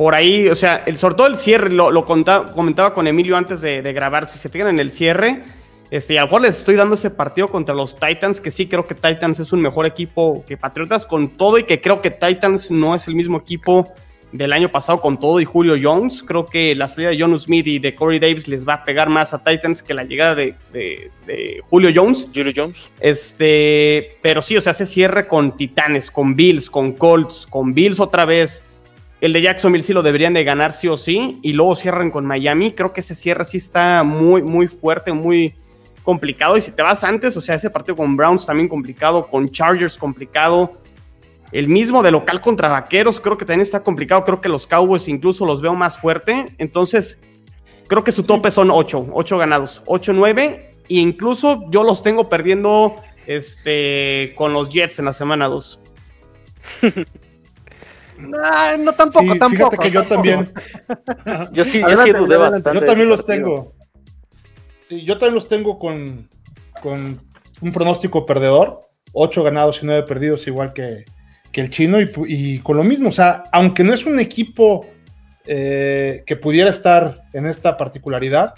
por 0.00 0.14
ahí, 0.14 0.48
o 0.48 0.54
sea, 0.54 0.82
el, 0.86 0.96
sobre 0.96 1.14
todo 1.14 1.26
el 1.26 1.36
cierre, 1.36 1.70
lo, 1.70 2.06
comentaba 2.06 2.94
con 2.94 3.06
Emilio 3.06 3.36
antes 3.36 3.60
de, 3.60 3.82
grabar, 3.92 4.24
si 4.24 4.38
se 4.38 4.48
fijan 4.48 4.68
en 4.68 4.80
el 4.80 4.92
cierre, 4.92 5.44
este, 5.90 6.18
a 6.18 6.22
lo 6.22 6.28
mejor 6.28 6.40
les 6.40 6.56
estoy 6.56 6.74
dando 6.74 6.94
ese 6.94 7.10
partido 7.10 7.48
contra 7.48 7.74
los 7.74 8.00
Titans, 8.00 8.40
que 8.40 8.50
sí 8.50 8.66
creo 8.66 8.86
que 8.86 8.94
Titans 8.94 9.40
es 9.40 9.52
un 9.52 9.60
mejor 9.60 9.84
equipo 9.84 10.42
que 10.46 10.56
Patriotas 10.56 11.04
con 11.04 11.36
todo 11.36 11.58
y 11.58 11.64
que 11.64 11.82
creo 11.82 12.00
que 12.00 12.10
Titans 12.10 12.70
no 12.70 12.94
es 12.94 13.08
el 13.08 13.14
mismo 13.14 13.36
equipo 13.36 13.92
del 14.32 14.54
año 14.54 14.70
pasado 14.70 15.02
con 15.02 15.20
todo 15.20 15.38
y 15.38 15.44
Julio 15.44 15.76
Jones. 15.78 16.22
Creo 16.22 16.46
que 16.46 16.74
la 16.74 16.88
salida 16.88 17.10
de 17.10 17.20
John 17.20 17.38
Smith 17.38 17.66
y 17.66 17.78
de 17.78 17.94
Corey 17.94 18.18
Davis 18.18 18.48
les 18.48 18.66
va 18.66 18.74
a 18.74 18.84
pegar 18.84 19.10
más 19.10 19.34
a 19.34 19.44
Titans 19.44 19.82
que 19.82 19.92
la 19.92 20.04
llegada 20.04 20.34
de, 20.34 21.10
Julio 21.68 21.90
Jones. 21.94 22.26
Julio 22.34 22.54
Jones. 22.56 22.78
Este, 23.00 24.16
pero 24.22 24.40
sí, 24.40 24.56
o 24.56 24.62
sea, 24.62 24.72
se 24.72 24.86
cierre 24.86 25.28
con 25.28 25.58
Titanes, 25.58 26.10
con 26.10 26.36
Bills, 26.36 26.70
con 26.70 26.92
Colts, 26.92 27.46
con 27.50 27.74
Bills 27.74 28.00
otra 28.00 28.24
vez 28.24 28.64
el 29.20 29.32
de 29.34 29.42
Jacksonville 29.42 29.84
sí 29.84 29.92
lo 29.92 30.02
deberían 30.02 30.32
de 30.32 30.44
ganar 30.44 30.72
sí 30.72 30.88
o 30.88 30.96
sí. 30.96 31.38
Y 31.42 31.52
luego 31.52 31.76
cierran 31.76 32.10
con 32.10 32.26
Miami. 32.26 32.72
Creo 32.72 32.92
que 32.92 33.00
ese 33.00 33.14
cierre 33.14 33.44
sí 33.44 33.58
está 33.58 34.02
muy, 34.02 34.42
muy 34.42 34.66
fuerte, 34.66 35.12
muy 35.12 35.54
complicado. 36.02 36.56
Y 36.56 36.60
si 36.60 36.72
te 36.72 36.82
vas 36.82 37.04
antes, 37.04 37.36
o 37.36 37.40
sea, 37.40 37.54
ese 37.54 37.70
partido 37.70 37.96
con 37.96 38.16
Browns 38.16 38.46
también 38.46 38.68
complicado, 38.68 39.26
con 39.28 39.48
Chargers 39.50 39.98
complicado. 39.98 40.72
El 41.52 41.68
mismo 41.68 42.02
de 42.02 42.12
local 42.12 42.40
contra 42.40 42.68
Vaqueros 42.68 43.20
creo 43.20 43.36
que 43.36 43.44
también 43.44 43.62
está 43.62 43.82
complicado. 43.82 44.24
Creo 44.24 44.40
que 44.40 44.48
los 44.48 44.66
Cowboys 44.66 45.06
incluso 45.08 45.44
los 45.44 45.60
veo 45.60 45.74
más 45.74 45.98
fuerte. 45.98 46.46
Entonces, 46.56 47.20
creo 47.88 48.04
que 48.04 48.12
su 48.12 48.22
tope 48.22 48.50
son 48.50 48.70
8, 48.70 49.08
8 49.12 49.38
ganados, 49.38 49.82
8-9. 49.84 50.70
E 50.88 50.94
incluso 50.94 51.64
yo 51.70 51.82
los 51.82 52.02
tengo 52.02 52.28
perdiendo 52.28 52.96
este, 53.26 54.32
con 54.34 54.54
los 54.54 54.70
Jets 54.70 54.98
en 54.98 55.04
la 55.04 55.12
semana 55.12 55.46
2. 55.48 55.82
no, 58.20 58.92
tampoco, 58.92 59.36
tampoco. 59.36 59.70
Fíjate 59.70 59.78
que 59.78 59.90
yo 59.90 60.06
también. 60.06 60.52
yo 61.52 61.64
sí, 61.64 61.80
yo 61.80 62.04
sí 62.04 62.12
dudé 62.12 62.36
bastante. 62.36 62.74
Yo 62.74 62.84
también 62.84 63.08
los 63.08 63.26
tengo. 63.26 63.74
yo 64.88 65.18
también 65.18 65.34
los 65.34 65.48
tengo 65.48 65.78
con, 65.78 66.28
con 66.82 67.20
un 67.60 67.72
pronóstico 67.72 68.26
perdedor. 68.26 68.80
Ocho 69.12 69.42
ganados 69.42 69.82
y 69.82 69.86
nueve 69.86 70.04
perdidos, 70.04 70.46
igual 70.46 70.72
que, 70.72 71.04
que 71.50 71.60
el 71.60 71.70
chino. 71.70 71.98
Y, 72.00 72.58
con 72.60 72.76
lo 72.76 72.84
mismo, 72.84 73.08
o 73.08 73.12
sea, 73.12 73.44
aunque 73.52 73.82
no 73.82 73.92
es 73.92 74.06
un 74.06 74.20
equipo 74.20 74.86
eh, 75.46 76.22
que 76.26 76.36
pudiera 76.36 76.70
estar 76.70 77.22
en 77.32 77.46
esta 77.46 77.76
particularidad, 77.76 78.54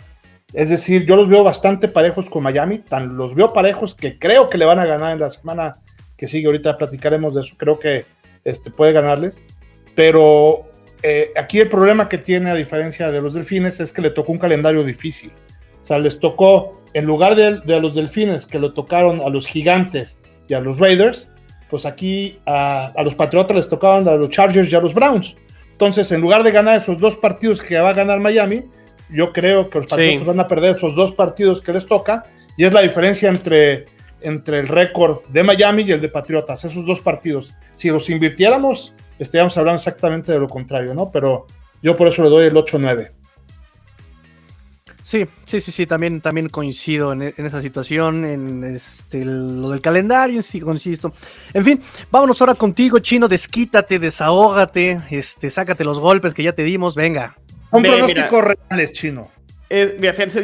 es 0.53 0.69
decir, 0.69 1.07
yo 1.07 1.17
los 1.17 1.29
veo 1.29 1.43
bastante 1.43 1.89
parejos 1.89 2.29
con 2.29 2.43
Miami, 2.43 2.79
tan 2.79 3.17
los 3.17 3.35
veo 3.35 3.53
parejos 3.53 3.95
que 3.95 4.19
creo 4.19 4.51
que 4.51 4.59
le 4.59 4.67
van 4.67 4.79
a 4.79 4.85
ganar 4.85 5.13
en 5.13 5.21
la 5.21 5.31
semana 5.31 5.77
que 6.17 6.27
sigue. 6.27 6.47
Ahorita 6.47 6.77
platicaremos 6.77 7.35
de 7.35 7.41
eso. 7.41 7.55
Creo 7.57 7.79
que 7.79 8.05
este, 8.45 8.71
puede 8.71 8.93
ganarles. 8.93 9.43
Pero 9.95 10.71
eh, 11.03 11.31
aquí 11.37 11.61
el 11.61 11.69
problema 11.69 12.09
que 12.09 12.19
tiene, 12.19 12.51
a 12.51 12.55
diferencia 12.55 13.11
de 13.11 13.21
los 13.21 13.35
delfines, 13.35 13.81
es 13.81 13.93
que 13.93 14.03
le 14.03 14.11
tocó 14.11 14.33
un 14.33 14.39
calendario 14.39 14.85
difícil. 14.85 15.33
O 15.83 15.87
sea, 15.87 15.99
les 15.99 16.21
tocó, 16.21 16.81
en 16.95 17.05
lugar 17.05 17.35
de, 17.35 17.61
de 17.61 17.81
los 17.81 17.95
delfines 17.95 18.47
que 18.47 18.59
le 18.59 18.71
tocaron 18.71 19.21
a 19.21 19.29
los 19.29 19.47
gigantes 19.47 20.21
y 20.49 20.55
a 20.55 20.61
los 20.61 20.79
Raiders, 20.79 21.29
pues 21.73 21.87
aquí 21.87 22.39
a, 22.45 22.93
los 23.03 23.15
Patriotas 23.15 23.57
les 23.57 23.67
tocaban 23.67 24.07
a 24.07 24.15
los 24.15 24.29
Chargers 24.29 24.71
y 24.71 24.75
a 24.75 24.81
los 24.81 24.93
Browns. 24.93 25.37
Entonces, 25.71 26.13
en 26.13 26.21
lugar 26.21 26.43
de 26.43 26.51
ganar 26.51 26.77
esos 26.77 26.99
dos 26.99 27.17
partidos 27.17 27.63
que 27.63 27.81
va 27.81 27.89
a 27.89 27.95
ganar 27.95 28.21
Miami, 28.21 28.65
yo 29.09 29.33
creo 29.33 29.71
que 29.71 29.79
los 29.79 29.87
Patriotas 29.87 30.27
van 30.27 30.41
a 30.41 30.47
perder 30.47 30.77
esos 30.77 30.95
dos 30.95 31.13
partidos 31.13 31.63
que 31.63 31.73
les 31.73 31.87
toca. 31.87 32.25
Y 32.59 32.67
es 32.67 32.75
la 32.75 32.83
diferencia 32.83 33.31
entre, 33.31 33.87
entre 34.21 34.59
el 34.59 34.67
récord 34.67 35.25
de 35.31 35.43
Miami 35.43 35.85
y 35.85 35.93
el 35.93 36.03
de 36.03 36.11
Patriotas, 36.11 36.63
esos 36.67 36.85
dos 36.85 37.01
partidos. 37.01 37.55
Si 37.75 37.89
los 37.89 38.11
invirtiéramos, 38.11 38.95
estaríamos 39.23 39.57
hablando 39.57 39.79
exactamente 39.79 40.33
de 40.33 40.39
lo 40.39 40.49
contrario, 40.49 40.95
¿no? 40.95 41.11
Pero 41.11 41.47
yo 41.83 41.97
por 41.97 42.09
eso 42.09 42.23
le 42.23 42.29
doy 42.29 42.47
el 42.47 42.55
8-9. 42.55 43.11
Sí, 45.05 45.27
sí, 45.47 45.61
sí, 45.61 45.73
sí, 45.73 45.87
también, 45.87 46.21
también 46.21 46.49
coincido 46.49 47.13
en, 47.13 47.23
esa 47.23 47.61
situación, 47.61 48.25
en 48.25 48.63
este, 48.63 49.25
lo 49.25 49.71
del 49.71 49.81
calendario, 49.81 50.43
sí, 50.43 50.61
consisto. 50.61 51.13
En 51.53 51.65
fin, 51.65 51.81
vámonos 52.11 52.41
ahora 52.41 52.55
contigo, 52.55 53.01
Chino, 53.01 53.27
desquítate, 53.27 53.99
desahógate, 53.99 55.01
este, 55.11 55.51
sácate 55.51 55.85
los 55.85 55.99
golpes 55.99 56.35
que 56.35 56.45
ya 56.45 56.53
te 56.53 56.63
dimos, 56.63 56.95
venga. 56.95 57.37
Un 57.73 57.83
pronóstico 57.83 58.43
reales, 58.43 58.93
Chino. 58.93 59.29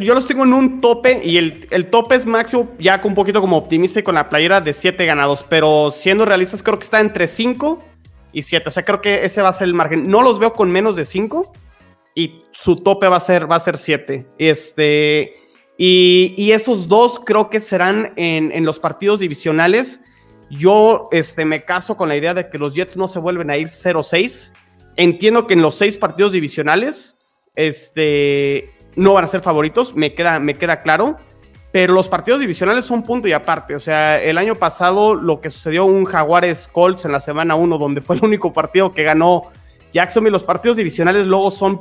yo 0.01 0.15
los 0.15 0.27
tengo 0.27 0.43
en 0.43 0.53
un 0.53 0.81
tope 0.81 1.21
y 1.25 1.39
el, 1.39 1.69
el, 1.71 1.87
tope 1.87 2.17
es 2.17 2.27
máximo, 2.27 2.73
ya 2.81 3.01
un 3.05 3.15
poquito 3.15 3.41
como 3.41 3.57
optimista 3.57 4.01
y 4.01 4.03
con 4.03 4.17
la 4.17 4.29
playera 4.29 4.61
de 4.61 4.73
7 4.73 5.07
ganados, 5.07 5.47
pero 5.49 5.93
siendo 5.93 6.25
realistas 6.25 6.65
creo 6.65 6.79
que 6.79 6.85
está 6.85 6.99
entre 6.99 7.29
5 7.29 7.88
y 8.33 8.43
7, 8.43 8.69
o 8.69 8.71
sea, 8.71 8.85
creo 8.85 9.01
que 9.01 9.25
ese 9.25 9.43
va 9.43 9.49
a 9.49 9.53
ser 9.53 9.69
el 9.69 9.75
margen. 9.75 10.09
No 10.09 10.23
los 10.23 10.39
veo 10.39 10.53
con 10.53 10.71
menos 10.71 10.97
de 10.97 11.05
5 11.05 11.53
y 12.15 12.43
su 12.53 12.77
tope 12.77 13.09
va 13.09 13.17
a 13.17 13.21
ser, 13.21 13.51
va 13.51 13.57
a 13.57 13.61
ser 13.61 13.79
7. 13.79 14.27
Este, 14.39 15.35
y, 15.77 16.35
y, 16.37 16.53
esos 16.53 16.89
dos 16.89 17.21
creo 17.25 17.51
que 17.51 17.61
serán 17.61 18.13
en, 18.17 18.53
en, 18.53 18.65
los 18.65 18.79
partidos 18.79 19.21
divisionales. 19.21 20.01
Yo 20.51 21.09
este, 21.13 21.45
me 21.45 21.65
caso 21.65 21.97
con 21.97 22.09
la 22.09 22.17
idea 22.17 22.35
de 22.35 22.49
que 22.49 22.59
los 22.59 22.75
Jets 22.75 22.97
no 22.97 23.09
se 23.09 23.19
vuelven 23.19 23.51
a 23.51 23.57
ir 23.57 23.69
0-6. 23.69 24.53
Entiendo 24.97 25.47
que 25.47 25.55
en 25.55 25.63
los 25.63 25.77
seis 25.77 25.97
partidos 25.97 26.33
divisionales 26.33 27.17
este, 27.55 28.75
no 28.97 29.15
van 29.15 29.25
a 29.25 29.29
ser 29.29 29.41
favoritos, 29.41 29.95
me 29.95 30.15
queda, 30.15 30.41
me 30.41 30.55
queda 30.55 30.83
claro. 30.83 31.19
Pero 31.79 31.95
los 31.95 32.09
partidos 32.09 32.41
divisionales 32.41 32.87
son 32.87 33.05
punto 33.05 33.29
y 33.29 33.33
aparte. 33.33 33.77
O 33.77 33.79
sea, 33.79 34.21
el 34.21 34.37
año 34.37 34.57
pasado 34.57 35.15
lo 35.15 35.41
que 35.41 35.49
sucedió 35.49 35.85
un 35.85 36.07
Jaguares 36.07 36.69
Colts 36.73 37.05
en 37.05 37.13
la 37.13 37.21
semana 37.21 37.55
1, 37.55 37.79
donde 37.79 38.01
fue 38.01 38.17
el 38.17 38.25
único 38.25 38.53
partido 38.53 38.93
que 38.93 39.05
ganó 39.05 39.53
Jacksonville, 39.93 40.33
los 40.33 40.43
partidos 40.43 40.77
divisionales 40.77 41.29
luego 41.29 41.53
son 41.53 41.79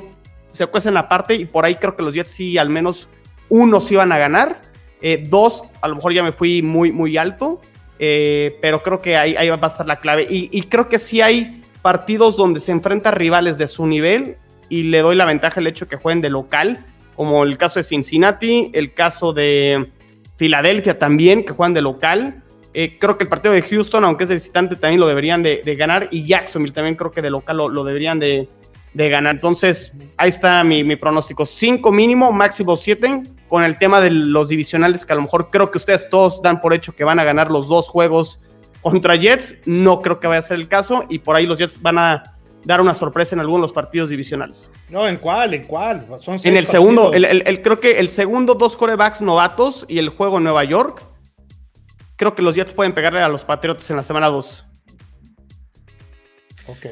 se 0.52 0.68
cuecen 0.68 0.96
aparte 0.96 1.34
y 1.34 1.46
por 1.46 1.64
ahí 1.64 1.74
creo 1.74 1.96
que 1.96 2.04
los 2.04 2.14
Jets 2.14 2.30
sí 2.30 2.58
al 2.58 2.70
menos 2.70 3.08
uno 3.48 3.80
iban 3.90 4.12
a 4.12 4.18
ganar. 4.18 4.60
Eh, 5.02 5.24
dos, 5.28 5.64
a 5.80 5.88
lo 5.88 5.96
mejor 5.96 6.12
ya 6.12 6.22
me 6.22 6.30
fui 6.30 6.62
muy, 6.62 6.92
muy 6.92 7.16
alto, 7.16 7.60
eh, 7.98 8.56
pero 8.62 8.84
creo 8.84 9.02
que 9.02 9.16
ahí, 9.16 9.48
va 9.48 9.58
a 9.60 9.66
estar 9.66 9.88
la 9.88 9.98
clave. 9.98 10.28
Y, 10.30 10.62
creo 10.68 10.88
que 10.88 11.00
sí 11.00 11.22
hay 11.22 11.64
partidos 11.82 12.36
donde 12.36 12.60
se 12.60 12.70
enfrentan 12.70 13.16
rivales 13.16 13.58
de 13.58 13.66
su 13.66 13.84
nivel 13.84 14.36
y 14.68 14.84
le 14.84 15.00
doy 15.00 15.16
la 15.16 15.24
ventaja 15.24 15.58
el 15.58 15.66
hecho 15.66 15.88
que 15.88 15.96
jueguen 15.96 16.20
de 16.20 16.30
local, 16.30 16.86
como 17.18 17.42
el 17.42 17.58
caso 17.58 17.80
de 17.80 17.82
Cincinnati, 17.82 18.70
el 18.74 18.94
caso 18.94 19.32
de 19.32 19.90
Filadelfia 20.36 21.00
también, 21.00 21.44
que 21.44 21.52
juegan 21.52 21.74
de 21.74 21.82
local. 21.82 22.44
Eh, 22.72 22.96
creo 22.96 23.18
que 23.18 23.24
el 23.24 23.28
partido 23.28 23.52
de 23.52 23.60
Houston, 23.60 24.04
aunque 24.04 24.22
es 24.22 24.28
de 24.28 24.36
visitante, 24.36 24.76
también 24.76 25.00
lo 25.00 25.08
deberían 25.08 25.42
de, 25.42 25.74
ganar. 25.76 26.06
Y 26.12 26.24
Jacksonville 26.24 26.72
también 26.72 26.94
creo 26.94 27.10
que 27.10 27.20
de 27.20 27.30
local 27.30 27.56
lo 27.56 27.82
deberían 27.82 28.20
de, 28.20 28.48
de 28.94 29.08
ganar. 29.08 29.34
Entonces, 29.34 29.94
ahí 30.16 30.28
está 30.28 30.62
mi, 30.62 30.94
pronóstico. 30.94 31.44
5 31.44 31.90
mínimo, 31.90 32.30
máximo 32.30 32.76
7, 32.76 33.24
con 33.48 33.64
el 33.64 33.78
tema 33.78 34.00
de 34.00 34.12
los 34.12 34.48
divisionales, 34.48 35.04
que 35.04 35.12
a 35.12 35.16
lo 35.16 35.22
mejor 35.22 35.50
creo 35.50 35.72
que 35.72 35.78
ustedes 35.78 36.08
todos 36.08 36.40
dan 36.40 36.60
por 36.60 36.72
hecho 36.72 36.94
que 36.94 37.02
van 37.02 37.18
a 37.18 37.24
ganar 37.24 37.50
los 37.50 37.66
dos 37.66 37.88
juegos 37.88 38.40
contra 38.80 39.16
Jets. 39.16 39.56
No 39.66 40.02
creo 40.02 40.20
que 40.20 40.28
vaya 40.28 40.38
a 40.38 40.42
ser 40.42 40.60
el 40.60 40.68
caso, 40.68 41.04
y 41.08 41.18
por 41.18 41.34
ahí 41.34 41.46
los 41.48 41.58
Jets 41.58 41.82
van 41.82 41.98
a 41.98 42.37
dar 42.68 42.82
una 42.82 42.94
sorpresa 42.94 43.34
en 43.34 43.40
algunos 43.40 43.62
de 43.62 43.62
los 43.62 43.72
partidos 43.72 44.10
divisionales. 44.10 44.68
No, 44.90 45.08
¿en 45.08 45.16
cuál? 45.16 45.54
¿En 45.54 45.64
cuál? 45.64 46.06
en 46.44 46.54
el 46.54 46.66
segundo, 46.66 47.14
el, 47.14 47.62
creo 47.62 47.80
que 47.80 47.98
el 47.98 48.10
segundo, 48.10 48.52
dos 48.52 48.76
corebacks 48.76 49.22
novatos 49.22 49.86
y 49.88 49.98
el 49.98 50.10
juego 50.10 50.36
en 50.36 50.44
Nueva 50.44 50.64
York. 50.64 51.02
Creo 52.16 52.34
que 52.34 52.42
los 52.42 52.54
Jets 52.54 52.74
pueden 52.74 52.92
pegarle 52.92 53.20
a 53.20 53.28
los 53.30 53.42
Patriots 53.42 53.88
en 53.88 53.96
la 53.96 54.02
semana 54.02 54.26
2. 54.26 54.66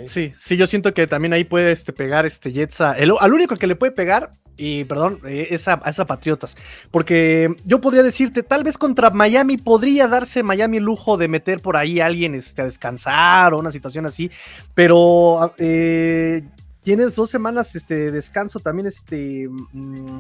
Sí, 0.07 0.33
sí, 0.39 0.57
yo 0.57 0.67
siento 0.67 0.95
que 0.95 1.07
también 1.07 1.35
ahí 1.35 1.45
puede 1.45 1.73
este, 1.73 1.93
pegar 1.93 2.25
este 2.25 2.53
Jets 2.53 2.81
al 2.81 3.35
único 3.35 3.57
que 3.57 3.67
le 3.67 3.77
puede 3.77 3.93
pegar, 3.93 4.31
y 4.57 4.85
perdón, 4.85 5.21
eh, 5.27 5.49
es 5.51 5.69
a, 5.69 5.79
Patriotas. 5.81 6.57
Porque 6.91 7.55
yo 7.65 7.81
podría 7.81 8.03
decirte, 8.03 8.43
tal 8.43 8.65
vez 8.65 8.79
contra 8.79 9.11
Miami 9.11 9.59
podría 9.59 10.09
darse 10.09 10.43
Miami 10.43 10.79
el 10.79 10.85
lujo 10.85 11.17
de 11.17 11.29
meter 11.29 11.61
por 11.61 11.77
ahí 11.77 12.01
a 12.01 12.07
alguien 12.07 12.35
este, 12.35 12.63
a 12.63 12.65
descansar 12.65 13.53
o 13.53 13.59
una 13.59 13.71
situación 13.71 14.07
así. 14.07 14.31
Pero 14.75 15.55
eh, 15.59 16.43
tienes 16.81 17.15
dos 17.15 17.31
semanas 17.31 17.75
este, 17.77 17.95
de 17.97 18.13
descanso 18.13 18.61
también 18.61 18.87
este 18.87 19.49
mm, 19.49 20.19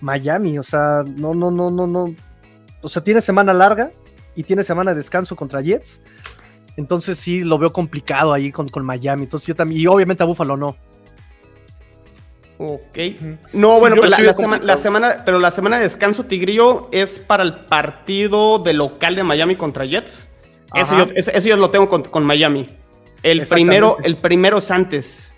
Miami. 0.00 0.58
O 0.58 0.62
sea, 0.62 1.02
no, 1.04 1.34
no, 1.34 1.50
no, 1.50 1.70
no, 1.70 1.86
no. 1.86 2.14
O 2.82 2.88
sea, 2.88 3.02
tiene 3.02 3.20
semana 3.20 3.52
larga 3.52 3.90
y 4.36 4.44
tiene 4.44 4.62
semana 4.62 4.92
de 4.92 4.98
descanso 4.98 5.34
contra 5.34 5.60
Jets. 5.60 6.00
Entonces 6.76 7.18
sí 7.18 7.40
lo 7.40 7.58
veo 7.58 7.72
complicado 7.72 8.32
ahí 8.32 8.52
con, 8.52 8.68
con 8.68 8.84
Miami. 8.84 9.24
Entonces 9.24 9.48
yo 9.48 9.56
también, 9.56 9.80
y 9.80 9.86
obviamente 9.88 10.22
a 10.22 10.26
Buffalo 10.26 10.56
no. 10.56 10.76
Ok. 12.58 12.98
No, 13.52 13.78
bueno, 13.78 13.96
pero 13.96 14.08
la, 14.08 14.32
semana, 14.76 15.22
pero 15.24 15.38
la 15.38 15.50
semana 15.50 15.76
de 15.76 15.82
descanso 15.82 16.24
Tigrillo 16.24 16.88
es 16.90 17.18
para 17.18 17.42
el 17.42 17.54
partido 17.66 18.58
de 18.58 18.72
local 18.72 19.14
de 19.14 19.22
Miami 19.22 19.56
contra 19.56 19.84
Jets. 19.84 20.28
Eso 20.74 21.48
yo, 21.48 21.56
lo 21.56 21.70
tengo 21.70 21.88
con, 21.88 22.02
con 22.02 22.24
Miami. 22.24 22.66
El 23.22 23.46
primero, 23.46 23.98
el 24.02 24.16
primero 24.16 24.58
es 24.58 24.70
antes. 24.70 25.32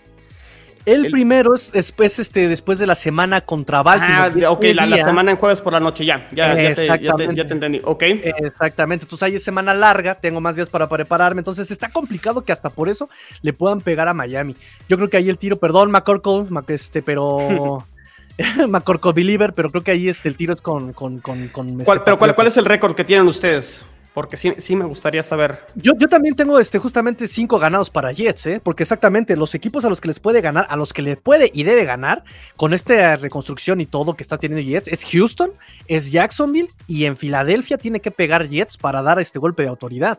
El, 0.93 1.11
primero 1.11 1.55
es 1.55 1.73
después, 1.73 2.19
este, 2.19 2.49
después 2.49 2.79
de 2.79 2.87
la 2.87 2.95
semana 2.95 3.41
contra 3.41 3.83
Baltimore. 3.83 4.47
Ah, 4.47 4.51
ok, 4.51 4.65
la, 4.75 5.05
semana 5.05 5.31
en 5.31 5.37
jueves 5.37 5.61
por 5.61 5.73
la 5.73 5.81
noche, 5.81 6.05
ya. 6.05 6.29
Ya, 6.33 6.55
te, 6.55 7.53
entendí. 7.53 7.81
Ok. 7.85 8.03
Exactamente. 8.03 9.05
Entonces 9.05 9.25
ahí 9.25 9.37
es 9.37 9.43
semana 9.43 9.75
larga, 9.75 10.15
tengo 10.15 10.41
más 10.41 10.57
días 10.57 10.69
para 10.71 10.89
prepararme. 10.89 11.41
Entonces 11.41 11.71
está 11.71 11.91
complicado 11.91 12.45
que 12.45 12.53
hasta 12.53 12.71
por 12.71 12.89
eso 12.89 13.09
le 13.43 13.53
puedan 13.53 13.81
pegar 13.81 14.09
a 14.09 14.15
Miami. 14.15 14.57
Yo 14.89 14.97
creo 14.97 15.09
que 15.09 15.17
ahí 15.17 15.29
el 15.29 15.39
tiro, 15.39 15.57
perdón, 15.57 15.91
McCorkle, 15.91 16.47
este, 16.69 17.03
pero. 17.03 17.85
McCorkle 18.69 19.13
Believer, 19.13 19.53
pero 19.53 19.71
creo 19.71 19.83
que 19.83 19.91
ahí 19.91 20.09
este, 20.09 20.29
el 20.29 20.37
tiro 20.37 20.55
es 20.55 20.63
con. 20.63 20.93
con, 20.93 21.19
con, 21.19 21.51
¿Cuál, 21.85 22.05
pero 22.05 22.19
¿cuál, 22.19 22.35
¿cuál 22.35 22.47
es 22.47 22.57
el 22.57 22.65
récord 22.65 22.95
que 22.95 23.05
tienen 23.05 23.27
ustedes? 23.27 23.85
Porque 24.19 24.37
sí, 24.37 24.53
sí 24.59 24.75
me 24.75 24.85
gustaría 24.85 25.23
saber. 25.23 25.61
Yo, 25.77 25.93
yo 25.97 26.09
también 26.09 26.35
tengo 26.35 26.59
este, 26.59 26.81
justamente 26.81 27.29
cinco 27.29 27.61
ganados 27.61 27.89
para 27.89 28.11
Jets, 28.11 28.47
¿eh? 28.49 28.61
porque 28.61 28.83
exactamente 28.83 29.37
los 29.37 29.55
equipos 29.55 29.85
a 29.85 29.89
los 29.89 30.01
que 30.01 30.09
les 30.09 30.19
puede 30.19 30.41
ganar, 30.41 30.67
a 30.69 30.75
los 30.75 30.93
que 30.93 31.03
le 31.03 31.17
puede 31.17 31.53
y 31.55 31.63
debe 31.63 31.85
ganar 31.85 32.25
con 32.57 32.75
esta 32.75 33.15
reconstrucción 33.15 33.81
y 33.81 33.87
todo 33.87 34.15
que 34.15 34.25
está 34.25 34.37
teniendo 34.37 34.69
Jets, 34.69 34.89
es 34.89 35.05
Houston, 35.05 35.53
es 35.87 36.11
Jacksonville 36.11 36.69
y 36.89 37.05
en 37.05 37.17
Filadelfia 37.17 37.79
tiene 37.79 38.01
que 38.01 38.11
pegar 38.11 38.49
Jets 38.49 38.77
para 38.77 39.03
dar 39.03 39.21
este 39.21 39.39
golpe 39.39 39.63
de 39.63 39.69
autoridad. 39.69 40.19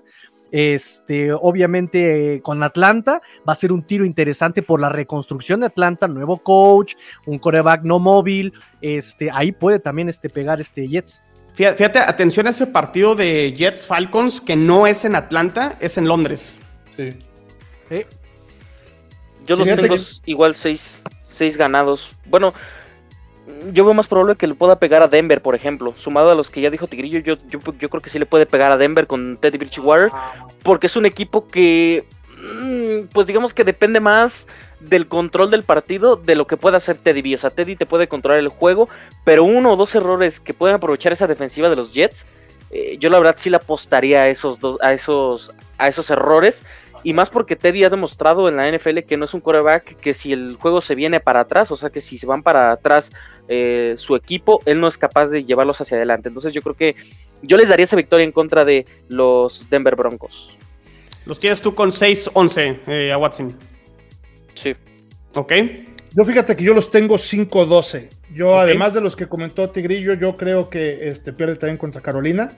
Este, 0.52 1.34
obviamente 1.34 2.40
con 2.42 2.64
Atlanta 2.64 3.22
va 3.48 3.54
a 3.54 3.56
ser 3.56 3.74
un 3.74 3.84
tiro 3.84 4.06
interesante 4.06 4.64
por 4.64 4.80
la 4.80 4.88
reconstrucción 4.88 5.60
de 5.60 5.68
Atlanta, 5.68 6.08
nuevo 6.08 6.38
coach, 6.38 6.96
un 7.26 7.38
coreback 7.38 7.84
no 7.84 8.00
móvil, 8.00 8.54
este, 8.82 9.30
ahí 9.32 9.52
puede 9.52 9.80
también 9.80 10.08
este, 10.08 10.30
pegar 10.30 10.62
este 10.62 10.88
Jets. 10.88 11.22
Fíjate, 11.54 12.00
atención 12.00 12.48
a 12.48 12.52
ese 12.52 12.68
partido 12.68 13.16
de 13.16 13.54
Jets 13.54 13.86
Falcons 13.86 14.40
que 14.40 14.56
no 14.56 14.88
es 14.88 15.04
en 15.04 15.16
Atlanta, 15.16 15.78
es 15.82 15.98
en 15.98 16.08
Londres. 16.08 16.58
Sí. 16.96 17.10
Yo 19.46 19.56
los 19.56 19.68
tengo 19.68 19.96
igual 20.26 20.56
seis, 20.56 21.02
seis 21.28 21.58
ganados. 21.58 22.10
Bueno, 22.28 22.54
yo 23.74 23.84
veo 23.84 23.94
más 23.94 24.08
probable 24.08 24.36
que 24.36 24.48
le 24.48 24.54
pueda 24.54 24.78
pegar 24.78 25.02
a 25.02 25.08
Denver, 25.08 25.42
por 25.42 25.56
ejemplo. 25.56 25.94
Sumado 25.98 26.32
a 26.32 26.36
los 26.36 26.50
que 26.50 26.62
ya 26.62 26.70
dijo 26.70 26.88
Tigrillo, 26.88 27.20
yo, 27.20 27.36
yo, 27.50 27.60
yo 27.80 27.90
creo 27.90 28.02
que 28.02 28.10
sí 28.10 28.20
le 28.20 28.26
puede 28.26 28.46
pegar 28.46 28.72
a 28.72 28.78
Denver 28.78 29.08
con 29.08 29.38
Teddy 29.38 29.58
Bridgewater. 29.58 30.12
Porque 30.64 30.88
es 30.88 30.96
un 30.96 31.06
equipo 31.06 31.48
que, 31.48 32.06
mm, 32.38 33.08
pues 33.12 33.28
digamos 33.28 33.54
que 33.54 33.64
depende 33.64 34.00
más 34.00 34.48
del 34.80 35.08
control 35.08 35.52
del 35.52 35.64
partido 35.64 36.16
de 36.16 36.36
lo 36.36 36.48
que 36.48 36.58
puede 36.58 36.78
hacer 36.78 36.98
Teddy 36.98 37.22
B. 37.22 37.36
O 37.36 37.38
sea, 37.38 37.50
Teddy 37.50 37.76
te 37.76 37.86
puede 37.86 38.08
controlar 38.08 38.40
el 38.40 38.50
juego, 38.50 38.90
pero 39.24 39.44
uno 39.44 39.74
o 39.74 39.76
dos 39.76 39.94
errores 39.96 40.40
que 40.40 40.54
pueden 40.54 40.76
aprovechar 40.76 41.14
esa 41.14 41.28
defensiva 41.28 41.70
de 41.70 41.76
los 41.76 41.94
Jets, 41.94 42.26
eh, 42.72 42.98
yo 43.00 43.10
la 43.10 43.18
verdad 43.18 43.36
sí 43.38 43.50
le 43.50 43.58
apostaría 43.58 44.22
a 44.22 44.30
esos, 44.30 44.60
dos, 44.60 44.78
a, 44.82 44.94
esos, 44.94 45.52
a 45.78 45.88
esos 45.88 46.10
errores. 46.10 46.64
Y 47.04 47.14
más 47.14 47.30
porque 47.30 47.56
Teddy 47.56 47.86
ha 47.86 47.90
demostrado 47.90 48.50
en 48.50 48.58
la 48.58 48.70
NFL 48.70 49.00
que 49.00 49.16
no 49.16 49.26
es 49.26 49.34
un 49.34 49.40
quarterback 49.40 49.96
que 50.00 50.14
si 50.14 50.34
el 50.34 50.58
juego 50.60 50.82
se 50.82 50.96
viene 50.96 51.22
para 51.22 51.42
atrás, 51.42 51.72
o 51.72 51.78
sea 51.78 51.90
que 51.90 52.02
si 52.02 52.18
se 52.18 52.26
van 52.26 52.44
para 52.44 52.72
atrás 52.72 53.10
eh, 53.48 53.96
su 53.98 54.16
equipo, 54.18 54.60
él 54.66 54.82
no 54.82 54.88
es 54.88 54.98
capaz 54.98 55.28
de 55.28 55.46
llevarlos 55.46 55.80
hacia 55.80 55.96
adelante. 55.96 56.28
Entonces 56.28 56.52
yo 56.52 56.62
creo 56.62 56.76
que 56.76 56.96
yo 57.42 57.56
les 57.56 57.70
daría 57.70 57.86
esa 57.86 57.96
victoria 57.96 58.26
en 58.26 58.34
contra 58.34 58.66
de 58.66 58.86
los 59.08 59.70
Denver 59.70 59.96
Broncos. 59.96 60.58
Los 61.26 61.40
tienes 61.40 61.62
tú 61.62 61.74
con 61.74 61.92
6-11 61.92 62.80
eh, 62.88 63.12
a 63.14 63.18
Watson. 63.18 63.56
Sí. 64.62 64.76
Ok. 65.36 65.54
Yo 66.16 66.26
fíjate 66.26 66.56
que 66.56 66.64
yo 66.64 66.74
los 66.74 66.92
tengo 66.92 67.18
5-12. 67.18 68.10
Yo, 68.34 68.60
además 68.60 68.94
de 68.94 69.02
los 69.02 69.16
que 69.16 69.28
comentó 69.28 69.70
Tigrillo, 69.70 70.14
yo 70.14 70.36
creo 70.36 70.70
que 70.70 71.08
este, 71.08 71.34
pierde 71.34 71.56
también 71.56 71.78
contra 71.78 72.02
Carolina. 72.02 72.52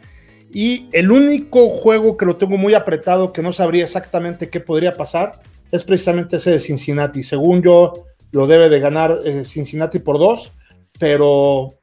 Y 0.54 0.88
el 0.92 1.12
único 1.12 1.70
juego 1.70 2.18
que 2.18 2.26
lo 2.26 2.38
tengo 2.38 2.58
muy 2.58 2.74
apretado, 2.74 3.32
que 3.32 3.42
no 3.42 3.54
sabría 3.54 3.84
exactamente 3.84 4.50
qué 4.50 4.60
podría 4.60 4.94
pasar, 4.94 5.42
es 5.72 5.84
precisamente 5.84 6.38
ese 6.38 6.52
de 6.52 6.60
Cincinnati. 6.60 7.24
Según 7.24 7.62
yo, 7.62 8.06
lo 8.32 8.48
debe 8.48 8.70
de 8.70 8.80
ganar 8.80 9.20
eh, 9.24 9.46
Cincinnati 9.46 10.00
por 10.00 10.18
dos, 10.18 10.52
pero 11.00 11.76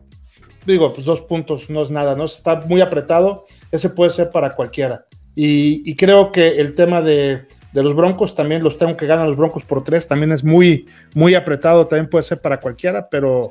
digo, 0.67 0.93
pues 0.93 1.07
dos 1.07 1.23
puntos 1.23 1.71
no 1.71 1.83
es 1.83 1.91
nada, 1.91 2.15
¿no? 2.15 2.25
Está 2.25 2.61
muy 2.63 2.81
apretado, 2.81 3.41
ese 3.71 3.91
puede 3.91 4.11
ser 4.11 4.31
para 4.31 4.55
cualquiera. 4.55 5.07
y 5.35 5.95
creo 5.95 6.33
que 6.33 6.59
el 6.59 6.75
tema 6.75 7.01
de 7.01 7.47
de 7.79 7.85
los 7.85 7.95
Broncos 7.95 8.35
también 8.35 8.63
los 8.65 8.77
tengo 8.77 8.97
que 8.97 9.07
ganar 9.07 9.29
los 9.29 9.37
Broncos 9.37 9.65
por 9.65 9.85
tres, 9.85 10.09
también 10.09 10.33
es 10.33 10.43
muy, 10.43 10.87
muy 11.15 11.37
apretado, 11.37 11.87
también 11.87 12.11
puede 12.11 12.25
ser 12.25 12.41
para 12.41 12.59
cualquiera, 12.59 13.09
pero 13.09 13.51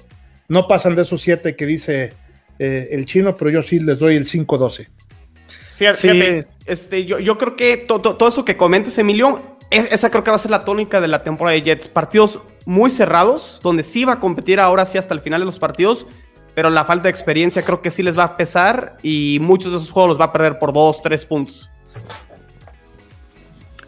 no 0.49 0.67
pasan 0.67 0.95
de 0.95 1.03
esos 1.03 1.21
siete 1.21 1.55
que 1.55 1.65
dice 1.65 2.11
eh, 2.59 2.89
el 2.91 3.05
chino, 3.05 3.37
pero 3.37 3.49
yo 3.49 3.61
sí 3.61 3.79
les 3.79 3.99
doy 3.99 4.17
el 4.17 4.25
5-12. 4.25 4.89
Fíjate, 5.77 6.45
este, 6.65 7.05
yo, 7.05 7.19
yo, 7.19 7.37
creo 7.37 7.55
que 7.55 7.77
todo 7.77 8.27
eso 8.27 8.43
que 8.43 8.57
comentes, 8.57 8.97
Emilio, 8.97 9.57
esa 9.69 10.09
creo 10.09 10.25
que 10.25 10.31
va 10.31 10.35
a 10.35 10.39
ser 10.39 10.51
la 10.51 10.65
tónica 10.65 10.99
de 10.99 11.07
la 11.07 11.23
temporada 11.23 11.55
de 11.55 11.61
Jets. 11.61 11.87
Partidos 11.87 12.41
muy 12.65 12.91
cerrados, 12.91 13.61
donde 13.63 13.83
sí 13.83 14.03
va 14.03 14.13
a 14.13 14.19
competir 14.19 14.59
ahora 14.59 14.85
sí 14.85 14.97
hasta 14.97 15.13
el 15.13 15.21
final 15.21 15.39
de 15.39 15.45
los 15.45 15.57
partidos, 15.57 16.05
pero 16.53 16.69
la 16.69 16.83
falta 16.83 17.03
de 17.03 17.11
experiencia 17.11 17.61
creo 17.61 17.81
que 17.81 17.91
sí 17.91 18.03
les 18.03 18.17
va 18.17 18.23
a 18.23 18.35
pesar 18.35 18.97
y 19.03 19.37
muchos 19.39 19.71
de 19.71 19.77
esos 19.77 19.91
juegos 19.91 20.09
los 20.09 20.19
va 20.19 20.25
a 20.25 20.33
perder 20.33 20.59
por 20.59 20.73
dos, 20.73 21.01
tres 21.01 21.23
puntos. 21.23 21.69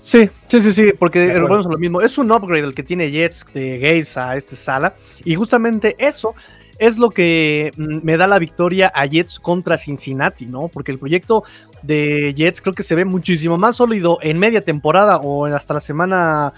Sí, 0.10 0.28
sí, 0.48 0.60
sí, 0.62 0.72
sí, 0.72 0.94
porque 0.98 1.40
volvemos 1.40 1.68
a 1.68 1.70
lo 1.70 1.78
mismo. 1.78 2.02
Es 2.02 2.18
un 2.18 2.32
upgrade 2.32 2.64
el 2.64 2.74
que 2.74 2.82
tiene 2.82 3.12
Jets 3.12 3.46
de 3.54 3.78
Gaze 3.78 4.20
a 4.20 4.36
esta 4.36 4.56
sala. 4.56 4.96
Y 5.24 5.36
justamente 5.36 5.96
eso 6.00 6.34
es 6.80 6.98
lo 6.98 7.12
que 7.12 7.72
mm, 7.78 8.00
me 8.02 8.18
da 8.18 8.26
la 8.26 8.40
victoria 8.40 8.92
a 8.96 9.06
Jets 9.06 9.40
contra 9.40 9.78
Cincinnati, 9.78 10.48
¿no? 10.48 10.68
Porque 10.68 10.92
el 10.92 10.98
proyecto 10.98 11.44
de 11.84 12.34
Jets 12.36 12.60
creo 12.60 12.74
que 12.74 12.82
se 12.82 12.96
ve 12.96 13.06
muchísimo 13.06 13.60
más 13.60 13.76
sólido 13.76 14.18
en 14.24 14.40
media 14.40 14.66
temporada 14.66 15.18
o 15.18 15.46
hasta 15.46 15.76
la 15.76 15.80
semana 15.80 16.54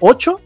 8 0.00 0.40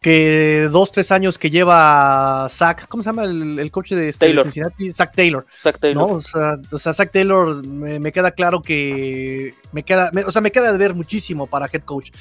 que 0.00 0.68
dos, 0.72 0.92
tres 0.92 1.12
años 1.12 1.38
que 1.38 1.50
lleva 1.50 2.46
Zach, 2.48 2.86
¿cómo 2.88 3.02
se 3.02 3.08
llama 3.10 3.24
el, 3.24 3.70
coche 3.70 3.94
de, 3.94 4.08
este, 4.08 4.34
Cincinnati? 4.42 4.90
Zach 4.90 5.14
Taylor. 5.14 5.46
Zach 5.54 5.78
Taylor. 5.78 6.10
O, 6.10 6.20
sea, 6.22 6.58
o, 6.70 6.78
sea, 6.78 6.94
Zach 6.94 7.10
Taylor 7.12 7.66
me, 7.66 8.10
queda 8.10 8.30
claro 8.30 8.62
que 8.62 9.54
me 9.72 9.82
queda, 9.82 10.10
o 10.26 10.32
sea, 10.32 10.40
me 10.40 10.50
queda 10.50 10.72
de 10.72 10.78
ver 10.78 10.94
muchísimo 10.94 11.46
para 11.46 11.68
head 11.70 11.82
coach. 11.82 12.12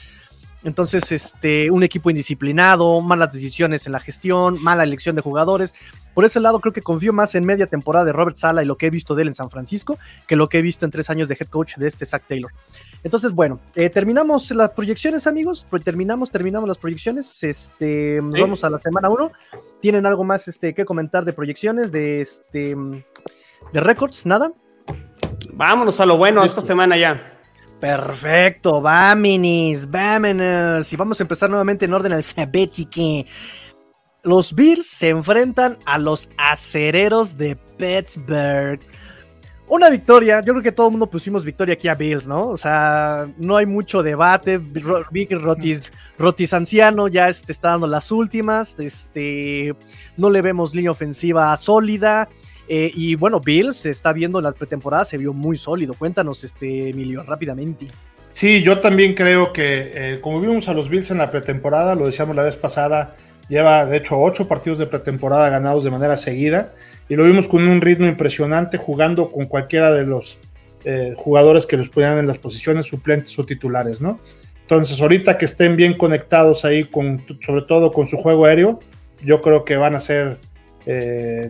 Entonces, 0.64 1.12
este, 1.12 1.72
un 1.72 1.84
equipo 1.84 2.10
indisciplinado, 2.10 3.00
malas 3.02 3.32
decisiones 3.32 3.86
en 3.86 3.94
la 3.94 4.00
gestión, 4.00 4.62
mala 4.62 4.84
elección 4.84 5.16
de 5.16 5.22
jugadores. 5.22 5.74
Por 6.14 6.26
ese 6.26 6.42
lado, 6.42 6.60
creo 6.60 6.74
que 6.74 6.82
confío 6.82 7.14
más 7.14 7.34
en 7.36 7.46
media 7.46 7.66
temporada 7.66 8.04
de 8.04 8.12
Robert 8.12 8.36
Sala 8.36 8.62
y 8.62 8.66
lo 8.66 8.78
que 8.78 8.88
he 8.88 8.90
visto 8.90 9.16
de 9.16 9.22
él 9.22 9.30
en 9.30 9.34
San 9.34 9.50
Francisco 9.50 9.98
que 10.28 10.36
lo 10.36 10.50
que 10.50 10.58
he 10.58 10.62
visto 10.62 10.84
en 10.84 10.92
tres 10.92 11.10
años 11.10 11.30
de 11.30 11.38
head 11.40 11.48
coach 11.48 11.78
de 11.78 11.88
este 11.88 12.06
Zach 12.06 12.24
Taylor. 12.28 12.52
Entonces, 13.04 13.32
bueno, 13.32 13.62
eh, 13.76 13.90
terminamos 13.90 14.52
las 14.52 14.72
proyecciones, 14.72 15.28
amigos. 15.28 15.66
Terminamos, 15.84 16.30
terminamos 16.30 16.68
las 16.68 16.78
proyecciones. 16.78 17.42
Este, 17.44 18.20
vamos 18.22 18.64
a 18.66 18.70
la 18.70 18.80
semana 18.80 19.10
1. 19.10 19.32
¿Tienen 19.82 20.06
algo 20.06 20.26
más 20.26 20.48
este, 20.50 20.74
que 20.74 20.84
comentar 20.84 21.24
de 21.24 21.32
proyecciones, 21.32 21.92
de 21.94 22.20
este, 22.20 22.76
de 23.72 23.80
récords? 23.80 24.26
¿Nada? 24.26 24.52
Vámonos 25.54 26.00
a 26.00 26.06
lo 26.06 26.18
bueno 26.18 26.44
esta 26.44 26.62
semana 26.62 26.98
ya. 26.98 27.29
Perfecto, 27.80 28.82
vámonos, 28.82 29.90
vámonos. 29.90 30.92
Y 30.92 30.96
vamos 30.98 31.20
a 31.20 31.24
empezar 31.24 31.50
nuevamente 31.50 31.86
en 31.86 31.94
orden 31.94 32.12
alfabético. 32.12 33.26
Los 34.24 34.54
Bills 34.54 34.86
se 34.86 35.10
enfrentan 35.10 35.78
a 35.86 35.98
los 35.98 36.30
acereros 36.38 37.38
de 37.38 37.56
Pittsburgh. 37.78 38.82
Una 39.70 39.90
victoria, 39.90 40.42
yo 40.42 40.54
creo 40.54 40.64
que 40.64 40.72
todo 40.72 40.88
el 40.88 40.92
mundo 40.92 41.10
pusimos 41.10 41.46
victoria 41.46 41.76
aquí 41.76 41.88
a 41.88 41.96
Bills, 41.96 42.28
¿no? 42.28 42.42
O 42.42 42.58
sea, 42.58 43.32
no 43.38 43.56
hay 43.56 43.66
mucho 43.66 44.04
debate. 44.04 44.58
Vic 44.58 45.32
Rotis, 45.32 45.94
Rotis 46.18 46.54
anciano 46.54 47.08
ya 47.08 47.30
este, 47.30 47.52
está 47.52 47.70
dando 47.70 47.86
las 47.88 48.12
últimas. 48.12 48.78
Este, 48.80 49.76
no 50.18 50.30
le 50.32 50.42
vemos 50.42 50.74
línea 50.74 50.92
ofensiva 50.92 51.56
sólida. 51.56 52.28
Eh, 52.72 52.92
y 52.94 53.16
bueno, 53.16 53.40
Bills 53.40 53.78
se 53.78 53.90
está 53.90 54.14
viendo 54.14 54.38
en 54.38 54.44
la 54.44 54.52
pretemporada, 54.52 55.04
se 55.04 55.18
vio 55.18 55.34
muy 55.34 55.58
sólido. 55.58 55.96
Cuéntanos, 55.96 56.44
este, 56.44 56.90
Emilio, 56.90 57.24
rápidamente. 57.24 57.88
Sí, 58.30 58.62
yo 58.62 58.80
también 58.80 59.16
creo 59.16 59.52
que, 59.52 59.92
eh, 59.94 60.20
como 60.22 60.40
vimos 60.40 60.70
a 60.70 60.76
los 60.76 60.88
Bills 60.88 61.10
en 61.10 61.18
la 61.18 61.32
pretemporada, 61.32 61.96
lo 61.96 62.06
decíamos 62.06 62.36
la 62.36 62.44
vez 62.44 62.56
pasada, 62.56 63.16
lleva 63.48 63.88
de 63.88 63.98
hecho 63.98 64.20
ocho 64.20 64.48
partidos 64.48 64.78
de 64.78 64.86
pretemporada 64.86 65.50
ganados 65.50 65.84
de 65.84 65.90
manera 65.90 66.16
seguida 66.16 66.72
y 67.10 67.16
lo 67.16 67.24
vimos 67.24 67.48
con 67.48 67.68
un 67.68 67.82
ritmo 67.82 68.06
impresionante 68.06 68.78
jugando 68.78 69.32
con 69.32 69.46
cualquiera 69.46 69.92
de 69.92 70.06
los 70.06 70.38
eh, 70.86 71.16
jugadores 71.18 71.66
que 71.66 71.76
los 71.76 71.90
ponían 71.90 72.20
en 72.20 72.28
las 72.28 72.38
posiciones 72.38 72.86
suplentes 72.86 73.38
o 73.40 73.44
titulares, 73.44 74.00
¿no? 74.00 74.20
Entonces, 74.62 75.02
ahorita 75.02 75.40
que 75.40 75.46
estén 75.46 75.76
bien 75.76 75.96
conectados 75.96 76.66
ahí, 76.66 76.84
con, 76.84 77.26
sobre 77.44 77.64
todo 77.64 77.92
con 77.92 78.08
su 78.08 78.18
juego 78.18 78.46
aéreo, 78.46 78.80
yo 79.24 79.42
creo 79.42 79.66
que 79.66 79.76
van 79.76 79.96
a 79.96 80.00
ser 80.00 80.38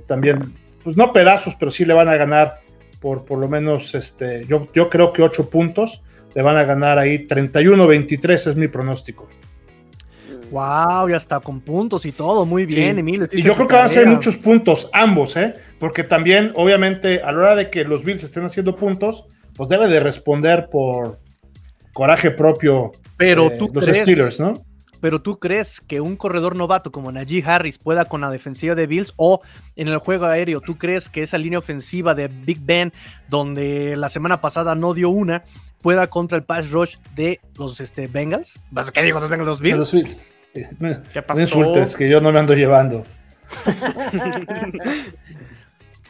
también, 0.08 0.54
pues 0.90 0.98
no 0.98 1.14
pedazos, 1.14 1.54
pero 1.60 1.70
sí 1.70 1.86
le 1.86 1.94
van 1.94 2.10
a 2.10 2.16
ganar 2.16 2.62
por 3.00 3.24
por 3.24 3.38
lo 3.38 3.48
menos, 3.48 3.94
este, 3.94 4.44
yo, 4.48 4.68
yo 4.74 4.90
creo 4.90 5.14
que 5.14 5.22
ocho 5.22 5.48
puntos, 5.48 6.02
le 6.34 6.42
van 6.42 6.58
a 6.58 6.64
ganar 6.64 6.98
ahí 6.98 7.28
31-23 7.28 8.34
es 8.34 8.56
mi 8.56 8.68
pronóstico. 8.68 9.30
Wow, 10.50 11.10
ya 11.10 11.18
está 11.18 11.40
con 11.42 11.62
puntos 11.62 12.08
y 12.08 12.12
todo, 12.12 12.44
muy 12.44 12.66
bien, 12.66 12.98
Emilio. 12.98 13.28
Y 13.32 13.44
yo 13.44 13.54
creo 13.54 13.68
que 13.68 13.76
van 13.76 13.86
a 13.86 13.90
ser 13.90 14.08
muchos 14.08 14.36
puntos, 14.38 14.90
ambos, 14.92 15.38
¿eh? 15.38 15.54
Porque 15.78 16.04
también, 16.04 16.54
obviamente, 16.56 17.22
a 17.22 17.32
la 17.32 17.38
hora 17.38 17.56
de 17.56 17.70
que 17.70 17.84
los 17.84 18.04
Bills 18.04 18.24
estén 18.24 18.46
haciendo 18.46 18.76
puntos, 18.76 19.26
pues 19.56 19.70
debe 19.70 19.88
de 19.90 20.00
responder 20.00 20.70
por 20.72 21.20
coraje 21.94 22.32
propio 22.32 22.94
Pero 23.16 23.52
tú 23.52 23.70
los 23.72 23.86
Steelers, 23.86 24.40
¿no? 24.40 24.56
Pero 25.02 25.22
tú 25.22 25.40
crees 25.40 25.82
que 25.82 26.02
un 26.02 26.16
corredor 26.16 26.56
novato 26.56 26.92
como 26.92 27.12
Najee 27.12 27.44
Harris 27.46 27.78
pueda 27.78 28.06
con 28.06 28.22
la 28.22 28.32
defensiva 28.32 28.76
de 28.76 28.88
Bills 28.88 29.14
o 29.16 29.42
en 29.76 29.88
el 29.88 29.98
juego 29.98 30.26
aéreo, 30.26 30.62
tú 30.62 30.78
crees 30.78 31.10
que 31.10 31.24
esa 31.24 31.38
línea 31.38 31.60
ofensiva 31.60 32.16
de 32.16 32.28
Big 32.28 32.60
Ben, 32.62 32.92
donde 33.30 33.96
la 33.96 34.10
semana 34.10 34.42
pasada 34.42 34.76
no 34.76 34.94
dio 34.94 35.10
una, 35.10 35.44
pueda 35.82 36.08
contra 36.08 36.38
el 36.38 36.44
pass 36.44 36.70
rush 36.72 36.98
de 37.16 37.40
los 37.58 37.80
este, 37.80 38.08
Bengals? 38.08 38.60
¿Qué 38.94 39.04
digo 39.04 39.20
los 39.20 39.30
Bengals? 39.30 39.48
Los 39.48 39.60
Bills. 39.60 39.78
Los 39.78 39.92
Bills. 39.94 40.18
¿Qué 41.14 41.22
pasó? 41.22 41.76
es 41.76 41.96
que 41.96 42.10
yo 42.10 42.22
no 42.22 42.32
me 42.32 42.40
ando 42.40 42.54
llevando. 42.54 43.04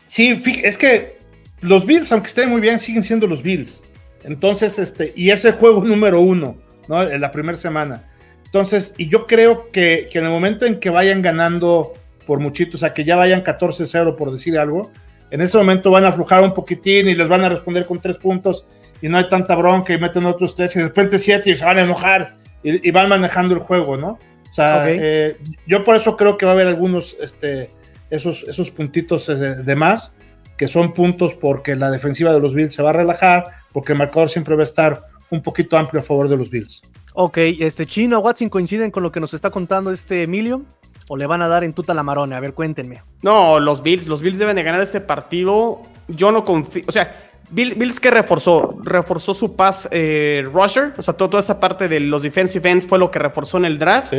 sí, 0.06 0.41
es 0.63 0.78
que 0.78 1.19
los 1.62 1.86
Bills, 1.86 2.12
aunque 2.12 2.28
estén 2.28 2.49
muy 2.49 2.62
bien, 2.62 2.80
siguen 2.80 3.04
siendo 3.04 3.28
los 3.28 3.43
Bills. 3.43 3.84
Entonces, 4.23 4.80
este, 4.80 5.13
y 5.15 5.30
ese 5.30 5.52
juego 5.54 5.84
número 5.84 6.21
uno, 6.21 6.58
¿no? 6.88 7.02
En 7.04 7.21
la 7.21 7.32
primera 7.32 7.58
semana. 7.58 8.04
Entonces, 8.49 8.93
y 8.97 9.09
yo 9.09 9.27
creo 9.27 9.69
que, 9.69 10.07
que, 10.12 10.19
en 10.19 10.25
el 10.25 10.31
momento 10.31 10.65
en 10.65 10.79
que 10.79 10.89
vayan 10.89 11.21
ganando 11.21 11.93
por 12.25 12.39
muchito, 12.39 12.77
o 12.77 12.79
sea, 12.79 12.93
que 12.93 13.03
ya 13.03 13.15
vayan 13.15 13.43
14-0 13.43 14.15
por 14.15 14.31
decir 14.31 14.57
algo, 14.57 14.91
en 15.31 15.41
ese 15.41 15.57
momento 15.57 15.91
van 15.91 16.05
a 16.05 16.09
aflojar 16.09 16.43
un 16.43 16.53
poquitín 16.53 17.07
y 17.07 17.15
les 17.15 17.27
van 17.27 17.43
a 17.43 17.49
responder 17.49 17.85
con 17.85 17.99
tres 17.99 18.17
puntos 18.17 18.65
y 19.01 19.07
no 19.07 19.17
hay 19.17 19.29
tanta 19.29 19.55
bronca 19.55 19.93
y 19.93 19.99
meten 19.99 20.25
otros 20.25 20.55
tres 20.55 20.75
y 20.75 20.79
de 20.79 20.85
repente 20.85 21.19
siete 21.19 21.51
y 21.51 21.57
se 21.57 21.63
van 21.63 21.77
a 21.77 21.83
enojar 21.83 22.38
y, 22.63 22.88
y 22.88 22.91
van 22.91 23.07
manejando 23.07 23.53
el 23.53 23.62
juego, 23.62 23.95
¿no? 23.95 24.17
O 24.51 24.53
sea, 24.53 24.89
eh, 24.89 25.38
yo 25.67 25.83
por 25.83 25.95
eso 25.95 26.17
creo 26.17 26.38
que 26.38 26.45
va 26.45 26.51
a 26.51 26.55
haber 26.55 26.67
algunos, 26.67 27.15
este, 27.21 27.69
esos, 28.09 28.43
esos 28.47 28.71
puntitos 28.71 29.27
de, 29.27 29.75
más, 29.75 30.15
que 30.57 30.67
son 30.67 30.93
puntos 30.93 31.35
porque 31.35 31.75
la 31.75 31.91
defensiva 31.91 32.33
de 32.33 32.39
los 32.39 32.55
Bills 32.55 32.73
se 32.73 32.81
va 32.81 32.89
a 32.89 32.93
relajar, 32.93 33.43
porque 33.71 33.93
el 33.93 33.99
marcador 33.99 34.29
siempre 34.29 34.55
va 34.55 34.62
a 34.62 34.65
estar 34.65 35.03
un 35.31 35.41
poquito 35.41 35.77
amplio 35.77 35.99
a 35.99 36.03
favor 36.03 36.27
de 36.27 36.37
los 36.37 36.49
Bills. 36.49 36.81
Ok, 37.13 37.37
este 37.37 37.85
Chino, 37.85 38.19
Watson 38.19 38.49
coinciden 38.49 38.91
con 38.91 39.03
lo 39.03 39.11
que 39.11 39.19
nos 39.19 39.33
está 39.33 39.49
contando 39.49 39.91
este 39.91 40.23
Emilio. 40.23 40.63
¿O 41.11 41.17
le 41.17 41.25
van 41.25 41.41
a 41.41 41.47
dar 41.47 41.63
en 41.63 41.73
tuta 41.73 41.95
la 41.95 42.03
marona? 42.03 42.37
A 42.37 42.39
ver, 42.39 42.53
cuéntenme. 42.53 43.01
No, 43.23 43.59
los 43.59 43.81
Bills, 43.81 44.05
los 44.05 44.21
Bills 44.21 44.37
deben 44.37 44.55
de 44.55 44.63
ganar 44.63 44.79
este 44.81 45.01
partido. 45.01 45.81
Yo 46.07 46.31
no 46.31 46.45
confío, 46.45 46.83
o 46.87 46.91
sea, 46.91 47.29
Bills 47.51 47.99
que 47.99 48.11
reforzó, 48.11 48.77
reforzó 48.83 49.33
su 49.33 49.55
pass 49.55 49.89
eh, 49.91 50.43
rusher, 50.53 50.93
o 50.97 51.01
sea, 51.01 51.15
toda 51.15 51.39
esa 51.39 51.59
parte 51.59 51.87
de 51.87 51.99
los 51.99 52.21
defensive 52.21 52.69
ends 52.69 52.85
fue 52.85 52.99
lo 52.99 53.09
que 53.09 53.17
reforzó 53.17 53.57
en 53.57 53.65
el 53.65 53.79
draft. 53.79 54.13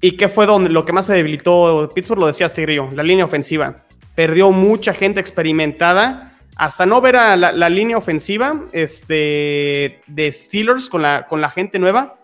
¿Y 0.00 0.12
qué 0.12 0.28
fue 0.28 0.46
donde, 0.46 0.70
lo 0.70 0.84
que 0.84 0.92
más 0.92 1.06
se 1.06 1.12
debilitó 1.12 1.90
Pittsburgh? 1.94 2.20
Lo 2.20 2.26
decía 2.26 2.48
Tigrillo, 2.48 2.88
la 2.92 3.02
línea 3.02 3.24
ofensiva. 3.24 3.76
Perdió 4.14 4.50
mucha 4.52 4.94
gente 4.94 5.20
experimentada. 5.20 6.35
Hasta 6.56 6.86
no 6.86 7.00
ver 7.00 7.16
a 7.16 7.36
la, 7.36 7.68
línea 7.68 7.98
ofensiva 7.98 8.62
este, 8.72 10.00
de 10.06 10.32
Steelers 10.32 10.88
con 10.88 11.02
la, 11.02 11.26
con 11.26 11.40
la 11.40 11.50
gente 11.50 11.78
nueva, 11.78 12.16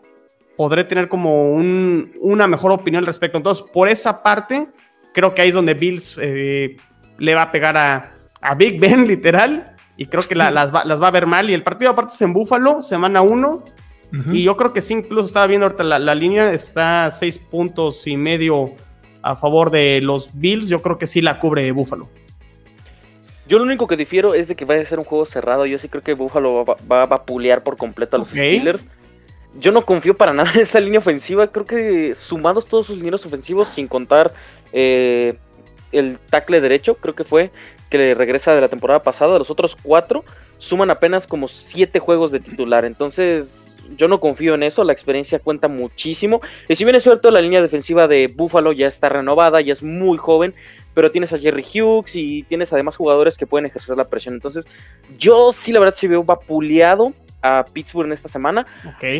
podré 0.56 0.84
tener 0.84 1.08
como 1.08 1.52
una 1.52 2.46
mejor 2.46 2.72
opinión 2.72 3.02
al 3.02 3.06
respecto. 3.06 3.36
Entonces, 3.36 3.64
por 3.72 3.88
esa 3.88 4.22
parte, 4.22 4.68
creo 5.12 5.34
que 5.34 5.42
ahí 5.42 5.48
es 5.50 5.54
donde 5.54 5.74
Bills 5.74 6.16
eh, 6.20 6.76
le 7.18 7.34
va 7.34 7.42
a 7.42 7.52
pegar 7.52 7.76
a, 7.76 8.14
a 8.40 8.54
Big 8.54 8.80
Ben, 8.80 9.06
literal 9.06 9.76
y 9.96 10.06
creo 10.06 10.26
que 10.26 10.34
las, 10.34 10.74
va, 10.74 10.80
a 10.80 11.10
ver 11.10 11.26
mal. 11.26 11.50
Y 11.50 11.54
el 11.54 11.62
partido 11.62 11.90
aparte 11.90 12.14
es 12.14 12.22
en 12.22 12.32
Búfalo, 12.32 12.80
semana 12.80 13.22
1. 13.22 13.64
Y 14.30 14.42
yo 14.42 14.58
creo 14.58 14.74
que 14.74 14.82
sí, 14.82 14.92
incluso 14.92 15.26
estaba 15.26 15.46
viendo 15.46 15.64
ahorita 15.64 15.84
la, 15.84 16.14
línea, 16.14 16.52
está 16.52 17.10
seis 17.10 17.38
puntos 17.38 18.06
y 18.06 18.18
medio 18.18 18.74
a 19.22 19.36
favor 19.36 19.70
de 19.70 20.00
los 20.02 20.38
Bills. 20.38 20.68
Yo 20.68 20.82
creo 20.82 20.98
que 20.98 21.06
sí 21.06 21.22
la 21.22 21.38
cubre 21.38 21.70
Búfalo. 21.72 22.10
Yo 23.52 23.58
lo 23.58 23.64
único 23.64 23.86
que 23.86 23.98
difiero 23.98 24.32
es 24.32 24.48
de 24.48 24.54
que 24.54 24.64
vaya 24.64 24.80
a 24.80 24.86
ser 24.86 24.98
un 24.98 25.04
juego 25.04 25.26
cerrado. 25.26 25.66
Yo 25.66 25.76
sí 25.76 25.86
creo 25.86 26.02
que 26.02 26.14
Búfalo 26.14 26.64
va, 26.64 27.02
a 27.02 27.04
vapulear 27.04 27.62
por 27.62 27.76
completo 27.76 28.16
a 28.16 28.20
los 28.20 28.28
Steelers. 28.28 28.82
Yo 29.60 29.72
no 29.72 29.84
confío 29.84 30.16
para 30.16 30.32
nada 30.32 30.50
en 30.54 30.60
esa 30.60 30.80
línea 30.80 31.00
ofensiva. 31.00 31.48
Creo 31.48 31.66
que 31.66 32.14
sumados 32.14 32.64
todos 32.64 32.86
sus 32.86 32.96
lineros 32.96 33.26
ofensivos, 33.26 33.68
sin 33.68 33.88
contar 33.88 34.32
eh, 34.72 35.34
el 35.92 36.18
tackle 36.30 36.62
derecho, 36.62 36.94
creo 36.94 37.14
que 37.14 37.24
fue, 37.24 37.50
que 37.90 38.14
regresa 38.14 38.54
de 38.54 38.62
la 38.62 38.68
temporada 38.68 39.02
pasada, 39.02 39.38
los 39.38 39.50
otros 39.50 39.76
cuatro 39.82 40.24
suman 40.56 40.90
apenas 40.90 41.26
como 41.26 41.46
siete 41.46 41.98
juegos 41.98 42.32
de 42.32 42.40
titular. 42.40 42.86
Entonces, 42.86 43.76
yo 43.98 44.08
no 44.08 44.18
confío 44.18 44.54
en 44.54 44.62
eso, 44.62 44.82
la 44.82 44.94
experiencia 44.94 45.38
cuenta 45.38 45.68
muchísimo. 45.68 46.40
Y 46.68 46.76
si 46.76 46.84
bien 46.84 46.96
es 46.96 47.02
cierto, 47.02 47.30
la 47.30 47.42
línea 47.42 47.60
defensiva 47.60 48.08
de 48.08 48.32
Buffalo 48.34 48.72
ya 48.72 48.86
está 48.86 49.10
renovada, 49.10 49.60
ya 49.60 49.72
es 49.72 49.82
muy 49.82 50.16
joven, 50.16 50.54
pero 50.94 51.10
tienes 51.10 51.32
a 51.32 51.38
Jerry 51.38 51.62
Hughes 51.62 52.14
y 52.16 52.42
tienes 52.44 52.72
además 52.72 52.96
jugadores 52.96 53.36
que 53.36 53.46
pueden 53.46 53.66
ejercer 53.66 53.96
la 53.96 54.04
presión. 54.04 54.34
Entonces, 54.34 54.66
yo 55.18 55.52
sí, 55.52 55.72
la 55.72 55.80
verdad, 55.80 55.94
sí 55.96 56.06
veo 56.06 56.22
vapuleado 56.22 57.12
a 57.42 57.64
Pittsburgh 57.64 58.06
en 58.06 58.12
esta 58.12 58.28
semana, 58.28 58.66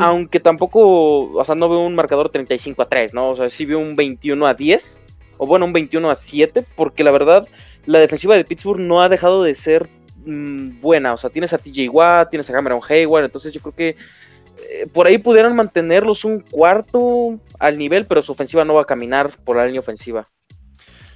aunque 0.00 0.40
tampoco, 0.40 1.32
o 1.32 1.44
sea, 1.44 1.54
no 1.54 1.68
veo 1.68 1.80
un 1.80 1.94
marcador 1.94 2.30
35 2.30 2.82
a 2.82 2.88
3, 2.88 3.14
¿no? 3.14 3.30
O 3.30 3.34
sea, 3.34 3.50
sí 3.50 3.64
veo 3.64 3.80
un 3.80 3.96
21 3.96 4.46
a 4.46 4.54
10, 4.54 5.00
o 5.38 5.46
bueno, 5.46 5.66
un 5.66 5.72
21 5.72 6.08
a 6.08 6.14
7, 6.14 6.64
porque 6.76 7.02
la 7.02 7.10
verdad, 7.10 7.48
la 7.84 7.98
defensiva 7.98 8.36
de 8.36 8.44
Pittsburgh 8.44 8.80
no 8.80 9.02
ha 9.02 9.08
dejado 9.08 9.42
de 9.42 9.54
ser 9.56 9.88
mm, 10.24 10.80
buena, 10.80 11.12
o 11.12 11.16
sea, 11.16 11.30
tienes 11.30 11.52
a 11.52 11.58
TJ 11.58 11.88
Watt, 11.88 12.30
tienes 12.30 12.48
a 12.48 12.52
Cameron 12.52 12.80
Hayward, 12.88 13.24
entonces 13.24 13.52
yo 13.52 13.60
creo 13.60 13.74
que 13.74 13.88
eh, 13.88 14.86
por 14.92 15.06
ahí 15.06 15.18
pudieran 15.18 15.56
mantenerlos 15.56 16.24
un 16.24 16.40
cuarto 16.40 17.40
al 17.58 17.76
nivel, 17.76 18.06
pero 18.06 18.22
su 18.22 18.32
ofensiva 18.32 18.64
no 18.64 18.74
va 18.74 18.82
a 18.82 18.86
caminar 18.86 19.32
por 19.44 19.56
la 19.56 19.66
línea 19.66 19.80
ofensiva. 19.80 20.28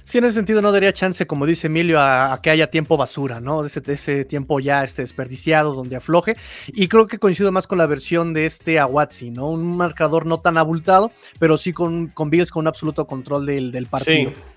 Sí, 0.07 0.19
en 0.19 0.23
ese 0.23 0.35
sentido 0.35 0.61
no 0.61 0.71
daría 0.71 0.93
chance, 0.93 1.27
como 1.27 1.45
dice 1.45 1.67
Emilio, 1.67 1.99
a, 1.99 2.39
que 2.41 2.49
haya 2.49 2.71
tiempo 2.71 2.95
basura, 2.95 3.41
¿no? 3.41 3.65
Ese, 3.65 3.81
ese 3.87 4.23
tiempo 4.23 4.61
ya 4.61 4.85
este 4.85 5.01
desperdiciado, 5.01 5.73
donde 5.73 5.97
afloje. 5.97 6.37
Y 6.67 6.87
creo 6.87 7.07
que 7.07 7.19
coincido 7.19 7.51
más 7.51 7.67
con 7.67 7.77
la 7.77 7.87
versión 7.87 8.33
de 8.33 8.45
este 8.45 8.79
Awatsi, 8.79 9.31
¿no? 9.31 9.49
Un 9.49 9.75
marcador 9.75 10.25
no 10.25 10.39
tan 10.39 10.57
abultado, 10.57 11.11
pero 11.39 11.57
sí 11.57 11.73
con, 11.73 12.07
con 12.07 12.29
con 12.29 12.61
un 12.61 12.67
absoluto 12.67 13.05
control 13.05 13.45
del, 13.45 13.73
del 13.73 13.87
partido. 13.87 14.31
Sí. 14.31 14.56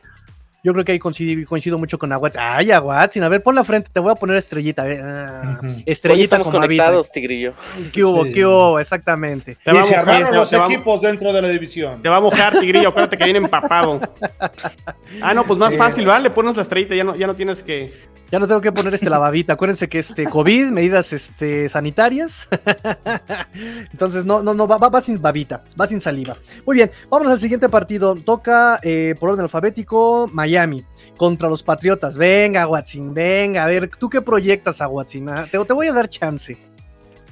Yo 0.62 0.73
creo 0.73 0.85
que 0.85 0.92
ahí 0.92 0.99
coincido, 0.99 1.49
coincido 1.49 1.79
mucho 1.79 1.99
con 1.99 2.12
Aguats. 2.12 2.37
Ay, 2.38 2.70
Aguatsin, 2.70 3.23
a 3.23 3.29
ver, 3.29 3.42
pon 3.42 3.55
la 3.55 3.64
frente, 3.64 3.90
te 3.90 3.99
voy 3.99 4.12
a 4.12 4.14
poner 4.14 4.37
estrellita. 4.37 4.85
Ah, 4.87 5.61
estrellita 5.87 6.37
estamos 6.37 6.51
conectados, 6.51 7.11
Tigrillo. 7.11 7.55
¿Qué 7.92 8.05
hubo? 8.05 8.25
¿Qué 8.25 8.44
hubo? 8.44 8.79
Exactamente. 8.79 9.57
Te 9.64 9.73
va 9.73 9.81
a 9.81 9.85
mojar, 9.85 10.35
los 10.35 10.53
equipos 10.53 11.01
dentro 11.01 11.33
de 11.33 11.40
la 11.40 11.49
división. 11.49 12.03
Te 12.03 12.09
va 12.09 12.16
a 12.16 12.20
mojar, 12.20 12.59
Tigrillo, 12.59 12.90
acuérdate 12.90 13.16
que 13.16 13.25
viene 13.25 13.38
empapado. 13.38 14.01
Ah, 15.23 15.35
no, 15.35 15.44
pues 15.44 15.59
más 15.59 15.77
fácil, 15.77 16.07
¿vale? 16.07 16.25
Le 16.25 16.31
pones 16.31 16.57
la 16.57 16.62
estrellita, 16.62 16.94
ya 16.94 17.05
no, 17.05 17.16
ya 17.16 17.27
no 17.27 17.35
tienes 17.35 17.62
que 17.62 17.92
ya 18.31 18.38
no 18.38 18.46
tengo 18.46 18.61
que 18.61 18.70
poner 18.70 18.94
este 18.94 19.11
lavabita. 19.11 19.55
Acuérdense 19.55 19.88
que 19.88 19.99
este 19.99 20.27
COVID, 20.27 20.66
medidas 20.66 21.12
este, 21.12 21.68
sanitarias. 21.68 22.49
Entonces, 23.92 24.25
no, 24.25 24.40
no, 24.40 24.55
no, 24.55 24.68
va, 24.68 24.79
va, 24.79 25.01
sin 25.01 25.20
babita, 25.20 25.64
va 25.79 25.88
sin 25.88 26.01
saliva. 26.01 26.37
Muy 26.64 26.77
bien, 26.77 26.92
vámonos 27.09 27.33
al 27.33 27.40
siguiente 27.40 27.68
partido. 27.68 28.14
Toca 28.14 28.79
eh, 28.83 29.16
por 29.18 29.31
orden 29.31 29.42
alfabético 29.42 30.31
Miami 30.33 30.49
contra 31.16 31.48
los 31.48 31.62
Patriotas. 31.62 32.16
Venga, 32.16 32.66
Watson, 32.66 33.12
venga. 33.12 33.64
A 33.64 33.68
ver, 33.68 33.88
¿tú 33.88 34.08
qué 34.08 34.22
proyectas 34.22 34.80
a 34.80 34.88
Watson? 34.88 35.28
Ah, 35.28 35.46
te, 35.50 35.58
voy 35.58 35.88
a 35.88 35.92
dar 35.92 36.08
chance. 36.08 36.56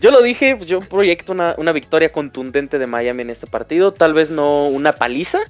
Yo 0.00 0.11
lo 0.11 0.22
dije, 0.22 0.59
yo 0.66 0.81
proyecto 0.81 1.33
una, 1.33 1.72
victoria 1.72 2.12
contundente 2.12 2.78
de 2.78 2.87
Miami 2.87 3.22
en 3.22 3.31
este 3.31 3.46
partido. 3.46 3.92
Tal 3.92 4.14
vez 4.14 4.31
no 4.31 4.66
una 4.66 4.92
paliza 4.92 5.40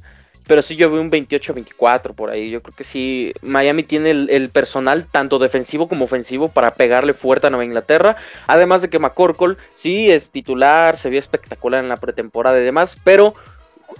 pero 0.47 0.63
sí 0.63 0.77
yo 0.77 0.91
veo 0.91 1.03
un 1.03 1.11
28-24 1.11 2.15
por 2.15 2.31
ahí. 2.31 2.49
Yo 2.49 2.63
creo 2.63 2.75
que 2.75 2.83
sí, 2.83 3.35
Miami 3.43 3.83
tiene 3.83 4.11
el, 4.11 4.49
personal, 4.49 5.07
tanto 5.13 5.39
defensivo 5.39 5.89
como 5.89 6.07
ofensivo, 6.07 6.49
para 6.49 6.73
pegarle 6.75 7.13
fuerte 7.13 7.47
a 7.47 7.51
Nueva 7.51 7.67
Inglaterra. 7.67 8.17
Además 8.47 8.81
de 8.81 8.89
que 8.89 8.99
McCorkle 8.99 9.57
sí 9.75 10.11
es 10.11 10.31
titular, 10.31 10.97
se 10.97 11.11
vio 11.11 11.19
espectacular 11.19 11.85
en 11.85 11.91
la 11.91 11.99
pretemporada 11.99 12.59
y 12.59 12.65
demás, 12.65 12.97
pero 13.05 13.35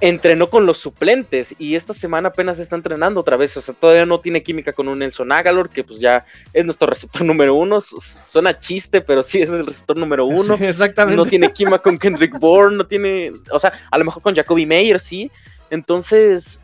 entrenó 0.01 0.49
con 0.49 0.67
los 0.67 0.79
suplentes 0.79 1.55
y 1.59 1.75
esta 1.75 1.95
semana 1.95 2.29
apenas 2.29 2.59
está 2.59 2.77
entrenando 2.77 3.21
otra 3.21 3.37
vez. 3.37 3.57
O 3.57 3.61
sea, 3.61 3.75
todavía 3.75 4.07
no 4.07 4.21
tiene 4.21 4.43
química 4.43 4.73
con 4.73 4.89
un 4.89 4.99
Nelson 5.01 5.33
Agalor, 5.33 5.71
que 5.71 5.85
pues 5.85 5.99
ya 5.99 6.25
es 6.53 6.65
nuestro 6.65 6.89
receptor 6.89 7.23
número 7.25 7.55
uno. 7.55 7.81
Suena 7.81 8.59
chiste, 8.59 9.01
pero 9.01 9.23
sí 9.23 9.43
es 9.43 9.49
el 9.49 9.67
receptor 9.67 9.97
número 9.97 10.27
uno. 10.27 10.55
exactamente. 10.55 11.17
No 11.17 11.27
tiene 11.27 11.53
química 11.53 11.79
con 11.79 11.99
Kendrick 11.99 12.39
Bourne, 12.39 12.77
no 12.77 12.87
tiene, 12.87 13.33
o 13.51 13.59
sea, 13.59 13.73
a 13.91 13.99
lo 13.99 14.05
mejor 14.05 14.23
con 14.23 14.35
Jacoby 14.35 14.67
Mayer 14.67 15.01
sí, 15.01 15.31
entonces, 15.71 16.59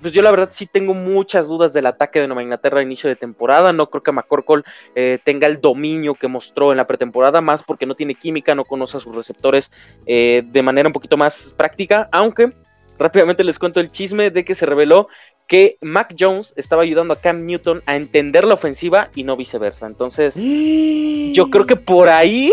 pues 0.00 0.12
yo 0.12 0.22
la 0.22 0.30
verdad 0.30 0.50
sí 0.52 0.66
tengo 0.66 0.94
muchas 0.94 1.46
dudas 1.46 1.72
del 1.72 1.86
ataque 1.86 2.20
de 2.20 2.26
Nueva 2.26 2.42
Inglaterra 2.42 2.80
a 2.80 2.82
inicio 2.82 3.08
de 3.08 3.16
temporada. 3.16 3.72
No 3.72 3.88
creo 3.88 4.02
que 4.02 4.12
McCorkle 4.12 4.62
eh, 4.94 5.18
tenga 5.24 5.46
el 5.46 5.60
dominio 5.60 6.14
que 6.14 6.28
mostró 6.28 6.72
en 6.72 6.78
la 6.78 6.86
pretemporada, 6.86 7.40
más 7.40 7.62
porque 7.62 7.86
no 7.86 7.94
tiene 7.94 8.14
química, 8.14 8.54
no 8.54 8.64
conoce 8.64 8.96
a 8.96 9.00
sus 9.00 9.14
receptores 9.14 9.70
eh, 10.06 10.42
de 10.44 10.62
manera 10.62 10.88
un 10.88 10.92
poquito 10.92 11.16
más 11.16 11.54
práctica. 11.56 12.08
Aunque 12.12 12.52
rápidamente 12.98 13.44
les 13.44 13.58
cuento 13.58 13.80
el 13.80 13.90
chisme 13.90 14.30
de 14.30 14.44
que 14.44 14.54
se 14.54 14.66
reveló 14.66 15.08
que 15.46 15.78
Mac 15.80 16.14
Jones 16.18 16.52
estaba 16.56 16.82
ayudando 16.82 17.14
a 17.14 17.20
Cam 17.20 17.46
Newton 17.46 17.82
a 17.86 17.94
entender 17.94 18.44
la 18.44 18.54
ofensiva 18.54 19.10
y 19.14 19.22
no 19.22 19.36
viceversa. 19.36 19.86
Entonces, 19.86 20.34
yo 21.32 21.50
creo 21.50 21.66
que 21.66 21.76
por 21.76 22.08
ahí 22.08 22.52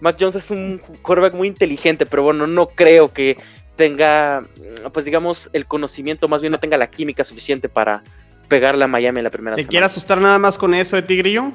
Mac 0.00 0.16
Jones 0.18 0.36
es 0.36 0.50
un 0.50 0.80
quarterback 1.02 1.34
muy 1.34 1.48
inteligente, 1.48 2.06
pero 2.06 2.22
bueno, 2.22 2.46
no 2.46 2.68
creo 2.68 3.12
que 3.12 3.36
tenga, 3.78 4.44
pues 4.92 5.06
digamos, 5.06 5.48
el 5.54 5.64
conocimiento, 5.64 6.28
más 6.28 6.42
bien 6.42 6.50
no 6.50 6.58
tenga 6.58 6.76
la 6.76 6.90
química 6.90 7.24
suficiente 7.24 7.68
para 7.70 8.02
pegarle 8.48 8.84
a 8.84 8.88
Miami 8.88 9.20
en 9.20 9.24
la 9.24 9.30
primera 9.30 9.56
¿Te 9.56 9.66
quiere 9.66 9.86
asustar 9.86 10.20
nada 10.20 10.38
más 10.38 10.58
con 10.58 10.74
eso 10.74 10.96
de 10.96 11.02
Tigrillo? 11.02 11.52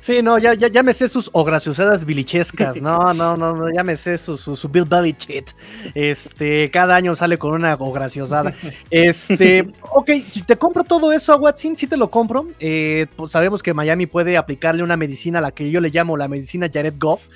Sí, 0.00 0.22
no, 0.22 0.38
ya, 0.38 0.54
ya, 0.54 0.68
ya 0.68 0.84
me 0.84 0.94
sé 0.94 1.08
sus 1.08 1.30
graciosadas 1.32 2.04
bilichescas, 2.04 2.76
no, 2.80 3.12
no, 3.12 3.36
no, 3.36 3.54
no, 3.54 3.66
ya 3.74 3.82
me 3.82 3.96
sé 3.96 4.16
su, 4.16 4.36
su, 4.36 4.68
Bill 4.68 4.84
Belly 4.84 5.16
shit. 5.18 5.50
Este, 5.94 6.70
cada 6.70 6.94
año 6.94 7.16
sale 7.16 7.36
con 7.36 7.52
una 7.52 7.76
graciosada. 7.76 8.54
Este, 8.90 9.68
ok, 9.92 10.10
te 10.46 10.56
compro 10.56 10.84
todo 10.84 11.12
eso 11.12 11.32
a 11.32 11.36
Watson, 11.36 11.76
sí 11.76 11.88
te 11.88 11.96
lo 11.96 12.08
compro. 12.08 12.46
Eh, 12.60 13.06
pues 13.16 13.32
sabemos 13.32 13.62
que 13.62 13.74
Miami 13.74 14.06
puede 14.06 14.36
aplicarle 14.36 14.84
una 14.84 14.96
medicina 14.96 15.40
a 15.40 15.42
la 15.42 15.50
que 15.50 15.70
yo 15.70 15.80
le 15.80 15.90
llamo 15.90 16.16
la 16.16 16.28
medicina 16.28 16.70
Jared 16.72 16.94
Goff, 16.98 17.28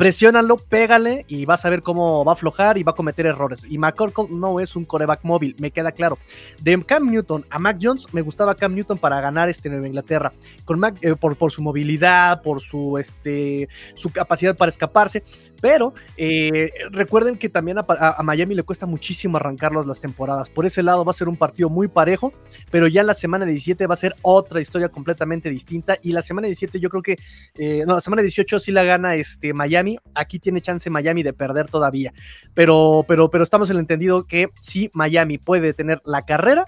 presiónalo, 0.00 0.56
pégale 0.56 1.26
y 1.28 1.44
vas 1.44 1.66
a 1.66 1.68
ver 1.68 1.82
cómo 1.82 2.24
va 2.24 2.32
a 2.32 2.34
aflojar 2.34 2.78
y 2.78 2.82
va 2.82 2.92
a 2.92 2.94
cometer 2.94 3.26
errores. 3.26 3.66
Y 3.68 3.76
McCorkle 3.76 4.28
no 4.30 4.58
es 4.58 4.74
un 4.74 4.86
coreback 4.86 5.24
móvil, 5.24 5.54
me 5.58 5.72
queda 5.72 5.92
claro. 5.92 6.16
De 6.62 6.82
Cam 6.82 7.10
Newton 7.10 7.44
a 7.50 7.58
Mac 7.58 7.76
Jones, 7.82 8.06
me 8.10 8.22
gustaba 8.22 8.54
Cam 8.54 8.74
Newton 8.74 8.96
para 8.96 9.20
ganar 9.20 9.50
este 9.50 9.68
Nueva 9.68 9.86
Inglaterra, 9.86 10.32
con 10.64 10.82
eh, 11.02 11.16
por, 11.16 11.36
por, 11.36 11.52
su 11.52 11.60
movilidad, 11.60 12.40
por 12.40 12.62
su, 12.62 12.96
este, 12.96 13.68
su 13.94 14.08
capacidad 14.08 14.56
para 14.56 14.70
escaparse, 14.70 15.22
pero 15.60 15.92
eh, 16.16 16.70
recuerden 16.90 17.36
que 17.36 17.48
también 17.48 17.76
a, 17.78 18.22
Miami 18.22 18.54
le 18.54 18.62
cuesta 18.62 18.86
muchísimo 18.86 19.36
arrancarlos 19.36 19.86
las 19.86 20.00
temporadas. 20.00 20.48
Por 20.48 20.64
ese 20.64 20.82
lado 20.82 21.04
va 21.04 21.10
a 21.10 21.14
ser 21.14 21.28
un 21.28 21.36
partido 21.36 21.68
muy 21.68 21.88
parejo, 21.88 22.32
pero 22.70 22.86
ya 22.86 23.02
la 23.02 23.14
semana 23.14 23.44
17 23.44 23.86
va 23.86 23.94
a 23.94 23.98
ser 23.98 24.14
otra 24.22 24.60
historia 24.60 24.88
completamente 24.88 25.50
distinta. 25.50 25.98
Y 26.02 26.12
la 26.12 26.22
semana 26.22 26.46
17 26.46 26.80
yo 26.80 26.88
creo 26.88 27.02
que, 27.02 27.18
eh, 27.56 27.84
no, 27.86 27.94
la 27.94 28.00
semana 28.00 28.22
18 28.22 28.58
sí 28.58 28.72
la 28.72 28.84
gana 28.84 29.14
este 29.14 29.52
Miami. 29.52 29.89
Aquí 30.14 30.38
tiene 30.38 30.60
chance 30.60 30.88
Miami 30.90 31.22
de 31.22 31.32
perder 31.32 31.70
todavía. 31.70 32.12
Pero, 32.54 33.04
pero, 33.06 33.30
pero 33.30 33.44
estamos 33.44 33.70
en 33.70 33.76
el 33.76 33.80
entendido 33.80 34.26
que 34.26 34.48
si 34.60 34.90
Miami 34.92 35.38
puede 35.38 35.72
tener 35.72 36.00
la 36.04 36.24
carrera, 36.24 36.66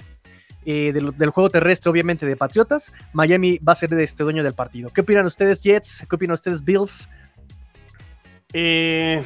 eh, 0.64 0.92
del, 0.92 1.30
juego 1.30 1.50
terrestre, 1.50 1.90
obviamente, 1.90 2.24
de 2.24 2.36
Patriotas, 2.36 2.92
Miami 3.12 3.58
va 3.58 3.72
a 3.72 3.76
ser 3.76 3.92
este 3.94 4.22
dueño 4.22 4.44
del 4.44 4.54
partido. 4.54 4.90
¿Qué 4.90 5.00
opinan 5.00 5.26
ustedes, 5.26 5.62
Jets? 5.62 6.06
¿Qué 6.08 6.14
opinan 6.14 6.34
ustedes, 6.34 6.64
Bills? 6.64 7.08
Eh, 8.52 9.24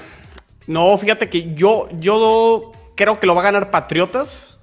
no, 0.66 0.96
fíjate 0.96 1.28
que 1.28 1.54
yo, 1.54 1.88
yo 1.98 2.72
creo 2.94 3.20
que 3.20 3.26
lo 3.26 3.34
va 3.34 3.42
a 3.42 3.44
ganar 3.44 3.70
Patriotas. 3.70 4.58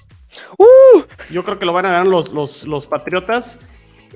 Uh. 0.57 1.03
Yo 1.31 1.43
creo 1.43 1.59
que 1.59 1.65
lo 1.65 1.73
van 1.73 1.85
a 1.85 1.91
ganar 1.91 2.07
los, 2.07 2.31
los, 2.65 2.87
Patriotas. 2.87 3.59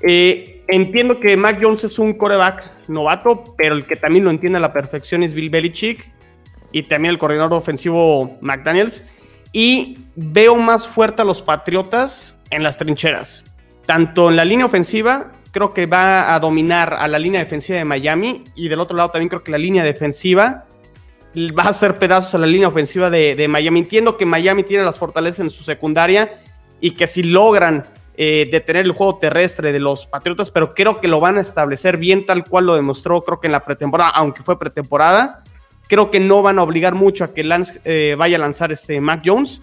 Eh, 0.02 0.64
entiendo 0.68 1.20
que 1.20 1.36
Mac 1.36 1.58
Jones 1.60 1.84
es 1.84 1.98
un 1.98 2.14
coreback 2.14 2.88
novato, 2.88 3.54
pero 3.56 3.74
el 3.74 3.84
que 3.84 3.96
también 3.96 4.24
lo 4.24 4.30
entiende 4.30 4.58
a 4.58 4.60
la 4.60 4.72
perfección 4.72 5.22
es 5.22 5.34
Bill 5.34 5.50
Belichick 5.50 6.10
y 6.72 6.82
también 6.84 7.12
el 7.12 7.18
coordinador 7.18 7.54
ofensivo 7.54 8.38
McDaniels. 8.40 9.04
Y 9.52 9.98
veo 10.14 10.56
más 10.56 10.86
fuerte 10.86 11.22
a 11.22 11.24
los 11.24 11.42
Patriotas 11.42 12.40
en 12.50 12.62
las 12.62 12.76
trincheras, 12.76 13.44
tanto 13.86 14.28
en 14.28 14.36
la 14.36 14.44
línea 14.44 14.66
ofensiva 14.66 15.32
creo 15.50 15.72
que 15.72 15.86
va 15.86 16.34
a 16.34 16.40
dominar 16.40 16.94
a 16.94 17.08
la 17.08 17.18
línea 17.18 17.40
defensiva 17.40 17.78
de 17.78 17.84
Miami 17.84 18.44
y 18.54 18.68
del 18.68 18.80
otro 18.80 18.96
lado 18.96 19.10
también 19.10 19.28
creo 19.28 19.42
que 19.42 19.50
la 19.50 19.58
línea 19.58 19.82
defensiva 19.82 20.66
va 21.36 21.64
a 21.64 21.68
hacer 21.68 21.98
pedazos 21.98 22.34
a 22.34 22.38
la 22.38 22.46
línea 22.46 22.68
ofensiva 22.68 23.10
de, 23.10 23.46
Miami. 23.48 23.80
Entiendo 23.80 24.16
que 24.16 24.26
Miami 24.26 24.62
tiene 24.62 24.84
las 24.84 24.98
fortalezas 24.98 25.40
en 25.40 25.50
su 25.50 25.62
secundaria 25.62 26.40
y 26.80 26.92
que 26.92 27.06
si 27.06 27.22
logran 27.22 27.84
eh, 28.20 28.48
detener 28.50 28.84
el 28.84 28.90
juego 28.90 29.18
terrestre 29.18 29.70
de 29.70 29.78
los 29.78 30.04
Patriotas, 30.04 30.50
pero 30.50 30.74
creo 30.74 31.00
que 31.00 31.06
lo 31.06 31.20
van 31.20 31.38
a 31.38 31.40
establecer 31.40 31.98
bien 31.98 32.26
tal 32.26 32.42
cual 32.42 32.66
lo 32.66 32.74
demostró 32.74 33.22
creo 33.22 33.38
que 33.38 33.46
en 33.46 33.52
la 33.52 33.64
pretemporada, 33.64 34.10
aunque 34.10 34.42
fue 34.42 34.58
pretemporada. 34.58 35.44
Creo 35.86 36.10
que 36.10 36.18
no 36.18 36.42
van 36.42 36.58
a 36.58 36.64
obligar 36.64 36.96
mucho 36.96 37.22
a 37.22 37.32
que 37.32 37.44
Lance 37.44 37.80
eh, 37.84 38.16
vaya 38.18 38.36
a 38.36 38.40
lanzar 38.40 38.72
este 38.72 39.00
Mac 39.00 39.22
Jones. 39.24 39.62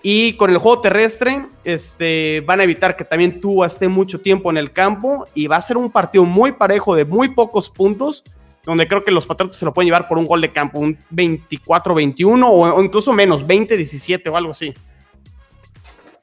Y 0.00 0.34
con 0.34 0.50
el 0.50 0.58
juego 0.58 0.80
terrestre, 0.80 1.46
este, 1.64 2.40
van 2.46 2.60
a 2.60 2.62
evitar 2.62 2.96
que 2.96 3.02
también 3.02 3.40
Tua 3.40 3.66
esté 3.66 3.88
mucho 3.88 4.20
tiempo 4.20 4.48
en 4.52 4.58
el 4.58 4.70
campo 4.70 5.26
y 5.34 5.48
va 5.48 5.56
a 5.56 5.62
ser 5.62 5.76
un 5.76 5.90
partido 5.90 6.24
muy 6.24 6.52
parejo 6.52 6.94
de 6.94 7.04
muy 7.04 7.30
pocos 7.30 7.68
puntos, 7.68 8.22
donde 8.64 8.86
creo 8.86 9.02
que 9.02 9.10
los 9.10 9.26
Patriotas 9.26 9.58
se 9.58 9.64
lo 9.64 9.74
pueden 9.74 9.88
llevar 9.88 10.06
por 10.06 10.18
un 10.18 10.26
gol 10.26 10.40
de 10.40 10.50
campo, 10.50 10.78
un 10.78 10.96
24-21 11.10 12.46
o, 12.48 12.80
incluso 12.80 13.12
menos, 13.12 13.44
20-17 13.44 14.30
o 14.30 14.36
algo 14.36 14.52
así. 14.52 14.72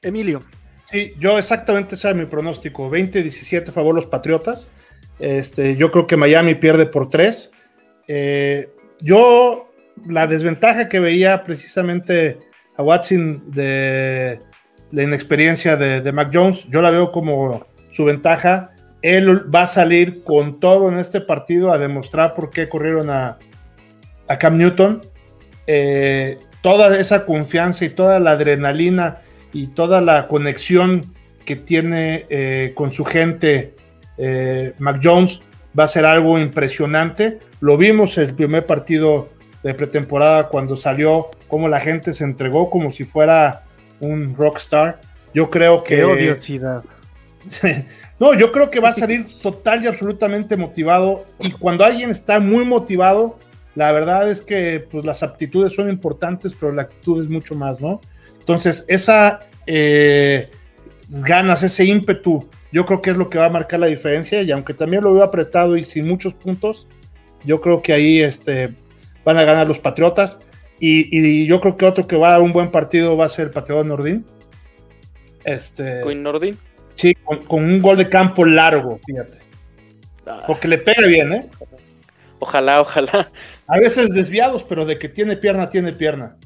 Emilio. 0.02 0.42
Sí, 0.86 1.14
yo 1.20 1.38
exactamente 1.38 1.96
ese 1.96 2.10
es 2.10 2.16
mi 2.16 2.26
pronóstico, 2.26 2.90
20-17 2.90 3.70
a 3.70 3.72
favor 3.72 3.96
los 3.96 4.06
Patriotas. 4.06 4.70
Este, 5.20 5.76
yo 5.76 5.92
creo 5.92 6.08
que 6.08 6.18
Miami 6.18 6.56
pierde 6.56 6.86
por 6.86 7.10
3. 7.10 7.52
Eh, 8.08 8.70
yo 9.02 9.72
la 10.08 10.28
desventaja 10.28 10.88
que 10.90 11.00
veía 11.00 11.44
precisamente 11.44 12.40
a 12.78 12.84
Watson 12.84 13.44
de, 13.48 14.40
la 14.92 15.04
inexperiencia 15.04 15.76
de, 15.76 16.12
Mac 16.12 16.30
Jones. 16.34 16.66
Yo 16.70 16.82
la 16.82 16.92
veo 16.92 17.12
como 17.12 17.66
su 17.92 18.06
ventaja. 18.06 18.72
Él 19.02 19.54
va 19.54 19.64
a 19.64 19.68
salir 19.68 20.24
con 20.24 20.60
todo 20.60 20.90
en 20.90 20.98
este 20.98 21.22
partido 21.22 21.72
a 21.72 21.78
demostrar 21.78 22.36
por 22.36 22.50
qué 22.50 22.70
corrieron 22.70 23.10
a, 23.10 23.38
a 24.28 24.38
Cam 24.38 24.58
Newton. 24.58 25.02
Eh, 25.68 26.40
toda 26.62 26.98
esa 27.00 27.26
confianza 27.26 27.86
y 27.86 27.90
toda 27.90 28.20
la 28.20 28.32
adrenalina 28.32 29.22
y 29.56 29.68
toda 29.68 30.02
la 30.02 30.28
conexión 30.28 31.06
que 31.46 31.56
tiene 31.56 32.26
eh, 32.30 32.74
con 32.76 32.92
su 32.92 33.06
gente 33.06 33.74
eh, 34.18 34.74
Mac 34.80 35.00
Jones 35.02 35.40
va 35.78 35.86
a 35.86 35.88
ser 35.88 36.06
algo 36.06 36.38
impresionante. 36.38 37.40
Lo 37.62 37.78
vimos 37.78 38.18
el 38.18 38.36
primer 38.36 38.66
partido 38.66 39.30
de 39.64 39.74
pretemporada 39.74 40.50
cuando 40.50 40.76
salió, 40.76 41.28
como 41.48 41.70
la 41.70 41.80
gente 41.80 42.14
se 42.14 42.26
entregó 42.26 42.70
como 42.70 42.92
si 42.92 43.06
fuera 43.06 43.64
un 44.02 44.36
rockstar. 44.36 45.00
Yo 45.34 45.50
creo 45.50 45.86
que... 45.86 46.02
no, 48.20 48.34
yo 48.34 48.52
creo 48.52 48.70
que 48.70 48.82
va 48.82 48.90
a 48.90 48.94
salir 48.94 49.40
total 49.42 49.86
y 49.86 49.88
absolutamente 49.88 50.58
motivado. 50.58 51.24
Y 51.40 51.52
cuando 51.52 51.86
alguien 51.86 52.10
está 52.10 52.42
muy 52.42 52.66
motivado, 52.66 53.40
la 53.74 53.94
verdad 53.94 54.30
es 54.30 54.42
que 54.42 54.86
pues, 54.92 55.06
las 55.06 55.24
aptitudes 55.24 55.72
son 55.72 55.90
importantes, 55.90 56.52
pero 56.60 56.74
la 56.74 56.82
actitud 56.82 57.24
es 57.24 57.30
mucho 57.30 57.56
más, 57.56 57.80
¿no? 57.80 58.02
Entonces, 58.46 58.86
esa 58.88 59.40
eh, 59.66 60.52
ganas, 61.10 61.64
ese 61.64 61.84
ímpetu, 61.84 62.48
yo 62.72 62.86
creo 62.86 63.02
que 63.02 63.10
es 63.10 63.18
lo 63.18 63.28
que 63.28 63.40
va 63.40 63.48
a 63.48 63.50
marcar 63.50 63.80
la 63.80 63.88
diferencia. 63.88 64.44
Y 64.44 64.52
aunque 64.52 64.76
también 64.76 65.04
lo 65.04 65.16
veo 65.16 65.24
apretado 65.24 65.76
y 65.78 65.84
sin 65.84 66.08
muchos 66.08 66.36
puntos, 66.36 66.88
yo 67.44 67.60
creo 67.60 67.82
que 67.82 67.92
ahí 67.92 68.22
este, 68.22 68.76
van 69.24 69.38
a 69.38 69.44
ganar 69.44 69.68
los 69.68 69.80
Patriotas. 69.80 70.40
Y, 70.80 71.48
yo 71.48 71.60
creo 71.60 71.76
que 71.76 71.86
otro 71.86 72.06
que 72.06 72.18
va 72.18 72.28
a 72.28 72.32
dar 72.34 72.42
un 72.42 72.52
buen 72.52 72.70
partido 72.70 73.18
va 73.18 73.26
a 73.26 73.30
ser 73.30 73.46
el 73.46 73.52
Patriota 73.52 73.88
Nordín. 73.88 74.24
Este, 75.44 76.02
¿Con 76.02 76.22
Nordín? 76.22 76.60
Sí, 76.94 77.16
con, 77.16 77.64
un 77.64 77.82
gol 77.82 77.98
de 77.98 78.10
campo 78.10 78.46
largo, 78.46 79.00
fíjate. 79.08 79.40
Ah. 80.28 80.44
Porque 80.46 80.68
le 80.68 80.78
pega 80.78 81.08
bien, 81.08 81.34
¿eh? 81.34 81.50
Ojalá, 82.38 82.82
ojalá. 82.82 83.28
A 83.66 83.80
veces 83.80 84.14
desviados, 84.14 84.64
pero 84.64 84.86
de 84.86 85.00
que 85.00 85.10
tiene 85.10 85.36
pierna, 85.36 85.68
tiene 85.68 85.94
pierna. 85.94 86.38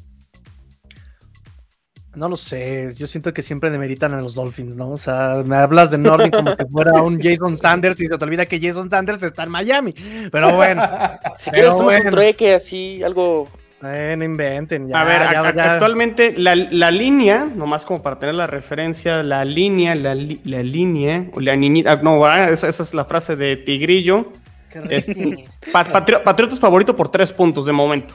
No 2.20 2.28
lo 2.28 2.36
sé, 2.36 2.94
yo 2.98 3.08
siento 3.08 3.34
que 3.34 3.42
siempre 3.42 3.70
demeritan 3.70 4.14
a 4.14 4.22
los 4.22 4.36
Dolphins, 4.36 4.76
¿no? 4.76 4.90
O 4.90 4.98
sea, 4.98 5.42
me 5.46 5.56
hablas 5.56 5.90
de 5.90 5.98
Nordin 5.98 6.32
como 6.32 6.58
que 6.58 6.66
fuera 6.66 7.02
un 7.02 7.18
Jason 7.24 7.58
Sanders 7.58 8.02
y 8.02 8.08
se 8.08 8.18
te 8.18 8.26
olvida 8.26 8.46
que 8.46 8.60
Jason 8.60 8.90
Sanders 8.90 9.24
está 9.24 9.44
en 9.44 9.50
Miami. 9.50 9.94
Pero 10.30 10.54
bueno. 10.54 10.84
si 11.38 11.50
quieres 11.50 11.76
un 11.76 12.12
trueque 12.12 12.56
así, 12.56 13.02
algo. 13.02 13.48
no 13.82 14.22
inventen. 14.26 14.94
a 14.94 15.06
ver, 15.06 15.22
actualmente 15.22 16.34
la, 16.38 16.56
la, 16.58 16.92
línea, 16.92 17.46
nomás 17.46 17.86
como 17.86 18.02
para 18.02 18.20
tener 18.20 18.36
la 18.36 18.48
referencia, 18.48 19.24
la 19.24 19.46
línea, 19.46 19.96
la, 19.96 20.14
la 20.14 20.62
línea, 20.62 21.26
o 21.32 21.40
la 21.40 21.56
niñita, 21.56 21.96
no, 22.04 22.28
esa, 22.28 22.68
esa, 22.68 22.84
es 22.84 22.94
la 22.94 23.06
frase 23.06 23.38
de 23.38 23.56
Tigrillo. 23.56 24.34
Es, 24.90 25.10
Patriotas 25.72 26.60
favorito 26.60 26.98
por 26.98 27.10
tres 27.10 27.32
puntos 27.32 27.66
de 27.66 27.72
momento. 27.72 28.14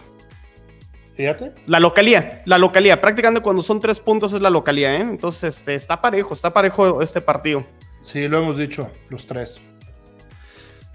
Fíjate. 1.16 1.52
La 1.66 1.78
localía, 1.78 2.42
la 2.44 2.58
localía. 2.58 3.00
Prácticamente 3.00 3.42
cuando 3.42 3.62
son 3.62 3.80
tres 3.80 4.00
puntos 4.00 4.32
es 4.32 4.40
la 4.40 4.50
localía, 4.50 4.96
¿eh? 4.96 5.00
Entonces, 5.00 5.58
este, 5.58 5.74
está 5.74 6.00
parejo, 6.00 6.34
está 6.34 6.52
parejo 6.52 7.02
este 7.02 7.20
partido. 7.20 7.64
Sí, 8.02 8.26
lo 8.28 8.38
hemos 8.38 8.58
dicho, 8.58 8.90
los 9.10 9.26
tres. 9.26 9.60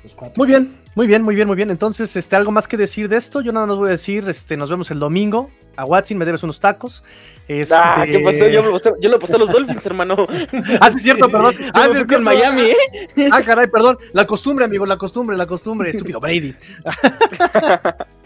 Los 0.03 0.13
cuatro. 0.13 0.36
Muy 0.38 0.47
bien, 0.47 0.78
muy 0.95 1.07
bien, 1.07 1.24
muy 1.24 1.36
bien, 1.36 1.47
muy 1.47 1.55
bien. 1.55 1.72
Entonces, 1.72 2.15
este, 2.15 2.36
algo 2.36 2.51
más 2.51 2.67
que 2.67 2.78
decir 2.78 3.07
de 3.07 3.17
esto. 3.17 3.41
Yo 3.41 3.51
nada 3.51 3.65
más 3.65 3.78
voy 3.78 3.88
a 3.88 3.91
decir, 3.91 4.28
este, 4.28 4.57
nos 4.57 4.70
vemos 4.70 4.91
el 4.91 4.99
domingo. 4.99 5.49
A 5.78 5.86
Watson 5.86 6.17
me 6.17 6.26
debes 6.26 6.43
unos 6.43 6.59
tacos. 6.59 7.03
Este... 7.47 7.74
Ah, 7.74 8.03
¿qué 8.05 8.20
pasó? 8.20 8.47
Yo, 8.49 8.78
yo 8.99 9.09
le 9.09 9.17
pasé 9.17 9.36
a 9.36 9.38
los 9.38 9.49
Dolphins, 9.49 9.86
hermano. 9.86 10.28
ah, 10.82 10.91
sí, 10.91 10.97
es 10.97 11.03
cierto, 11.03 11.30
perdón. 11.30 11.55
Ah, 11.74 11.88
sí, 11.91 11.97
es 11.97 12.11
en 12.11 12.24
Miami, 12.24 12.72
¿eh? 12.72 13.30
Ah, 13.32 13.41
caray, 13.41 13.67
perdón. 13.67 13.97
La 14.11 14.28
costumbre, 14.28 14.65
amigo, 14.65 14.86
la 14.86 14.97
costumbre, 14.97 15.38
la 15.38 15.47
costumbre. 15.47 15.89
Estúpido 15.91 16.20
Brady. 16.20 16.53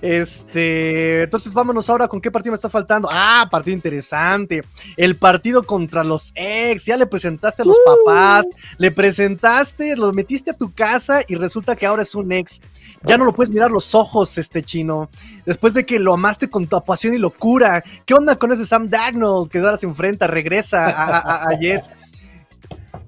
Este, 0.00 1.22
entonces 1.24 1.52
vámonos 1.52 1.88
ahora 1.90 2.08
con 2.08 2.20
qué 2.20 2.30
partido 2.30 2.52
me 2.52 2.56
está 2.56 2.68
faltando. 2.68 3.08
Ah, 3.10 3.48
partido 3.50 3.74
interesante. 3.74 4.62
El 4.96 5.16
partido 5.16 5.62
contra 5.62 6.04
los 6.04 6.32
ex. 6.34 6.84
Ya 6.84 6.96
le 6.96 7.06
presentaste 7.06 7.62
a 7.62 7.64
los 7.64 7.78
papás, 7.84 8.46
le 8.78 8.90
presentaste, 8.90 9.96
lo 9.96 10.12
metiste 10.12 10.50
a 10.50 10.56
tu 10.56 10.72
casa 10.72 11.20
y 11.26 11.34
resulta 11.34 11.76
que 11.76 11.86
ahora 11.86 12.02
es 12.02 12.14
un 12.14 12.32
ex. 12.32 12.60
Ya 13.02 13.18
no 13.18 13.24
lo 13.24 13.34
puedes 13.34 13.52
mirar 13.52 13.70
los 13.70 13.94
ojos, 13.94 14.38
este 14.38 14.62
chino. 14.62 15.08
Después 15.44 15.74
de 15.74 15.86
que 15.86 15.98
lo 15.98 16.14
amaste 16.14 16.48
con 16.50 16.66
tu 16.66 16.82
pasión 16.84 17.14
y 17.14 17.18
locura. 17.18 17.82
¿Qué 18.04 18.14
onda 18.14 18.36
con 18.36 18.52
ese 18.52 18.66
Sam 18.66 18.88
Dagnall 18.88 19.48
que 19.48 19.58
ahora 19.58 19.76
se 19.76 19.86
enfrenta, 19.86 20.26
regresa 20.26 20.88
a, 20.88 21.44
a 21.44 21.58
Jets? 21.58 21.90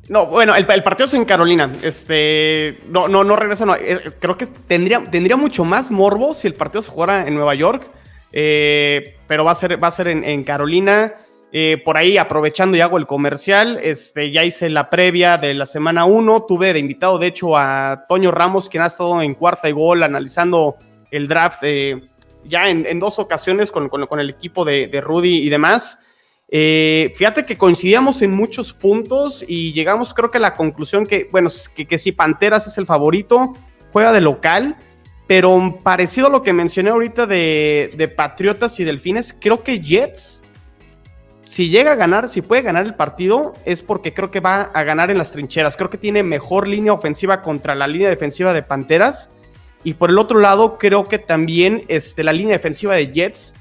No, 0.08 0.24
bueno, 0.26 0.54
el, 0.54 0.64
partido 0.66 1.06
es 1.06 1.14
en 1.14 1.26
Carolina. 1.26 1.70
Este, 1.82 2.78
no, 2.88 3.08
no, 3.08 3.24
no. 3.24 3.36
Eh, 3.76 4.00
creo 4.18 4.38
que 4.38 4.46
tendría, 4.46 5.04
tendría 5.04 5.36
mucho 5.36 5.64
más 5.64 5.90
morbo 5.90 6.32
si 6.32 6.46
el 6.46 6.54
partido 6.54 6.80
se 6.80 6.88
jugara 6.88 7.26
en 7.26 7.34
Nueva 7.34 7.54
York. 7.54 7.90
Eh, 8.32 9.16
pero 9.26 9.44
va 9.44 9.52
a 9.52 9.54
ser, 9.54 9.82
va 9.82 9.88
a 9.88 9.92
ser 9.92 10.08
en, 10.08 10.44
Carolina. 10.44 11.14
Eh, 11.52 11.80
por 11.84 11.96
ahí, 11.96 12.16
aprovechando 12.16 12.76
y 12.76 12.80
hago 12.80 12.98
el 12.98 13.06
comercial, 13.06 13.78
este, 13.82 14.30
ya 14.30 14.44
hice 14.44 14.68
la 14.68 14.90
previa 14.90 15.36
de 15.36 15.52
la 15.52 15.66
semana 15.66 16.06
1. 16.06 16.44
Tuve 16.48 16.72
de 16.72 16.78
invitado, 16.78 17.18
de 17.18 17.26
hecho, 17.26 17.56
a 17.56 18.06
Toño 18.08 18.30
Ramos, 18.30 18.70
quien 18.70 18.82
ha 18.82 18.86
estado 18.86 19.20
en 19.20 19.34
cuarta 19.34 19.68
y 19.68 19.72
gol 19.72 20.02
analizando 20.02 20.76
el 21.10 21.28
draft 21.28 21.62
ya 22.44 22.68
en, 22.68 22.98
dos 22.98 23.18
ocasiones 23.18 23.70
con, 23.70 23.90
el 24.20 24.30
equipo 24.30 24.64
de, 24.64 24.86
de 24.86 25.00
Rudy 25.02 25.36
y 25.38 25.50
demás. 25.50 25.98
Eh, 26.50 27.12
fíjate 27.14 27.44
que 27.44 27.56
coincidíamos 27.56 28.22
en 28.22 28.34
muchos 28.34 28.72
puntos 28.72 29.44
y 29.46 29.74
llegamos 29.74 30.14
creo 30.14 30.30
que 30.30 30.38
a 30.38 30.40
la 30.40 30.54
conclusión 30.54 31.06
que, 31.06 31.28
bueno, 31.30 31.50
que, 31.74 31.98
si 31.98 32.12
Panteras 32.12 32.66
es 32.66 32.78
el 32.78 32.86
favorito, 32.86 33.52
juega 33.92 34.12
de 34.12 34.22
local, 34.22 34.76
pero 35.26 35.78
parecido 35.82 36.28
a 36.28 36.30
lo 36.30 36.42
que 36.42 36.54
mencioné 36.54 36.88
ahorita 36.88 37.26
de, 37.26 37.92
de 37.96 38.08
Patriotas 38.08 38.80
y 38.80 38.84
Delfines, 38.84 39.36
creo 39.38 39.62
que 39.62 39.80
Jets, 39.80 40.42
si 41.44 41.68
llega 41.68 41.92
a 41.92 41.96
ganar, 41.96 42.30
si 42.30 42.40
puede 42.40 42.62
ganar 42.62 42.86
el 42.86 42.94
partido, 42.94 43.52
es 43.66 43.82
porque 43.82 44.14
creo 44.14 44.30
que 44.30 44.40
va 44.40 44.62
a 44.62 44.82
ganar 44.84 45.10
en 45.10 45.18
las 45.18 45.32
trincheras. 45.32 45.76
Creo 45.76 45.90
que 45.90 45.98
tiene 45.98 46.22
mejor 46.22 46.66
línea 46.66 46.92
ofensiva 46.92 47.42
contra 47.42 47.74
la 47.74 47.86
línea 47.86 48.08
defensiva 48.08 48.52
de 48.52 48.62
Panteras. 48.62 49.30
Y 49.82 49.94
por 49.94 50.10
el 50.10 50.18
otro 50.18 50.40
lado, 50.40 50.76
creo 50.76 51.04
que 51.04 51.18
también 51.18 51.84
este, 51.88 52.22
la 52.22 52.32
línea 52.32 52.56
defensiva 52.56 52.94
de 52.94 53.12
Jets 53.12 53.54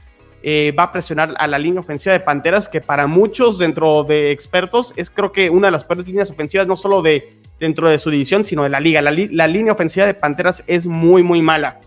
eh, 0.50 0.72
va 0.72 0.84
a 0.84 0.92
presionar 0.94 1.34
a 1.40 1.46
la 1.46 1.60
línea 1.60 1.82
ofensiva 1.82 2.14
de 2.14 2.22
Panteras, 2.22 2.70
que 2.70 2.80
para 2.80 3.06
muchos 3.06 3.58
dentro 3.58 4.06
de 4.06 4.32
expertos 4.32 4.94
es 4.96 5.10
creo 5.10 5.34
que 5.34 5.50
una 5.50 5.68
de 5.68 5.72
las 5.74 5.84
peores 5.84 6.08
líneas 6.08 6.32
ofensivas, 6.32 6.66
no 6.68 6.78
solo 6.78 7.02
de 7.02 7.34
dentro 7.60 7.90
de 7.90 8.00
su 8.00 8.10
división, 8.10 8.46
sino 8.46 8.64
de 8.64 8.70
la 8.70 8.80
liga. 8.80 9.02
La, 9.02 9.12
línea 9.12 9.74
ofensiva 9.74 10.06
de 10.06 10.14
Panteras 10.14 10.64
es 10.66 10.88
muy, 10.88 11.22
muy 11.22 11.42
mala. 11.42 11.82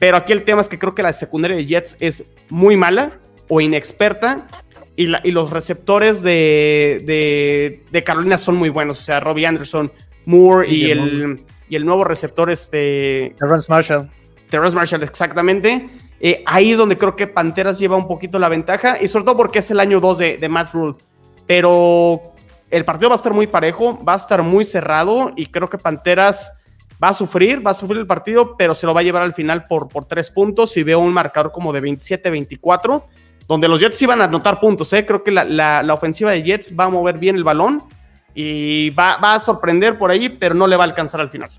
Pero 0.00 0.16
aquí 0.16 0.32
el 0.32 0.42
tema 0.42 0.62
es 0.62 0.68
que 0.68 0.80
creo 0.80 0.96
que 0.96 1.04
la 1.04 1.12
secundaria 1.12 1.56
de 1.56 1.64
Jets 1.64 1.96
es 2.00 2.24
muy 2.50 2.76
mala 2.76 3.20
o 3.48 3.60
inexperta. 3.60 4.48
Y, 4.96 5.06
los 5.06 5.50
receptores 5.50 6.22
de, 6.22 7.84
Carolina 8.04 8.36
son 8.36 8.56
muy 8.56 8.70
buenos. 8.70 8.98
O 8.98 9.02
sea, 9.02 9.20
Robbie 9.20 9.46
Anderson, 9.46 9.92
Moore 10.24 10.68
y, 10.68 10.90
el, 10.90 11.44
y 11.68 11.76
el 11.76 11.84
nuevo 11.84 12.02
receptor, 12.02 12.50
este. 12.50 13.36
Terrence 13.38 13.70
Marshall. 13.70 14.10
Terrence 14.50 14.74
Marshall, 14.74 15.04
exactamente. 15.04 15.88
Eh, 16.24 16.44
ahí 16.46 16.70
es 16.70 16.78
donde 16.78 16.96
creo 16.96 17.16
que 17.16 17.26
Panteras 17.26 17.80
lleva 17.80 17.96
un 17.96 18.06
poquito 18.06 18.38
la 18.38 18.48
ventaja 18.48 19.02
y 19.02 19.08
sobre 19.08 19.24
todo 19.24 19.36
porque 19.36 19.58
es 19.58 19.70
el 19.72 19.80
año 19.80 20.00
2 20.00 20.18
de, 20.18 20.36
de 20.38 20.48
Matt 20.48 20.72
Rule. 20.72 20.94
Pero 21.48 22.22
el 22.70 22.84
partido 22.84 23.10
va 23.10 23.16
a 23.16 23.16
estar 23.16 23.34
muy 23.34 23.48
parejo, 23.48 24.02
va 24.04 24.14
a 24.14 24.16
estar 24.16 24.40
muy 24.42 24.64
cerrado 24.64 25.32
y 25.36 25.46
creo 25.46 25.68
que 25.68 25.78
Panteras 25.78 26.52
va 27.02 27.08
a 27.08 27.12
sufrir, 27.12 27.66
va 27.66 27.72
a 27.72 27.74
sufrir 27.74 27.98
el 27.98 28.06
partido, 28.06 28.56
pero 28.56 28.74
se 28.74 28.86
lo 28.86 28.94
va 28.94 29.00
a 29.00 29.02
llevar 29.02 29.22
al 29.22 29.34
final 29.34 29.64
por, 29.64 29.88
por 29.88 30.04
tres 30.04 30.30
puntos 30.30 30.76
y 30.76 30.84
veo 30.84 31.00
un 31.00 31.12
marcador 31.12 31.50
como 31.50 31.72
de 31.72 31.82
27-24, 31.82 33.02
donde 33.48 33.66
los 33.66 33.80
Jets 33.80 34.00
iban 34.02 34.20
a 34.20 34.24
anotar 34.24 34.60
puntos. 34.60 34.92
¿eh? 34.92 35.04
Creo 35.04 35.24
que 35.24 35.32
la, 35.32 35.44
la, 35.44 35.92
ofensiva 35.94 36.30
de 36.30 36.44
Jets 36.44 36.72
va 36.78 36.84
a 36.84 36.88
mover 36.88 37.18
bien 37.18 37.34
el 37.34 37.42
balón 37.42 37.82
y 38.34 38.90
va, 38.90 39.16
va 39.16 39.34
a 39.34 39.40
sorprender 39.40 39.98
por 39.98 40.12
ahí, 40.12 40.28
pero 40.28 40.54
no 40.54 40.68
le 40.68 40.76
va 40.76 40.84
a 40.84 40.86
alcanzar 40.86 41.20
al 41.20 41.30
final. 41.30 41.50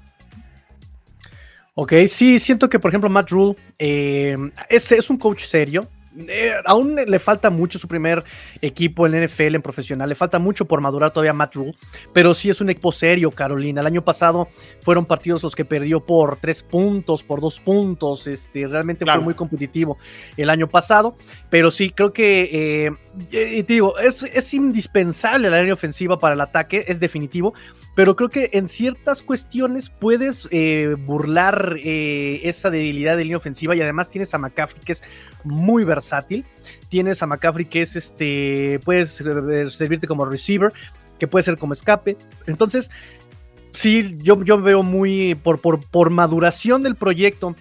Ok, 1.76 1.94
sí, 2.08 2.40
siento 2.40 2.70
que 2.70 2.80
por 2.80 2.92
ejemplo 2.92 3.10
Matt 3.10 3.32
Rule 3.32 3.56
eh, 3.80 4.38
es, 4.70 4.92
es, 4.92 5.10
un 5.10 5.18
coach 5.18 5.46
serio. 5.46 5.88
Eh, 6.16 6.52
aún 6.66 6.96
le 6.96 7.18
falta 7.18 7.50
mucho 7.50 7.80
su 7.80 7.88
primer 7.88 8.24
equipo 8.62 9.08
en 9.08 9.26
NFL, 9.26 9.56
en 9.56 9.64
profesional, 9.64 10.08
le 10.08 10.14
falta 10.14 10.38
mucho 10.38 10.66
por 10.66 10.80
madurar 10.80 11.10
todavía 11.10 11.34
Matt 11.34 11.56
Rule, 11.56 11.74
pero 12.14 12.36
sí 12.36 12.52
es 12.52 12.62
un 12.62 12.70
equipo 12.70 12.92
serio, 12.92 13.32
Carolina. 13.32 13.82
El 13.82 13.88
año 13.88 14.04
pasado 14.04 14.48
fueron 14.82 15.08
partidos 15.08 15.42
los 15.42 15.56
que 15.56 15.66
perdió 15.66 16.06
por 16.06 16.38
tres 16.38 16.62
puntos, 16.62 17.24
por 17.24 17.42
dos 17.42 17.60
puntos, 17.60 18.28
este, 18.28 18.68
realmente 18.68 19.06
fue 19.06 19.20
muy 19.20 19.34
competitivo 19.34 19.98
el 20.38 20.52
año 20.52 20.70
pasado, 20.70 21.16
pero 21.50 21.72
sí, 21.72 21.90
creo 21.90 22.14
que, 22.14 22.92
eh, 23.32 23.64
te 23.64 23.74
digo, 23.74 23.98
es, 23.98 24.22
es 24.22 24.54
indispensable 24.54 25.50
la 25.50 25.58
línea 25.58 25.74
ofensiva 25.74 26.20
para 26.20 26.36
el 26.36 26.42
ataque, 26.42 26.86
es 26.88 27.00
definitivo, 27.00 27.56
pero 27.96 28.16
creo 28.16 28.30
que 28.30 28.50
en 28.54 28.68
ciertas 28.68 29.22
cuestiones 29.22 29.90
puedes 29.90 30.48
eh, 30.52 30.96
burlar 30.98 31.78
eh, 31.84 32.42
esa 32.44 32.70
debilidad 32.70 33.16
de 33.18 33.24
línea 33.24 33.38
ofensiva 33.38 33.76
y 33.76 33.82
además 33.82 34.10
tienes 34.10 34.34
a 34.34 34.38
McCaffrey 34.38 34.82
que 34.84 34.94
es 34.94 35.04
muy 35.44 35.84
versátil, 35.84 36.46
tienes 36.90 37.22
a 37.22 37.28
McCaffrey 37.28 37.66
que 37.66 37.82
es 37.82 37.96
este, 37.96 38.80
puedes 38.84 39.22
eh, 39.22 39.70
servirte 39.70 40.08
como 40.08 40.26
receiver, 40.26 40.74
que 41.20 41.28
puede 41.28 41.44
ser 41.44 41.58
como 41.58 41.74
escape, 41.74 42.18
entonces 42.48 42.90
sí, 43.70 44.18
yo, 44.20 44.44
yo 44.44 44.62
veo 44.62 44.84
muy, 44.84 45.36
por, 45.36 45.60
por, 45.60 45.86
por 45.86 46.10
maduración 46.10 46.84
del 46.84 46.96
proyecto, 46.96 47.56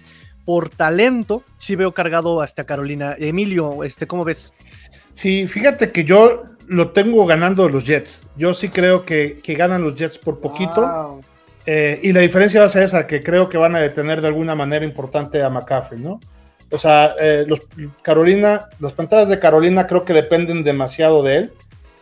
por 0.45 0.69
talento, 0.69 1.43
sí 1.57 1.75
veo 1.75 1.93
cargado 1.93 2.41
hasta 2.41 2.65
Carolina. 2.65 3.15
Emilio, 3.17 3.83
este, 3.83 4.07
¿cómo 4.07 4.25
ves? 4.25 4.53
Sí, 5.13 5.47
fíjate 5.47 5.91
que 5.91 6.03
yo 6.03 6.43
lo 6.67 6.91
tengo 6.91 7.25
ganando 7.25 7.67
los 7.69 7.85
Jets. 7.85 8.27
Yo 8.35 8.53
sí 8.53 8.69
creo 8.69 9.05
que, 9.05 9.41
ganan 9.45 9.83
los 9.83 9.95
Jets 9.95 10.17
por 10.17 10.39
poquito. 10.39 11.19
Eh, 11.65 11.99
y 12.03 12.11
la 12.11 12.19
diferencia 12.19 12.59
va 12.59 12.65
a 12.65 12.69
ser 12.69 12.83
esa, 12.83 13.07
que 13.07 13.23
creo 13.23 13.49
que 13.49 13.57
van 13.57 13.75
a 13.75 13.79
detener 13.79 14.21
de 14.21 14.27
alguna 14.27 14.53
manera 14.53 14.83
importante 14.83 15.41
a 15.41 15.49
McCaffrey, 15.49 15.99
¿no? 16.01 16.19
O 16.71 16.77
sea, 16.77 17.15
eh, 17.19 17.45
los 17.47 17.61
Carolina, 18.01 18.67
las 18.79 18.93
pantallas 18.93 19.29
de 19.29 19.39
Carolina 19.39 19.87
creo 19.87 20.03
que 20.03 20.13
dependen 20.13 20.63
demasiado 20.63 21.21
de 21.23 21.37
él. 21.37 21.53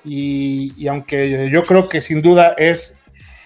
Y, 0.03 0.87
aunque 0.87 1.49
yo 1.51 1.63
creo 1.63 1.89
que 1.89 2.01
sin 2.01 2.21
duda 2.21 2.55
es 2.57 2.97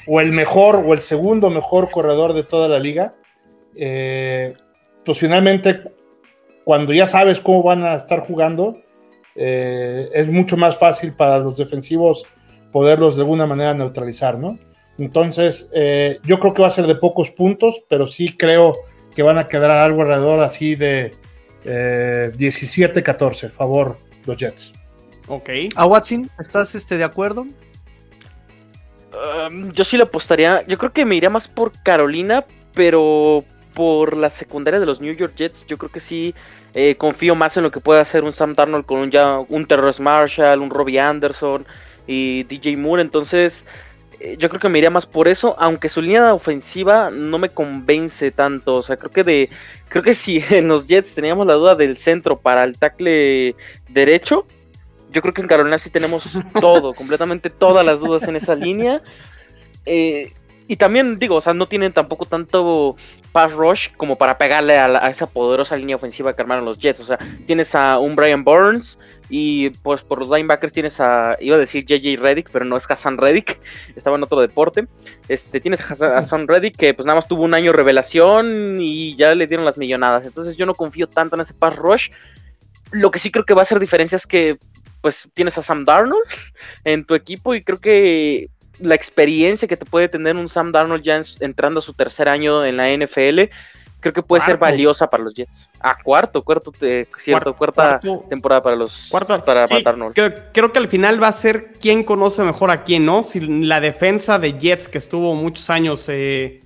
o 0.08 0.22
el 0.22 0.32
mejor 0.32 0.84
o 0.86 0.94
el 0.94 1.02
segundo 1.02 1.50
mejor 1.50 1.90
corredor 1.90 2.34
de 2.34 2.44
toda 2.44 2.70
la 2.70 2.80
liga, 2.80 3.16
eh, 3.76 4.54
pues 5.04 5.18
finalmente 5.18 5.82
cuando 6.64 6.94
ya 6.94 7.06
sabes 7.06 7.40
cómo 7.40 7.64
van 7.64 7.84
a 7.84 7.96
estar 7.96 8.22
jugando, 8.22 8.82
eh, 9.36 10.10
es 10.14 10.28
mucho 10.28 10.58
más 10.58 10.78
fácil 10.78 11.14
para 11.14 11.40
los 11.40 11.58
defensivos 11.58 12.26
poderlos 12.72 13.16
de 13.16 13.22
alguna 13.22 13.46
manera 13.46 13.74
neutralizar, 13.74 14.38
¿no? 14.38 14.58
Entonces, 14.98 15.70
eh, 15.74 16.20
yo 16.24 16.40
creo 16.40 16.54
que 16.54 16.62
va 16.62 16.70
a 16.70 16.72
ser 16.72 16.88
de 16.88 16.96
pocos 16.96 17.32
puntos, 17.32 17.84
pero 17.90 18.08
sí 18.08 18.36
creo 18.36 18.74
que 19.14 19.24
van 19.24 19.38
a 19.38 19.48
quedar 19.48 19.72
algo 19.72 20.02
alrededor 20.02 20.42
así 20.42 20.76
de 20.76 21.14
17-14, 21.64 23.44
eh, 23.44 23.50
favor 23.50 23.98
los 24.26 24.38
Jets. 24.38 24.74
Ok. 25.28 25.50
¿A 25.76 25.86
Watson, 25.86 26.30
estás 26.40 26.76
este, 26.76 26.98
de 26.98 27.04
acuerdo? 27.04 27.46
Um, 29.48 29.72
yo 29.72 29.84
sí 29.84 29.98
le 29.98 30.04
apostaría, 30.04 30.66
yo 30.68 30.78
creo 30.78 30.92
que 30.92 31.06
me 31.06 31.16
iría 31.16 31.30
más 31.30 31.48
por 31.48 31.72
Carolina, 31.84 32.46
pero 32.74 33.44
por 33.76 34.18
la 34.18 34.32
secundaria 34.32 34.80
de 34.80 34.86
los 34.88 35.02
New 35.02 35.14
York 35.14 35.34
Jets, 35.36 35.66
yo 35.68 35.78
creo 35.78 35.92
que 35.92 36.00
sí 36.00 36.34
eh, 36.74 36.96
confío 36.96 37.36
más 37.36 37.56
en 37.58 37.64
lo 37.64 37.72
que 37.72 37.80
puede 37.80 38.02
hacer 38.02 38.24
un 38.24 38.34
Sam 38.34 38.56
Darnold 38.56 38.86
con 38.86 39.00
un, 39.00 39.12
ya, 39.12 39.40
un 39.40 39.68
Terrence 39.68 40.02
Marshall, 40.02 40.62
un 40.62 40.72
Robbie 40.72 41.00
Anderson 41.00 41.66
y 42.08 42.44
DJ 42.44 42.78
Moore. 42.78 43.02
Entonces, 43.02 43.64
eh, 44.20 44.38
yo 44.40 44.50
creo 44.50 44.60
que 44.60 44.70
me 44.70 44.80
iría 44.80 44.90
más 44.90 45.06
por 45.06 45.28
eso, 45.28 45.56
aunque 45.60 45.90
su 45.90 46.02
línea 46.02 46.34
ofensiva 46.34 47.10
no 47.12 47.38
me 47.38 47.50
convence 47.50 48.32
tanto. 48.32 48.76
O 48.76 48.84
sea, 48.84 48.98
creo 48.98 49.12
que 49.12 49.24
de. 49.24 49.50
Creo 49.90 50.04
que 50.04 50.16
si 50.16 50.44
en 50.50 50.68
los 50.68 50.88
Jets 50.88 51.16
teníamos 51.16 51.46
la 51.48 51.54
duda 51.54 51.76
del 51.76 51.98
centro 51.98 52.40
para 52.40 52.64
el 52.64 52.78
tackle 52.78 53.56
derecho, 53.90 54.46
yo 55.12 55.22
creo 55.22 55.34
que 55.34 55.42
en 55.42 55.48
Carolina 55.48 55.80
sí 55.80 55.90
tenemos 55.90 56.28
todo, 56.60 56.94
completamente 56.94 57.50
todas 57.50 57.86
las 57.86 58.00
dudas 58.00 58.28
en 58.28 58.36
esa 58.36 58.56
línea. 58.56 59.02
Eh, 59.86 60.34
y 60.68 60.78
también 60.78 61.20
digo, 61.20 61.36
o 61.36 61.42
sea, 61.42 61.54
no 61.54 61.68
tienen 61.68 61.94
tampoco 61.94 62.26
tanto 62.26 62.96
pass 63.32 63.54
rush 63.54 63.90
como 63.98 64.18
para 64.18 64.38
pegarle 64.38 64.78
a, 64.78 65.10
esa 65.10 65.28
poderosa 65.28 65.78
línea 65.78 65.96
ofensiva 65.96 66.36
que 66.36 66.42
armaron 66.42 66.66
los 66.66 66.80
Jets. 66.80 67.02
O 67.02 67.06
sea, 67.06 67.20
tienes 67.46 67.76
a 67.76 68.00
un 68.00 68.16
Brian 68.16 68.44
Burns 68.44 68.98
y 69.30 69.70
pues 69.70 70.02
por 70.02 70.20
los 70.20 70.30
linebackers 70.30 70.74
tienes 70.74 71.00
a, 71.00 71.38
iba 71.40 71.56
a 71.56 71.60
decir 71.60 71.86
JJ 71.86 72.20
Reddick, 72.20 72.50
pero 72.52 72.66
no 72.66 72.78
es 72.78 72.90
Hassan 72.90 73.18
Reddick, 73.18 73.60
estaba 73.96 74.18
en 74.18 74.24
otro 74.24 74.42
deporte. 74.42 74.88
Este, 75.28 75.60
tienes 75.62 75.80
a 75.82 76.18
Hassan 76.18 76.48
Reddick 76.48 76.76
que 76.76 76.96
pues 76.96 77.06
nada 77.06 77.18
más 77.18 77.28
tuvo 77.28 77.44
un 77.44 77.54
año 77.54 77.72
revelación 77.72 78.82
y 78.82 79.16
ya 79.16 79.36
le 79.36 79.46
dieron 79.46 79.66
las 79.66 79.78
millonadas. 79.78 80.26
Entonces 80.26 80.58
yo 80.58 80.66
no 80.66 80.74
confío 80.74 81.08
tanto 81.08 81.36
en 81.36 81.42
ese 81.42 81.54
pass 81.54 81.76
rush. 81.76 82.10
Lo 82.92 83.12
que 83.12 83.20
sí 83.20 83.30
creo 83.30 83.46
que 83.46 83.54
va 83.54 83.62
a 83.62 83.64
hacer 83.64 83.80
diferencia 83.80 84.16
es 84.16 84.26
que 84.26 84.58
pues 85.02 85.30
tienes 85.36 85.56
a 85.60 85.62
Sam 85.62 85.86
Darnold 85.86 86.26
en 86.84 87.06
tu 87.06 87.14
equipo 87.14 87.54
y 87.54 87.62
creo 87.62 87.80
que 87.80 88.50
la 88.80 88.96
experiencia 88.96 89.68
que 89.68 89.78
te 89.78 89.86
puede 89.86 90.10
tener 90.10 90.36
un 90.36 90.50
Sam 90.50 90.72
Darnold 90.72 91.04
ya 91.04 91.22
entrando 91.40 91.80
a 91.80 91.84
su 91.84 91.94
tercer 91.94 92.30
año 92.30 92.66
en 92.66 92.78
la 92.78 92.90
NFL, 92.90 93.52
creo 94.00 94.14
que 94.14 94.22
puede 94.22 94.44
ser 94.44 94.58
valiosa 94.58 95.10
para 95.10 95.24
los 95.24 95.34
Jets. 95.34 95.70
Ah, 95.80 95.98
cuarto, 96.04 96.44
cuarto, 96.44 96.72
cierto, 97.18 97.56
cuarta 97.56 98.00
temporada 98.30 98.62
para 98.62 98.76
los 98.76 99.10
para 99.12 99.68
Darnold. 99.84 100.14
Creo, 100.14 100.72
que 100.72 100.80
al 100.80 100.88
final 100.88 101.22
va 101.22 101.30
a 101.30 101.32
ser 101.32 101.74
quién 101.82 102.04
conoce 102.04 102.44
mejor 102.44 102.70
a 102.70 102.84
quién, 102.84 103.06
¿no? 103.06 103.24
Si 103.24 103.40
la 103.40 103.80
defensa 103.80 104.38
de 104.38 104.60
Jets 104.60 104.88
que 104.88 105.00
estuvo 105.00 105.34
muchos 105.34 105.70
años 105.70 106.08
eh, 106.08 106.60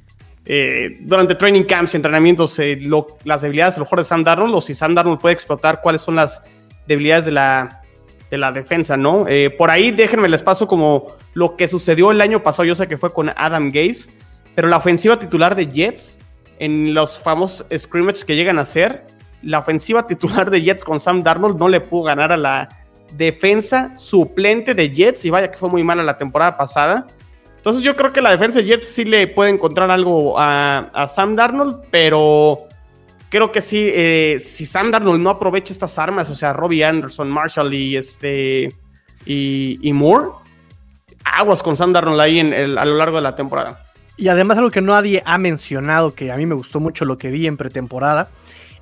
eh, 0.45 0.97
durante 0.99 1.35
training 1.35 1.63
camps 1.63 1.93
y 1.93 1.97
entrenamientos, 1.97 2.57
eh, 2.59 2.77
las 3.23 3.41
debilidades 3.41 3.75
a 3.75 3.79
lo 3.79 3.85
mejor 3.85 3.99
de 3.99 4.05
Sam 4.05 4.23
Darnold, 4.23 4.55
o 4.55 4.61
si 4.61 4.73
Sam 4.73 4.95
Darnold 4.95 5.19
puede 5.19 5.33
explotar 5.33 5.79
cuáles 5.81 6.01
son 6.01 6.15
las 6.15 6.41
debilidades 6.87 7.25
de 7.25 7.31
la, 7.31 7.78
de 8.29 8.37
la 8.37 8.51
defensa, 8.51 8.95
¿no? 8.95 9.25
por 9.57 9.71
ahí 9.71 9.91
déjenme 9.91 10.29
les 10.29 10.43
paso 10.43 10.67
como 10.67 11.15
lo 11.33 11.55
que 11.55 11.67
sucedió 11.67 12.11
el 12.11 12.21
año 12.21 12.43
pasado, 12.43 12.65
yo 12.65 12.75
sé 12.75 12.87
que 12.87 12.97
fue 12.97 13.11
con 13.11 13.31
Adam 13.35 13.71
Gaze, 13.71 14.11
pero 14.55 14.67
la 14.67 14.77
ofensiva 14.77 15.17
titular 15.17 15.55
de 15.55 15.67
Jets, 15.67 16.19
en 16.59 16.93
los 16.93 17.19
famosos 17.19 17.65
scrimmages 17.75 18.25
que 18.25 18.35
llegan 18.35 18.59
a 18.59 18.65
ser, 18.65 19.07
la 19.41 19.59
ofensiva 19.59 20.05
titular 20.07 20.49
de 20.49 20.61
Jets 20.61 20.83
con 20.83 20.99
Sam 20.99 21.23
Darnold 21.23 21.57
no 21.57 21.69
le 21.69 21.81
pudo 21.81 22.03
ganar 22.03 22.31
a 22.31 22.37
la 22.37 22.69
defensa 23.13 23.95
suplente 23.95 24.73
de 24.73 24.89
Jets, 24.91 25.25
y 25.25 25.29
vaya 25.29 25.51
que 25.51 25.57
fue 25.57 25.69
muy 25.69 25.83
mala 25.83 26.03
la 26.03 26.17
temporada 26.17 26.57
pasada. 26.57 27.07
Entonces 27.55 27.83
yo 27.83 27.95
creo 27.95 28.13
que 28.13 28.21
la 28.21 28.31
defensa 28.31 28.59
de 28.59 28.65
Jets 28.65 28.87
sí 28.87 29.03
le 29.03 29.27
puede 29.27 29.49
encontrar 29.49 29.91
algo 29.91 30.35
a, 30.37 31.05
Sam 31.07 31.35
Darnold, 31.35 31.81
pero 31.91 32.67
creo 33.29 33.51
que 33.51 33.61
sí, 33.61 33.87
eh, 33.89 34.37
si 34.39 34.65
Sam 34.65 34.91
no 35.21 35.29
aprovecha 35.29 35.73
estas 35.73 35.97
armas, 35.97 36.29
o 36.29 36.35
sea, 36.35 36.53
Robbie 36.53 36.83
Anderson, 36.83 37.29
Marshall 37.29 37.73
y 37.73 37.95
este 37.95 38.73
y 39.25 39.91
Moore, 39.93 40.29
aguas 41.23 41.61
con 41.61 41.75
Sam 41.75 41.95
ahí 42.19 42.39
en 42.39 42.53
a 42.53 42.85
lo 42.85 42.97
largo 42.97 43.17
de 43.17 43.23
la 43.23 43.35
temporada. 43.35 43.85
Y 44.17 44.27
además 44.27 44.57
algo 44.57 44.69
que 44.69 44.81
nadie 44.81 45.23
ha 45.25 45.37
mencionado, 45.37 46.13
que 46.13 46.31
a 46.31 46.35
mí 46.35 46.45
me 46.45 46.55
gustó 46.55 46.81
mucho 46.81 47.05
lo 47.05 47.17
que 47.17 47.29
vi 47.29 47.47
en 47.47 47.55
pretemporada, 47.55 48.29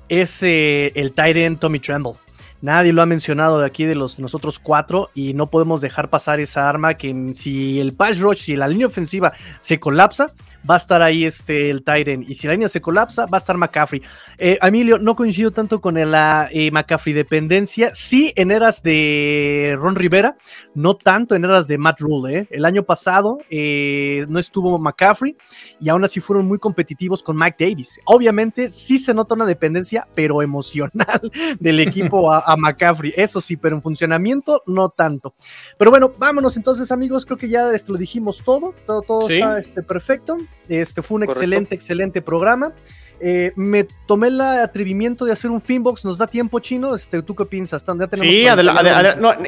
es 0.08 0.42
eh, 0.42 0.90
el 0.96 1.12
tight 1.12 1.36
end 1.36 1.60
Tommy 1.60 1.78
Tremble. 1.78 2.14
Nadie 2.60 2.92
lo 2.92 3.02
ha 3.02 3.06
mencionado 3.06 3.60
de 3.60 3.66
aquí 3.66 3.84
de 3.84 3.94
los 3.94 4.18
nosotros 4.18 4.58
cuatro 4.58 5.10
y 5.14 5.32
no 5.34 5.48
podemos 5.48 5.80
dejar 5.80 6.10
pasar 6.10 6.40
esa 6.40 6.68
arma 6.68 6.94
que 6.94 7.30
si 7.34 7.78
el 7.78 7.94
pass 7.94 8.18
rush, 8.18 8.40
si 8.42 8.56
la 8.56 8.66
línea 8.66 8.88
ofensiva 8.88 9.32
se 9.60 9.78
colapsa, 9.78 10.32
va 10.68 10.74
a 10.74 10.78
estar 10.78 11.02
ahí 11.02 11.24
este, 11.24 11.70
el 11.70 11.82
Tyren. 11.82 12.24
Y 12.26 12.34
si 12.34 12.46
la 12.46 12.52
línea 12.52 12.68
se 12.68 12.80
colapsa, 12.80 13.26
va 13.26 13.38
a 13.38 13.40
estar 13.40 13.56
McCaffrey. 13.56 14.02
Eh, 14.36 14.58
Emilio, 14.60 14.98
no 14.98 15.16
coincido 15.16 15.50
tanto 15.50 15.80
con 15.80 15.94
la 15.94 16.48
eh, 16.50 16.70
McCaffrey 16.70 17.14
dependencia. 17.14 17.90
Sí, 17.94 18.32
en 18.36 18.50
eras 18.50 18.82
de 18.82 19.76
Ron 19.78 19.96
Rivera, 19.96 20.36
no 20.74 20.96
tanto 20.96 21.34
en 21.34 21.44
eras 21.44 21.66
de 21.68 21.78
Matt 21.78 22.00
Rule. 22.00 22.38
¿eh? 22.38 22.48
El 22.50 22.64
año 22.64 22.82
pasado 22.82 23.38
no 23.48 24.38
estuvo 24.38 24.78
McCaffrey 24.78 25.36
y 25.80 25.88
aún 25.88 26.04
así 26.04 26.20
fueron 26.20 26.46
muy 26.46 26.58
competitivos 26.58 27.22
con 27.22 27.36
Mike 27.36 27.56
Davis. 27.66 28.00
Obviamente, 28.04 28.70
sí 28.70 28.98
se 28.98 29.14
nota 29.14 29.34
una 29.34 29.46
dependencia, 29.46 30.06
pero 30.14 30.42
emocional 30.42 31.30
del 31.60 31.80
equipo 31.80 32.32
a, 32.32 32.56
McCaffrey. 32.56 33.12
Eso 33.16 33.40
sí, 33.40 33.56
pero 33.56 33.76
en 33.76 33.82
funcionamiento, 33.82 34.62
no 34.66 34.90
tanto. 34.90 35.34
Pero 35.78 35.90
bueno, 35.90 36.12
vámonos 36.18 36.56
entonces, 36.56 36.90
amigos. 36.92 37.24
Creo 37.24 37.38
que 37.38 37.48
ya 37.48 37.70
lo 37.86 37.96
dijimos 37.96 38.42
todo. 38.44 38.74
Todo, 38.86 39.02
todo 39.02 39.28
está 39.28 39.58
este, 39.58 39.82
perfecto. 39.82 40.36
Este 40.68 41.02
fue 41.02 41.16
un 41.16 41.22
excelente, 41.24 41.74
excelente 41.74 42.22
programa. 42.22 42.72
Eh, 43.20 43.52
me 43.56 43.84
tomé 44.06 44.28
el 44.28 44.40
atrevimiento 44.40 45.24
de 45.24 45.32
hacer 45.32 45.50
un 45.50 45.60
Finbox. 45.60 46.04
¿Nos 46.04 46.18
da 46.18 46.26
tiempo, 46.26 46.60
Chino? 46.60 46.94
Este, 46.94 47.22
¿Tú 47.22 47.34
qué 47.34 47.44
piensas? 47.44 47.84
sí, 48.12 48.46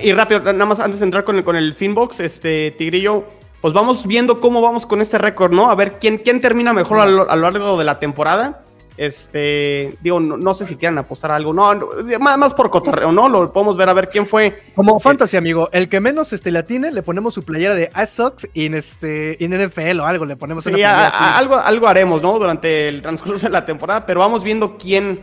y 0.03 0.13
rápido, 0.13 0.41
nada 0.41 0.67
más 0.67 0.81
antes 0.81 1.01
de 1.01 1.05
entrar 1.05 1.25
con 1.25 1.37
el, 1.37 1.45
con 1.45 1.57
el 1.57 1.75
Finbox, 1.75 2.21
este, 2.21 2.73
Tigrillo, 2.73 3.25
pues 3.61 3.73
vamos 3.73 4.07
viendo 4.07 4.41
cómo 4.41 4.61
vamos 4.61 4.87
con 4.87 5.01
este 5.01 5.19
récord, 5.19 5.53
¿no? 5.53 5.71
A 5.71 5.75
ver 5.75 5.99
quién, 6.01 6.19
quién 6.19 6.41
termina 6.41 6.73
mejor 6.73 7.01
a 7.01 7.07
lo 7.07 7.37
largo 7.37 7.79
de 7.79 7.85
la 7.85 7.99
temporada. 7.99 8.65
Este, 9.01 9.97
digo, 10.03 10.21
no, 10.21 10.53
sé 10.53 10.67
si 10.67 10.77
quieran 10.77 10.99
apostar 10.99 11.31
algo, 11.31 11.55
no, 11.55 11.89
más, 12.21 12.53
por 12.53 12.69
cotorreo, 12.69 13.11
¿no? 13.11 13.31
Lo 13.31 13.51
podemos 13.51 13.79
ver 13.79 13.89
a 13.89 13.95
ver 13.95 14.11
quién 14.11 14.27
fue. 14.27 14.63
Como 14.75 14.99
eh, 14.99 15.01
fantasy, 15.01 15.39
amigo, 15.39 15.71
el 15.73 15.89
que 15.89 16.01
menos 16.01 16.35
este, 16.35 16.51
latine, 16.51 16.93
le 16.93 17.03
ponemos 17.03 17.33
su 17.33 17.43
playera 17.43 17.75
de 17.75 17.91
Sox 18.07 18.47
en 18.53 18.75
este 18.75 19.43
en 19.43 19.59
NFL 19.59 20.01
o 20.01 20.05
algo, 20.05 20.27
le 20.27 20.37
ponemos 20.37 20.65
sí, 20.65 20.83
algo, 20.83 21.57
algo 21.57 21.89
haremos, 21.89 22.21
¿no? 22.21 22.39
Durante 22.39 22.89
el 22.89 23.01
transcurso 23.01 23.47
de 23.47 23.53
la 23.53 23.65
temporada, 23.65 24.05
pero 24.05 24.21
vamos 24.21 24.45
viendo 24.45 24.77
quién, 24.77 25.23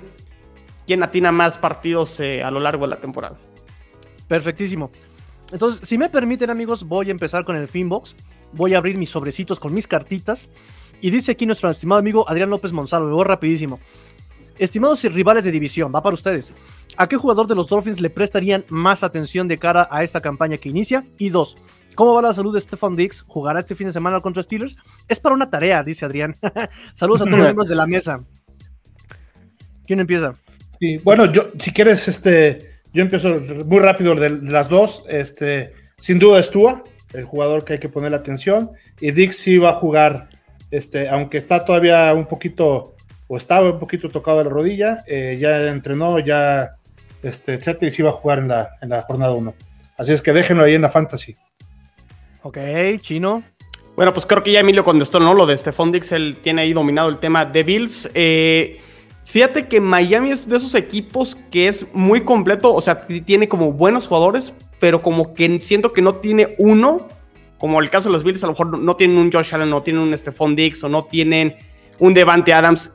quién 0.88 1.04
atina 1.04 1.32
más 1.32 1.56
partidos 1.56 2.20
eh, 2.20 2.42
a 2.42 2.50
lo 2.50 2.60
largo 2.60 2.86
de 2.86 2.96
la 2.96 3.00
temporada. 3.00 3.38
Perfectísimo. 4.28 4.90
Entonces, 5.52 5.88
si 5.88 6.00
me 6.00 6.10
permiten, 6.10 6.50
amigos, 6.50 6.84
voy 6.84 7.10
a 7.10 7.12
empezar 7.12 7.46
con 7.46 7.56
el 7.56 7.68
Finbox. 7.68 8.16
Voy 8.54 8.74
a 8.74 8.80
abrir 8.80 8.98
mis 8.98 9.12
sobrecitos 9.12 9.60
con 9.60 9.72
mis 9.72 9.88
cartitas. 9.88 10.50
Y 11.02 11.10
dice 11.10 11.34
aquí 11.34 11.46
nuestro 11.46 11.70
estimado 11.70 12.00
amigo 12.00 12.28
Adrián 12.28 12.50
López 12.50 12.72
Monsalvo, 12.72 13.08
me 13.08 13.14
voy 13.14 13.26
rapidísimo. 13.26 13.80
Estimados 14.58 15.04
rivales 15.04 15.44
de 15.44 15.52
división, 15.52 15.92
va 15.94 16.02
para 16.02 16.16
ustedes. 16.16 16.52
¿A 16.98 17.08
qué 17.08 17.16
jugador 17.16 17.46
de 17.48 17.56
los 17.56 17.68
Dolphins 17.68 18.02
le 18.02 18.10
prestarían 18.10 18.66
más 18.70 19.04
atención 19.04 19.48
de 19.48 19.60
cara 19.60 19.88
a 19.92 20.04
esta 20.04 20.22
campaña 20.22 20.58
que 20.58 20.70
inicia? 20.70 21.06
Y 21.20 21.30
dos, 21.30 21.58
¿Cómo 21.98 22.14
va 22.14 22.22
la 22.22 22.32
salud 22.32 22.54
de 22.54 22.62
Stefan 22.62 22.96
Dix? 22.96 23.24
¿Jugará 23.26 23.60
este 23.60 23.74
fin 23.74 23.88
de 23.88 23.94
semana 23.94 24.22
contra 24.22 24.44
Steelers? 24.44 24.78
Es 25.08 25.20
para 25.20 25.34
una 25.34 25.50
tarea, 25.50 25.82
dice 25.82 26.06
Adrián. 26.06 26.36
Saludos 26.94 27.22
a 27.22 27.26
todos 27.26 27.40
los 27.40 27.48
miembros 27.48 27.70
de 27.70 27.76
la 27.76 27.88
mesa. 27.88 28.24
¿Quién 29.84 30.02
empieza? 30.02 30.36
Sí, 30.80 30.98
bueno, 30.98 31.26
yo, 31.32 31.50
si 31.58 31.72
quieres, 31.72 32.08
este, 32.08 32.82
yo 32.94 33.02
empiezo 33.02 33.42
muy 33.66 33.80
rápido 33.80 34.14
de 34.14 34.30
las 34.30 34.70
dos. 34.70 35.06
Este, 35.10 35.74
sin 35.98 36.20
duda 36.20 36.40
es 36.40 36.52
Tua, 36.52 36.84
el 37.14 37.24
jugador 37.24 37.66
que 37.66 37.74
hay 37.74 37.80
que 37.80 37.90
poner 37.90 38.14
atención. 38.14 38.70
Y 39.02 39.10
Dix 39.10 39.36
sí 39.36 39.58
va 39.58 39.72
a 39.72 39.80
jugar, 39.80 40.30
este, 40.72 41.10
aunque 41.10 41.38
está 41.38 41.64
todavía 41.66 42.14
un 42.14 42.26
poquito, 42.26 42.96
o 43.28 43.38
estaba 43.38 43.70
un 43.72 43.80
poquito 43.80 44.10
tocado 44.10 44.40
de 44.40 44.44
la 44.46 44.50
rodilla, 44.50 45.04
eh, 45.08 45.38
ya 45.40 45.68
entrenó, 45.68 46.20
ya, 46.20 46.76
este, 47.24 47.54
etcétera, 47.54 47.90
y 47.90 47.92
sí 47.92 48.04
va 48.04 48.10
a 48.10 48.14
jugar 48.14 48.40
en 48.40 48.50
la, 48.50 48.70
en 48.82 48.90
la 48.90 49.02
jornada 49.04 49.34
1. 49.34 49.54
Así 49.98 50.14
es 50.14 50.22
que 50.22 50.34
déjenlo 50.34 50.64
ahí 50.64 50.76
en 50.76 50.82
la 50.82 50.90
fantasy. 50.90 51.36
Ok, 52.44 52.58
chino. 53.02 53.44
Bueno, 53.96 54.14
pues 54.14 54.28
creo 54.28 54.44
que 54.44 54.52
ya 54.52 54.60
Emilio 54.60 54.84
contestó, 54.84 55.20
¿no? 55.20 55.34
Lo 55.34 55.48
de 55.48 55.58
Stephon 55.58 55.92
Dix, 55.92 56.12
él 56.12 56.38
tiene 56.44 56.62
ahí 56.62 56.72
dominado 56.72 57.10
el 57.10 57.18
tema 57.18 57.46
de 57.46 57.64
Bills. 57.64 58.10
Eh, 58.14 58.80
fíjate 59.26 59.68
que 59.68 59.82
Miami 59.82 60.30
es 60.30 60.48
de 60.48 60.58
esos 60.58 60.76
equipos 60.76 61.36
que 61.50 61.68
es 61.68 61.92
muy 61.96 62.22
completo, 62.22 62.76
o 62.76 62.80
sea, 62.80 63.02
tiene 63.02 63.50
como 63.50 63.74
buenos 63.74 64.06
jugadores, 64.06 64.54
pero 64.80 65.02
como 65.02 65.34
que 65.34 65.60
siento 65.62 65.94
que 65.94 66.04
no 66.04 66.18
tiene 66.18 66.54
uno, 66.60 67.08
como 67.58 67.80
el 67.80 67.90
caso 67.90 68.10
de 68.10 68.14
los 68.14 68.24
Bills, 68.24 68.44
a 68.44 68.48
lo 68.48 68.54
mejor 68.54 68.80
no 68.80 68.96
tienen 68.96 69.18
un 69.18 69.32
Josh 69.32 69.54
Allen, 69.54 69.70
no 69.70 69.82
tienen 69.82 70.02
un 70.02 70.18
Stephon 70.18 70.56
Dix, 70.56 70.84
o 70.84 70.90
no 70.90 71.06
tienen 71.06 71.56
un 72.00 72.14
Devante 72.14 72.54
Adams, 72.54 72.94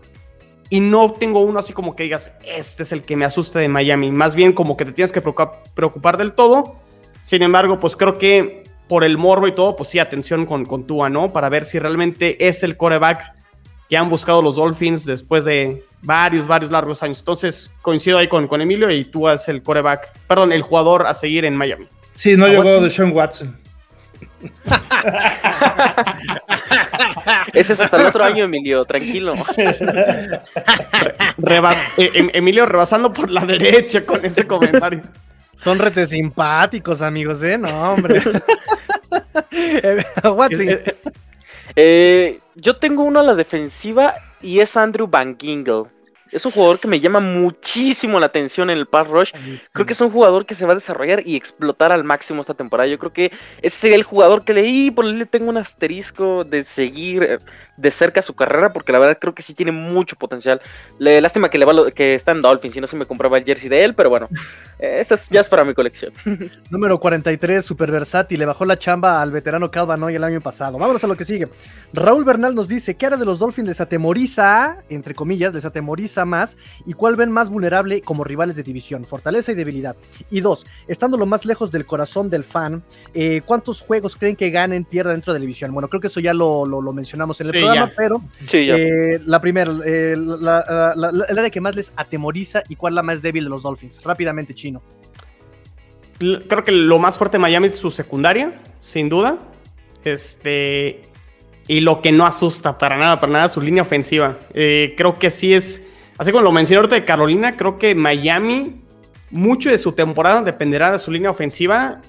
y 0.70 0.80
no 0.80 1.12
tengo 1.12 1.40
uno 1.40 1.58
así 1.58 1.72
como 1.72 1.94
que 1.94 2.04
digas, 2.04 2.36
este 2.44 2.82
es 2.82 2.92
el 2.92 3.02
que 3.02 3.16
me 3.16 3.24
asusta 3.24 3.58
de 3.58 3.68
Miami, 3.68 4.10
más 4.10 4.34
bien 4.34 4.52
como 4.52 4.76
que 4.76 4.84
te 4.84 4.92
tienes 4.92 5.12
que 5.12 5.20
preocupar 5.20 6.16
del 6.16 6.32
todo 6.32 6.82
sin 7.22 7.42
embargo, 7.42 7.78
pues 7.78 7.96
creo 7.96 8.18
que 8.18 8.64
por 8.88 9.04
el 9.04 9.16
morbo 9.16 9.46
y 9.46 9.52
todo, 9.52 9.76
pues 9.76 9.88
sí, 9.88 9.98
atención 9.98 10.44
con, 10.44 10.66
con 10.66 10.86
Tua, 10.86 11.08
¿no? 11.08 11.32
Para 11.32 11.48
ver 11.48 11.64
si 11.64 11.78
realmente 11.78 12.46
es 12.46 12.62
el 12.62 12.76
coreback 12.76 13.32
que 13.88 13.96
han 13.96 14.10
buscado 14.10 14.42
los 14.42 14.56
Dolphins 14.56 15.04
después 15.04 15.44
de 15.44 15.84
varios, 16.02 16.46
varios 16.46 16.70
largos 16.70 17.02
años. 17.02 17.20
Entonces, 17.20 17.70
coincido 17.80 18.18
ahí 18.18 18.28
con, 18.28 18.48
con 18.48 18.60
Emilio 18.60 18.90
y 18.90 19.04
Tua 19.04 19.34
es 19.34 19.48
el 19.48 19.62
coreback, 19.62 20.12
perdón, 20.26 20.52
el 20.52 20.62
jugador 20.62 21.06
a 21.06 21.14
seguir 21.14 21.44
en 21.44 21.56
Miami. 21.56 21.86
Sí, 22.14 22.36
no 22.36 22.48
llegó 22.48 22.80
de 22.80 22.90
Sean 22.90 23.12
Watson. 23.12 23.56
Ese 27.52 27.72
es 27.74 27.80
hasta 27.80 27.96
el 27.96 28.06
otro 28.06 28.24
año, 28.24 28.44
Emilio, 28.44 28.84
tranquilo. 28.84 29.32
Eh, 31.96 32.10
em, 32.14 32.30
Emilio 32.32 32.66
rebasando 32.66 33.12
por 33.12 33.30
la 33.30 33.44
derecha 33.44 34.04
con 34.04 34.24
ese 34.24 34.46
comentario. 34.46 35.02
Son 35.54 35.78
rete 35.78 36.06
simpáticos, 36.06 37.02
amigos, 37.02 37.42
¿eh? 37.42 37.58
No, 37.58 37.92
hombre. 37.92 38.22
Eh, 39.54 40.04
eh, 41.76 42.38
yo 42.54 42.76
tengo 42.76 43.02
uno 43.02 43.20
a 43.20 43.22
la 43.22 43.34
defensiva 43.34 44.14
y 44.40 44.60
es 44.60 44.76
Andrew 44.76 45.06
Van 45.06 45.36
Gingle. 45.38 45.84
Es 46.32 46.46
un 46.46 46.52
jugador 46.52 46.80
que 46.80 46.88
me 46.88 46.98
llama 46.98 47.20
muchísimo 47.20 48.18
la 48.18 48.26
atención 48.26 48.70
en 48.70 48.78
el 48.78 48.86
pass 48.86 49.06
rush. 49.06 49.32
Creo 49.72 49.86
que 49.86 49.92
es 49.92 50.00
un 50.00 50.10
jugador 50.10 50.46
que 50.46 50.54
se 50.54 50.64
va 50.64 50.72
a 50.72 50.76
desarrollar 50.76 51.22
y 51.26 51.36
explotar 51.36 51.92
al 51.92 52.04
máximo 52.04 52.40
esta 52.40 52.54
temporada. 52.54 52.88
Yo 52.88 52.98
creo 52.98 53.12
que 53.12 53.32
ese 53.60 53.76
sería 53.76 53.96
el 53.96 54.02
jugador 54.02 54.42
que 54.42 54.54
leí, 54.54 54.90
por 54.90 55.04
le 55.04 55.26
tengo 55.26 55.50
un 55.50 55.58
asterisco 55.58 56.44
de 56.44 56.64
seguir 56.64 57.22
eh, 57.22 57.38
de 57.76 57.90
cerca 57.90 58.22
su 58.22 58.34
carrera, 58.34 58.72
porque 58.72 58.92
la 58.92 58.98
verdad 58.98 59.18
creo 59.20 59.34
que 59.34 59.42
sí 59.42 59.54
tiene 59.54 59.72
mucho 59.72 60.16
potencial. 60.16 60.60
Le, 60.98 61.20
lástima 61.20 61.48
que, 61.48 61.58
le 61.58 61.64
va 61.64 61.90
que 61.90 62.14
está 62.14 62.32
en 62.32 62.42
Dolphins, 62.42 62.74
si 62.74 62.80
no 62.80 62.86
se 62.86 62.96
me 62.96 63.06
compraba 63.06 63.38
el 63.38 63.44
jersey 63.44 63.68
de 63.68 63.84
él, 63.84 63.94
pero 63.94 64.10
bueno, 64.10 64.28
eso 64.78 65.14
ya 65.30 65.40
es 65.40 65.48
para 65.48 65.64
mi 65.64 65.74
colección. 65.74 66.12
Número 66.70 66.98
43, 66.98 67.64
super 67.64 67.90
versátil, 67.90 68.38
le 68.38 68.46
bajó 68.46 68.64
la 68.64 68.78
chamba 68.78 69.22
al 69.22 69.30
veterano 69.30 69.70
Calvanoy 69.70 70.14
el 70.14 70.24
año 70.24 70.40
pasado. 70.40 70.78
Vámonos 70.78 71.02
a 71.04 71.06
lo 71.06 71.16
que 71.16 71.24
sigue. 71.24 71.48
Raúl 71.92 72.24
Bernal 72.24 72.54
nos 72.54 72.68
dice, 72.68 72.96
¿qué 72.96 73.06
hará 73.06 73.16
de 73.16 73.24
los 73.24 73.38
Dolphins? 73.38 73.68
Les 73.68 73.80
atemoriza, 73.80 74.78
entre 74.88 75.14
comillas, 75.14 75.54
les 75.54 75.64
atemoriza 75.64 76.24
más 76.24 76.56
y 76.86 76.92
cuál 76.92 77.16
ven 77.16 77.30
más 77.30 77.50
vulnerable 77.50 78.02
como 78.02 78.24
rivales 78.24 78.56
de 78.56 78.62
división, 78.62 79.04
fortaleza 79.04 79.52
y 79.52 79.54
debilidad. 79.54 79.96
Y 80.30 80.40
dos, 80.40 80.66
estando 80.88 81.16
lo 81.16 81.26
más 81.26 81.44
lejos 81.44 81.70
del 81.70 81.86
corazón 81.86 82.30
del 82.30 82.44
fan, 82.44 82.82
eh, 83.14 83.42
¿cuántos 83.44 83.80
juegos 83.80 84.16
creen 84.16 84.36
que 84.36 84.50
ganen, 84.50 84.84
pierdan 84.84 85.14
dentro 85.14 85.32
de 85.32 85.38
la 85.38 85.42
división? 85.42 85.72
Bueno, 85.72 85.88
creo 85.88 86.00
que 86.00 86.08
eso 86.08 86.20
ya 86.20 86.34
lo, 86.34 86.66
mencionamos 86.92 87.40
en 87.40 87.46
el 87.48 87.61
programa, 87.64 87.92
pero 87.96 88.22
eh, 88.52 89.20
la 89.24 89.40
primera, 89.40 89.72
eh, 89.84 90.12
el 90.12 91.38
área 91.38 91.50
que 91.50 91.60
más 91.60 91.74
les 91.74 91.92
atemoriza 91.96 92.62
y 92.68 92.76
cuál 92.76 92.94
la 92.94 93.02
más 93.02 93.22
débil 93.22 93.44
de 93.44 93.50
los 93.50 93.62
Dolphins. 93.62 94.02
Rápidamente, 94.02 94.54
Chino. 94.54 94.82
Creo 96.18 96.64
que 96.64 96.72
lo 96.72 96.98
más 96.98 97.18
fuerte 97.18 97.36
de 97.36 97.40
Miami 97.40 97.66
es 97.66 97.76
su 97.76 97.90
secundaria, 97.90 98.60
sin 98.78 99.08
duda. 99.08 99.38
Este, 100.04 101.02
y 101.66 101.80
lo 101.80 102.02
que 102.02 102.12
no 102.12 102.26
asusta 102.26 102.78
para 102.78 102.96
nada, 102.96 103.18
para 103.18 103.32
nada, 103.32 103.48
su 103.48 103.60
línea 103.60 103.82
ofensiva. 103.82 104.38
creo 104.52 105.14
que 105.18 105.30
sí 105.30 105.54
es 105.54 105.82
Así 106.18 106.30
como 106.30 106.44
lo 106.44 106.52
mencioné 106.52 106.78
ahorita 106.78 106.94
de 106.94 107.04
Carolina, 107.04 107.56
creo 107.56 107.78
que 107.78 107.94
Miami, 107.94 108.80
mucho 109.30 109.70
de 109.70 109.78
su 109.78 109.90
temporada 109.92 110.42
dependerá 110.42 110.92
de 110.92 110.98
su 110.98 111.10
línea 111.10 111.30
ofensiva. 111.30 112.00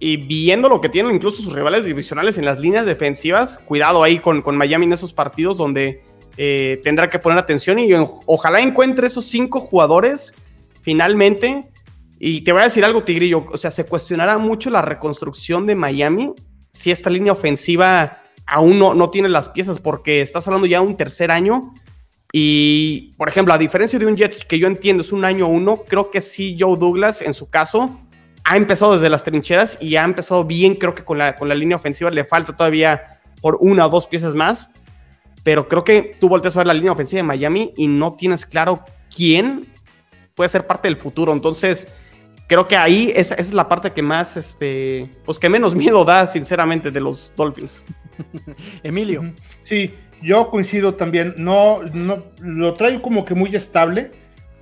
Y 0.00 0.16
viendo 0.16 0.68
lo 0.68 0.80
que 0.80 0.88
tienen 0.88 1.14
incluso 1.14 1.42
sus 1.42 1.52
rivales 1.52 1.84
divisionales 1.84 2.38
en 2.38 2.46
las 2.46 2.58
líneas 2.58 2.86
defensivas, 2.86 3.58
cuidado 3.58 4.02
ahí 4.02 4.18
con, 4.18 4.40
con 4.40 4.56
Miami 4.56 4.86
en 4.86 4.94
esos 4.94 5.12
partidos 5.12 5.58
donde 5.58 6.02
eh, 6.36 6.80
tendrá 6.82 7.10
que 7.10 7.18
poner 7.18 7.38
atención 7.38 7.78
y 7.78 7.90
ojalá 8.26 8.60
encuentre 8.60 9.06
esos 9.06 9.26
cinco 9.26 9.60
jugadores 9.60 10.34
finalmente. 10.80 11.68
Y 12.18 12.40
te 12.40 12.52
voy 12.52 12.62
a 12.62 12.64
decir 12.64 12.84
algo, 12.84 13.04
Tigrillo, 13.04 13.46
o 13.52 13.56
sea, 13.58 13.70
se 13.70 13.84
cuestionará 13.84 14.38
mucho 14.38 14.70
la 14.70 14.82
reconstrucción 14.82 15.66
de 15.66 15.74
Miami 15.74 16.32
si 16.72 16.90
esta 16.90 17.10
línea 17.10 17.32
ofensiva 17.32 18.22
aún 18.46 18.78
no, 18.78 18.94
no 18.94 19.10
tiene 19.10 19.28
las 19.28 19.50
piezas, 19.50 19.78
porque 19.78 20.22
estás 20.22 20.46
hablando 20.46 20.66
ya 20.66 20.80
de 20.80 20.86
un 20.86 20.96
tercer 20.96 21.30
año 21.30 21.74
y, 22.32 23.12
por 23.16 23.28
ejemplo, 23.28 23.52
a 23.52 23.58
diferencia 23.58 23.98
de 23.98 24.06
un 24.06 24.16
Jets 24.16 24.44
que 24.44 24.58
yo 24.58 24.66
entiendo 24.66 25.02
es 25.02 25.12
un 25.12 25.24
año 25.24 25.48
uno, 25.48 25.82
creo 25.86 26.10
que 26.10 26.20
sí 26.20 26.56
Joe 26.58 26.76
Douglas, 26.78 27.22
en 27.22 27.34
su 27.34 27.50
caso, 27.50 28.00
ha 28.44 28.56
empezado 28.56 28.94
desde 28.94 29.08
las 29.08 29.24
trincheras 29.24 29.78
y 29.80 29.96
ha 29.96 30.04
empezado 30.04 30.44
bien, 30.44 30.74
creo 30.74 30.94
que 30.94 31.04
con 31.04 31.18
la, 31.18 31.36
con 31.36 31.48
la 31.48 31.54
línea 31.54 31.76
ofensiva 31.76 32.10
le 32.10 32.24
falta 32.24 32.56
todavía 32.56 33.20
por 33.40 33.58
una 33.60 33.86
o 33.86 33.88
dos 33.88 34.06
piezas 34.06 34.34
más, 34.34 34.70
pero 35.42 35.68
creo 35.68 35.84
que 35.84 36.16
tú 36.18 36.28
volteas 36.28 36.56
a 36.56 36.60
ver 36.60 36.66
la 36.66 36.74
línea 36.74 36.92
ofensiva 36.92 37.18
de 37.18 37.24
Miami 37.24 37.72
y 37.76 37.86
no 37.86 38.12
tienes 38.12 38.44
claro 38.44 38.84
quién 39.14 39.66
puede 40.34 40.48
ser 40.48 40.66
parte 40.66 40.88
del 40.88 40.96
futuro. 40.96 41.32
Entonces, 41.32 41.88
creo 42.46 42.66
que 42.66 42.76
ahí 42.76 43.12
esa, 43.14 43.34
es 43.36 43.52
la 43.52 43.68
parte 43.68 43.92
que 43.92 44.02
más, 44.02 44.36
este, 44.36 45.10
pues 45.24 45.38
que 45.38 45.48
menos 45.48 45.74
miedo 45.76 46.04
da, 46.04 46.26
sinceramente, 46.26 46.90
de 46.90 47.00
los 47.00 47.32
Dolphins. 47.36 47.84
Emilio. 48.82 49.32
Sí, 49.62 49.94
yo 50.22 50.50
coincido 50.50 50.94
también, 50.94 51.34
no, 51.38 51.82
no, 51.94 52.24
lo 52.40 52.74
trae 52.74 53.00
como 53.00 53.24
que 53.24 53.34
muy 53.34 53.54
estable. 53.54 54.10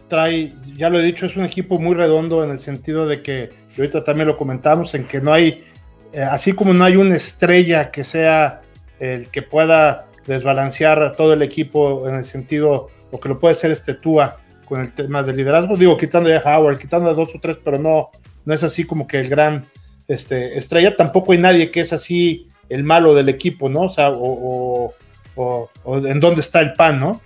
Trae, 0.09 0.55
ya 0.75 0.89
lo 0.89 1.01
he 1.01 1.03
dicho, 1.03 1.27
es 1.27 1.37
un 1.37 1.45
equipo 1.45 1.79
muy 1.79 1.95
redondo 1.95 2.45
en 2.45 2.51
el 2.51 2.59
sentido 2.59 3.07
de 3.07 3.23
que, 3.23 3.51
ahorita 3.83 4.05
también 4.05 4.29
lo 4.29 4.37
comentamos, 4.37 4.95
en 4.95 5.05
que 5.05 5.21
no 5.21 5.33
hay, 5.33 5.65
eh, 6.13 6.23
así 6.23 6.53
como 6.53 6.73
no 6.73 6.85
hay 6.85 6.97
una 6.97 7.17
estrella 7.17 7.91
que 7.91 8.05
sea 8.05 8.63
el 8.99 9.29
que 9.29 9.43
pueda 9.43 10.09
desbalancear 10.27 11.03
a 11.03 11.13
todo 11.13 11.33
el 11.33 11.43
equipo 11.43 12.09
en 12.09 12.17
el 12.17 12.25
sentido, 12.25 12.89
o 13.11 13.21
que 13.21 13.29
lo 13.29 13.39
puede 13.39 13.55
ser 13.55 13.71
este 13.71 13.95
Tua 13.95 14.39
con 14.65 14.81
el 14.81 14.93
tema 14.93 15.23
del 15.23 15.37
liderazgo, 15.37 15.77
digo, 15.77 15.97
quitando 15.97 16.29
ya 16.29 16.43
Howard, 16.45 16.79
quitando 16.79 17.09
a 17.09 17.15
dos 17.15 17.35
o 17.35 17.41
tres, 17.41 17.57
pero 17.65 17.79
no, 17.79 18.11
no 18.45 18.55
es 18.55 18.63
así 18.63 18.85
como 18.85 19.07
que 19.07 19.21
el 19.21 19.29
gran 19.29 19.67
este, 20.07 20.59
estrella, 20.59 20.97
tampoco 20.97 21.33
hay 21.33 21.39
nadie 21.39 21.71
que 21.71 21.81
es 21.81 21.93
así 21.93 22.49
el 22.69 22.85
malo 22.85 23.15
del 23.15 23.31
equipo, 23.31 23.69
¿no? 23.69 23.83
O 23.83 23.89
sea, 23.89 24.11
o 24.11 24.95
o, 25.39 25.71
en 25.87 26.21
dónde 26.21 26.41
está 26.41 26.61
el 26.61 26.75
pan, 26.75 26.99
¿no? 26.99 27.21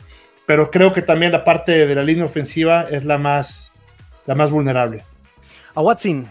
Pero 0.47 0.71
creo 0.71 0.93
que 0.93 1.03
también 1.03 1.33
la 1.33 1.45
parte 1.45 1.87
de 1.87 1.95
la 1.95 2.03
línea 2.03 2.25
ofensiva 2.25 2.83
es 2.83 3.05
la 3.05 3.19
más, 3.19 3.73
la 4.27 4.35
más 4.35 4.51
vulnerable. 4.51 5.05
A 5.75 5.81
Watson. 5.81 6.29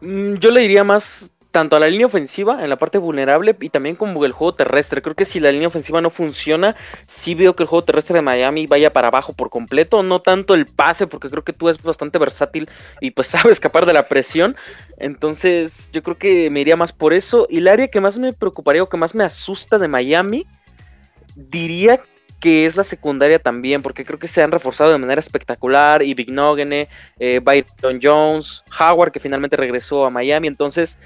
Mm, 0.00 0.34
yo 0.34 0.50
le 0.50 0.60
diría 0.60 0.84
más 0.84 1.30
tanto 1.56 1.74
a 1.74 1.80
la 1.80 1.88
línea 1.88 2.04
ofensiva 2.06 2.62
en 2.62 2.68
la 2.68 2.76
parte 2.76 2.98
vulnerable 2.98 3.56
y 3.58 3.70
también 3.70 3.96
como 3.96 4.26
el 4.26 4.32
juego 4.32 4.52
terrestre. 4.52 5.00
Creo 5.00 5.14
que 5.14 5.24
si 5.24 5.40
la 5.40 5.50
línea 5.50 5.68
ofensiva 5.68 6.02
no 6.02 6.10
funciona, 6.10 6.76
sí 7.06 7.34
veo 7.34 7.54
que 7.56 7.62
el 7.62 7.66
juego 7.66 7.82
terrestre 7.82 8.16
de 8.16 8.20
Miami 8.20 8.66
vaya 8.66 8.92
para 8.92 9.08
abajo 9.08 9.32
por 9.32 9.48
completo. 9.48 10.02
No 10.02 10.20
tanto 10.20 10.52
el 10.52 10.66
pase, 10.66 11.06
porque 11.06 11.30
creo 11.30 11.44
que 11.44 11.54
tú 11.54 11.70
es 11.70 11.82
bastante 11.82 12.18
versátil 12.18 12.68
y 13.00 13.12
pues 13.12 13.26
sabe 13.28 13.52
escapar 13.52 13.86
de 13.86 13.94
la 13.94 14.06
presión. 14.06 14.54
Entonces 14.98 15.88
yo 15.92 16.02
creo 16.02 16.18
que 16.18 16.50
me 16.50 16.60
iría 16.60 16.76
más 16.76 16.92
por 16.92 17.14
eso. 17.14 17.46
Y 17.48 17.56
el 17.58 17.68
área 17.68 17.88
que 17.88 18.02
más 18.02 18.18
me 18.18 18.34
preocuparía 18.34 18.82
o 18.82 18.90
que 18.90 18.98
más 18.98 19.14
me 19.14 19.24
asusta 19.24 19.78
de 19.78 19.88
Miami 19.88 20.46
diría 21.36 22.02
que 22.40 22.66
es 22.66 22.76
la 22.76 22.84
secundaria 22.84 23.38
también, 23.38 23.82
porque 23.82 24.04
creo 24.04 24.18
que 24.18 24.28
se 24.28 24.42
han 24.42 24.52
reforzado 24.52 24.92
de 24.92 24.98
manera 24.98 25.20
espectacular, 25.20 26.02
y 26.02 26.14
Big 26.14 26.30
Nogene, 26.30 26.88
eh, 27.18 27.40
Byron 27.42 28.00
Jones, 28.02 28.62
Howard, 28.78 29.12
que 29.12 29.20
finalmente 29.20 29.56
regresó 29.56 30.04
a 30.04 30.10
Miami, 30.10 30.48
entonces 30.48 30.98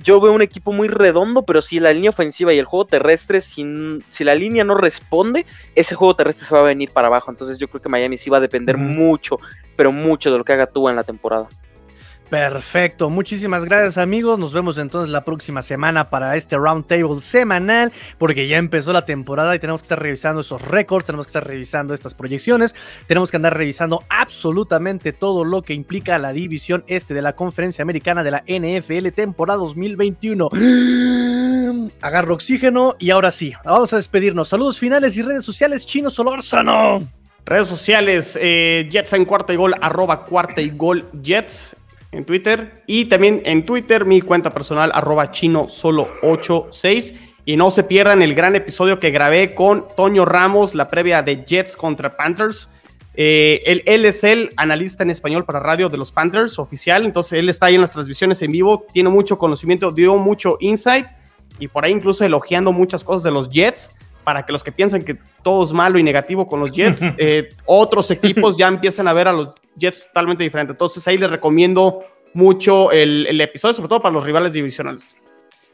yo 0.00 0.20
veo 0.20 0.32
un 0.32 0.42
equipo 0.42 0.72
muy 0.72 0.88
redondo, 0.88 1.42
pero 1.42 1.60
si 1.60 1.80
la 1.80 1.92
línea 1.92 2.10
ofensiva 2.10 2.52
y 2.52 2.58
el 2.58 2.64
juego 2.64 2.86
terrestre, 2.86 3.40
si, 3.40 3.64
si 4.08 4.24
la 4.24 4.34
línea 4.34 4.64
no 4.64 4.74
responde, 4.74 5.44
ese 5.74 5.94
juego 5.94 6.14
terrestre 6.14 6.46
se 6.46 6.54
va 6.54 6.60
a 6.60 6.64
venir 6.64 6.90
para 6.90 7.08
abajo, 7.08 7.30
entonces 7.30 7.58
yo 7.58 7.68
creo 7.68 7.82
que 7.82 7.88
Miami 7.88 8.16
sí 8.16 8.30
va 8.30 8.38
a 8.38 8.40
depender 8.40 8.76
mucho, 8.76 9.38
pero 9.76 9.90
mucho 9.90 10.30
de 10.30 10.38
lo 10.38 10.44
que 10.44 10.52
haga 10.52 10.66
tú 10.66 10.88
en 10.88 10.96
la 10.96 11.02
temporada. 11.02 11.48
Perfecto, 12.30 13.08
muchísimas 13.08 13.64
gracias 13.64 13.96
amigos, 13.96 14.38
nos 14.38 14.52
vemos 14.52 14.76
entonces 14.76 15.08
la 15.08 15.24
próxima 15.24 15.62
semana 15.62 16.10
para 16.10 16.36
este 16.36 16.58
roundtable 16.58 17.20
semanal, 17.20 17.90
porque 18.18 18.46
ya 18.46 18.58
empezó 18.58 18.92
la 18.92 19.06
temporada 19.06 19.56
y 19.56 19.58
tenemos 19.58 19.80
que 19.80 19.86
estar 19.86 20.02
revisando 20.02 20.42
esos 20.42 20.60
récords, 20.60 21.06
tenemos 21.06 21.24
que 21.24 21.30
estar 21.30 21.46
revisando 21.46 21.94
estas 21.94 22.14
proyecciones, 22.14 22.74
tenemos 23.06 23.30
que 23.30 23.38
andar 23.38 23.56
revisando 23.56 24.04
absolutamente 24.10 25.14
todo 25.14 25.44
lo 25.44 25.62
que 25.62 25.72
implica 25.72 26.18
la 26.18 26.34
división 26.34 26.84
este 26.86 27.14
de 27.14 27.22
la 27.22 27.34
conferencia 27.34 27.80
americana 27.80 28.22
de 28.22 28.30
la 28.30 28.44
NFL 28.46 29.08
temporada 29.14 29.60
2021. 29.60 30.50
Agarro 32.02 32.34
oxígeno 32.34 32.94
y 32.98 33.08
ahora 33.08 33.30
sí, 33.30 33.54
vamos 33.64 33.94
a 33.94 33.96
despedirnos. 33.96 34.48
Saludos 34.48 34.78
finales 34.78 35.16
y 35.16 35.22
redes 35.22 35.46
sociales, 35.46 35.86
Chino 35.86 36.10
Solórzano. 36.10 37.08
Redes 37.46 37.68
sociales, 37.68 38.38
eh, 38.38 38.86
Jets 38.90 39.14
en 39.14 39.24
cuarta 39.24 39.54
y 39.54 39.56
gol, 39.56 39.74
arroba 39.80 40.26
cuarta 40.26 40.60
y 40.60 40.68
gol 40.68 41.06
Jets 41.22 41.74
en 42.12 42.24
Twitter. 42.24 42.82
Y 42.86 43.06
también 43.06 43.42
en 43.44 43.64
Twitter 43.64 44.04
mi 44.04 44.20
cuenta 44.20 44.50
personal, 44.50 44.90
arroba 44.94 45.30
chino 45.30 45.68
solo 45.68 46.08
86. 46.22 47.14
Y 47.44 47.56
no 47.56 47.70
se 47.70 47.82
pierdan 47.82 48.20
el 48.22 48.34
gran 48.34 48.56
episodio 48.56 48.98
que 48.98 49.10
grabé 49.10 49.54
con 49.54 49.86
Toño 49.96 50.24
Ramos, 50.24 50.74
la 50.74 50.88
previa 50.88 51.22
de 51.22 51.44
Jets 51.46 51.76
contra 51.76 52.16
Panthers. 52.16 52.68
Eh, 53.14 53.62
él, 53.64 53.82
él, 53.86 54.04
es 54.04 54.22
el 54.22 54.50
analista 54.56 55.02
en 55.02 55.10
español 55.10 55.44
para 55.44 55.58
radio 55.58 55.88
de 55.88 55.96
los 55.96 56.12
Panthers 56.12 56.58
oficial, 56.58 57.04
entonces 57.04 57.38
él 57.38 57.48
está 57.48 57.66
ahí 57.66 57.74
en 57.74 57.80
las 57.80 57.90
transmisiones 57.90 58.40
en 58.42 58.52
vivo, 58.52 58.86
tiene 58.92 59.08
mucho 59.08 59.38
conocimiento, 59.38 59.90
dio 59.90 60.14
mucho 60.16 60.56
insight 60.60 61.06
y 61.58 61.66
por 61.66 61.84
ahí 61.84 61.90
incluso 61.90 62.24
elogiando 62.24 62.70
muchas 62.70 63.02
cosas 63.02 63.24
de 63.24 63.32
los 63.32 63.50
Jets 63.50 63.90
para 64.28 64.44
que 64.44 64.52
los 64.52 64.62
que 64.62 64.72
piensan 64.72 65.00
que 65.00 65.16
todo 65.42 65.64
es 65.64 65.72
malo 65.72 65.98
y 65.98 66.02
negativo 66.02 66.46
con 66.46 66.60
los 66.60 66.70
Jets, 66.70 67.00
eh, 67.16 67.48
otros 67.64 68.10
equipos 68.10 68.58
ya 68.58 68.68
empiezan 68.68 69.08
a 69.08 69.14
ver 69.14 69.26
a 69.26 69.32
los 69.32 69.54
Jets 69.74 70.04
totalmente 70.04 70.44
diferente. 70.44 70.72
Entonces 70.72 71.08
ahí 71.08 71.16
les 71.16 71.30
recomiendo 71.30 72.04
mucho 72.34 72.92
el, 72.92 73.26
el 73.26 73.40
episodio, 73.40 73.72
sobre 73.72 73.88
todo 73.88 74.02
para 74.02 74.12
los 74.12 74.22
rivales 74.22 74.52
divisionales. 74.52 75.16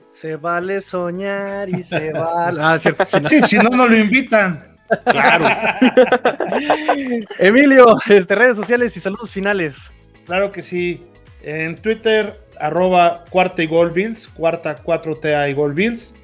Se 0.08 0.36
vale 0.36 0.80
soñar 0.82 1.68
y 1.68 1.82
se 1.82 2.12
vale. 2.12 2.60
Ah, 2.62 2.78
cierto. 2.78 3.04
Sí, 3.28 3.42
si 3.42 3.56
no, 3.56 3.70
no 3.70 3.88
lo 3.88 3.96
invitan. 3.96 4.78
Claro. 5.04 5.46
Emilio, 7.40 7.96
este, 8.08 8.36
redes 8.36 8.56
sociales 8.56 8.96
y 8.96 9.00
saludos 9.00 9.32
finales. 9.32 9.78
Claro 10.26 10.52
que 10.52 10.62
sí. 10.62 11.00
En 11.42 11.74
Twitter, 11.74 12.40
arroba 12.60 13.24
cuarta 13.30 13.64
y 13.64 13.66
gol 13.66 13.90
bills, 13.90 14.28
cuarta 14.28 14.76
4TA 14.80 15.50
y 15.50 15.54
gol 15.54 15.72
bills. 15.72 16.14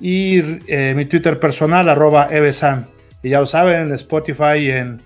Y 0.00 0.38
eh, 0.72 0.94
mi 0.94 1.06
Twitter 1.06 1.38
personal, 1.40 1.88
arroba 1.88 2.28
evesan. 2.30 2.86
Y 3.22 3.30
ya 3.30 3.40
lo 3.40 3.46
saben, 3.46 3.82
en 3.82 3.92
Spotify, 3.92 4.70
en 4.70 5.02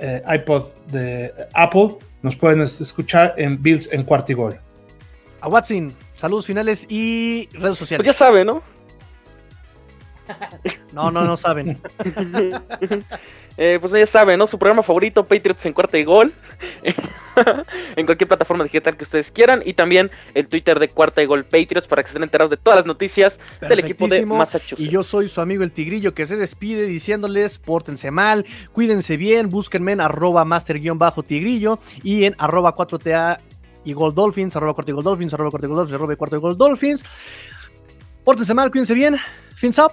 eh, 0.00 0.22
iPod 0.28 0.66
de 0.92 1.32
Apple. 1.54 1.96
Nos 2.22 2.36
pueden 2.36 2.60
escuchar 2.62 3.34
en 3.36 3.62
Bills 3.62 3.88
en 3.92 4.02
Cuartigol. 4.02 4.58
A 5.40 5.48
Watson, 5.48 5.94
saludos 6.16 6.46
finales 6.46 6.86
y 6.88 7.48
redes 7.52 7.78
sociales. 7.78 8.04
Pues 8.04 8.16
ya 8.16 8.18
sabe, 8.18 8.44
¿no? 8.44 8.62
No, 10.92 11.10
no, 11.10 11.24
no 11.24 11.36
saben. 11.36 11.78
Eh, 13.60 13.78
pues 13.80 13.92
ya 13.92 14.06
saben, 14.06 14.38
¿no? 14.38 14.46
Su 14.46 14.56
programa 14.56 14.84
favorito, 14.84 15.24
Patriots 15.24 15.66
en 15.66 15.72
cuarta 15.72 15.98
y 15.98 16.04
gol. 16.04 16.32
en 17.96 18.06
cualquier 18.06 18.28
plataforma 18.28 18.62
digital 18.62 18.96
que 18.96 19.02
ustedes 19.02 19.32
quieran. 19.32 19.62
Y 19.64 19.74
también 19.74 20.12
el 20.34 20.46
Twitter 20.46 20.78
de 20.78 20.88
cuarta 20.88 21.20
y 21.24 21.26
gol 21.26 21.42
Patriots 21.42 21.88
para 21.88 22.04
que 22.04 22.06
estén 22.06 22.22
enterados 22.22 22.50
de 22.50 22.56
todas 22.56 22.78
las 22.78 22.86
noticias 22.86 23.40
del 23.60 23.80
equipo 23.80 24.06
de 24.06 24.24
Massachusetts. 24.24 24.80
Y 24.80 24.88
yo 24.88 25.02
soy 25.02 25.26
su 25.26 25.40
amigo 25.40 25.64
el 25.64 25.72
Tigrillo 25.72 26.14
que 26.14 26.24
se 26.24 26.36
despide 26.36 26.84
diciéndoles, 26.84 27.58
pórtense 27.58 28.12
mal, 28.12 28.46
cuídense 28.72 29.16
bien, 29.16 29.50
búsquenme 29.50 29.90
en 29.90 30.02
arroba 30.02 30.44
master-tigrillo 30.44 31.80
y 32.04 32.26
en 32.26 32.36
arroba 32.38 32.76
4TA 32.76 33.40
y 33.84 33.92
Gold 33.92 34.14
Dolphins, 34.14 34.54
arroba 34.54 34.74
cuarta 34.74 34.92
y 34.92 34.94
gol 34.94 35.02
Dolphins, 35.02 35.34
arroba 35.34 35.50
cuarta 35.50 35.66
y 35.66 35.68
gol 35.68 35.78
Dolphins, 35.78 35.94
arroba 35.94 36.16
cuarta 36.16 36.36
y 36.36 36.38
gol 36.38 36.56
Dolphins. 36.56 37.04
Pórtense 38.22 38.54
mal, 38.54 38.70
cuídense 38.70 38.94
bien. 38.94 39.16
Fins 39.56 39.78
up. 39.80 39.92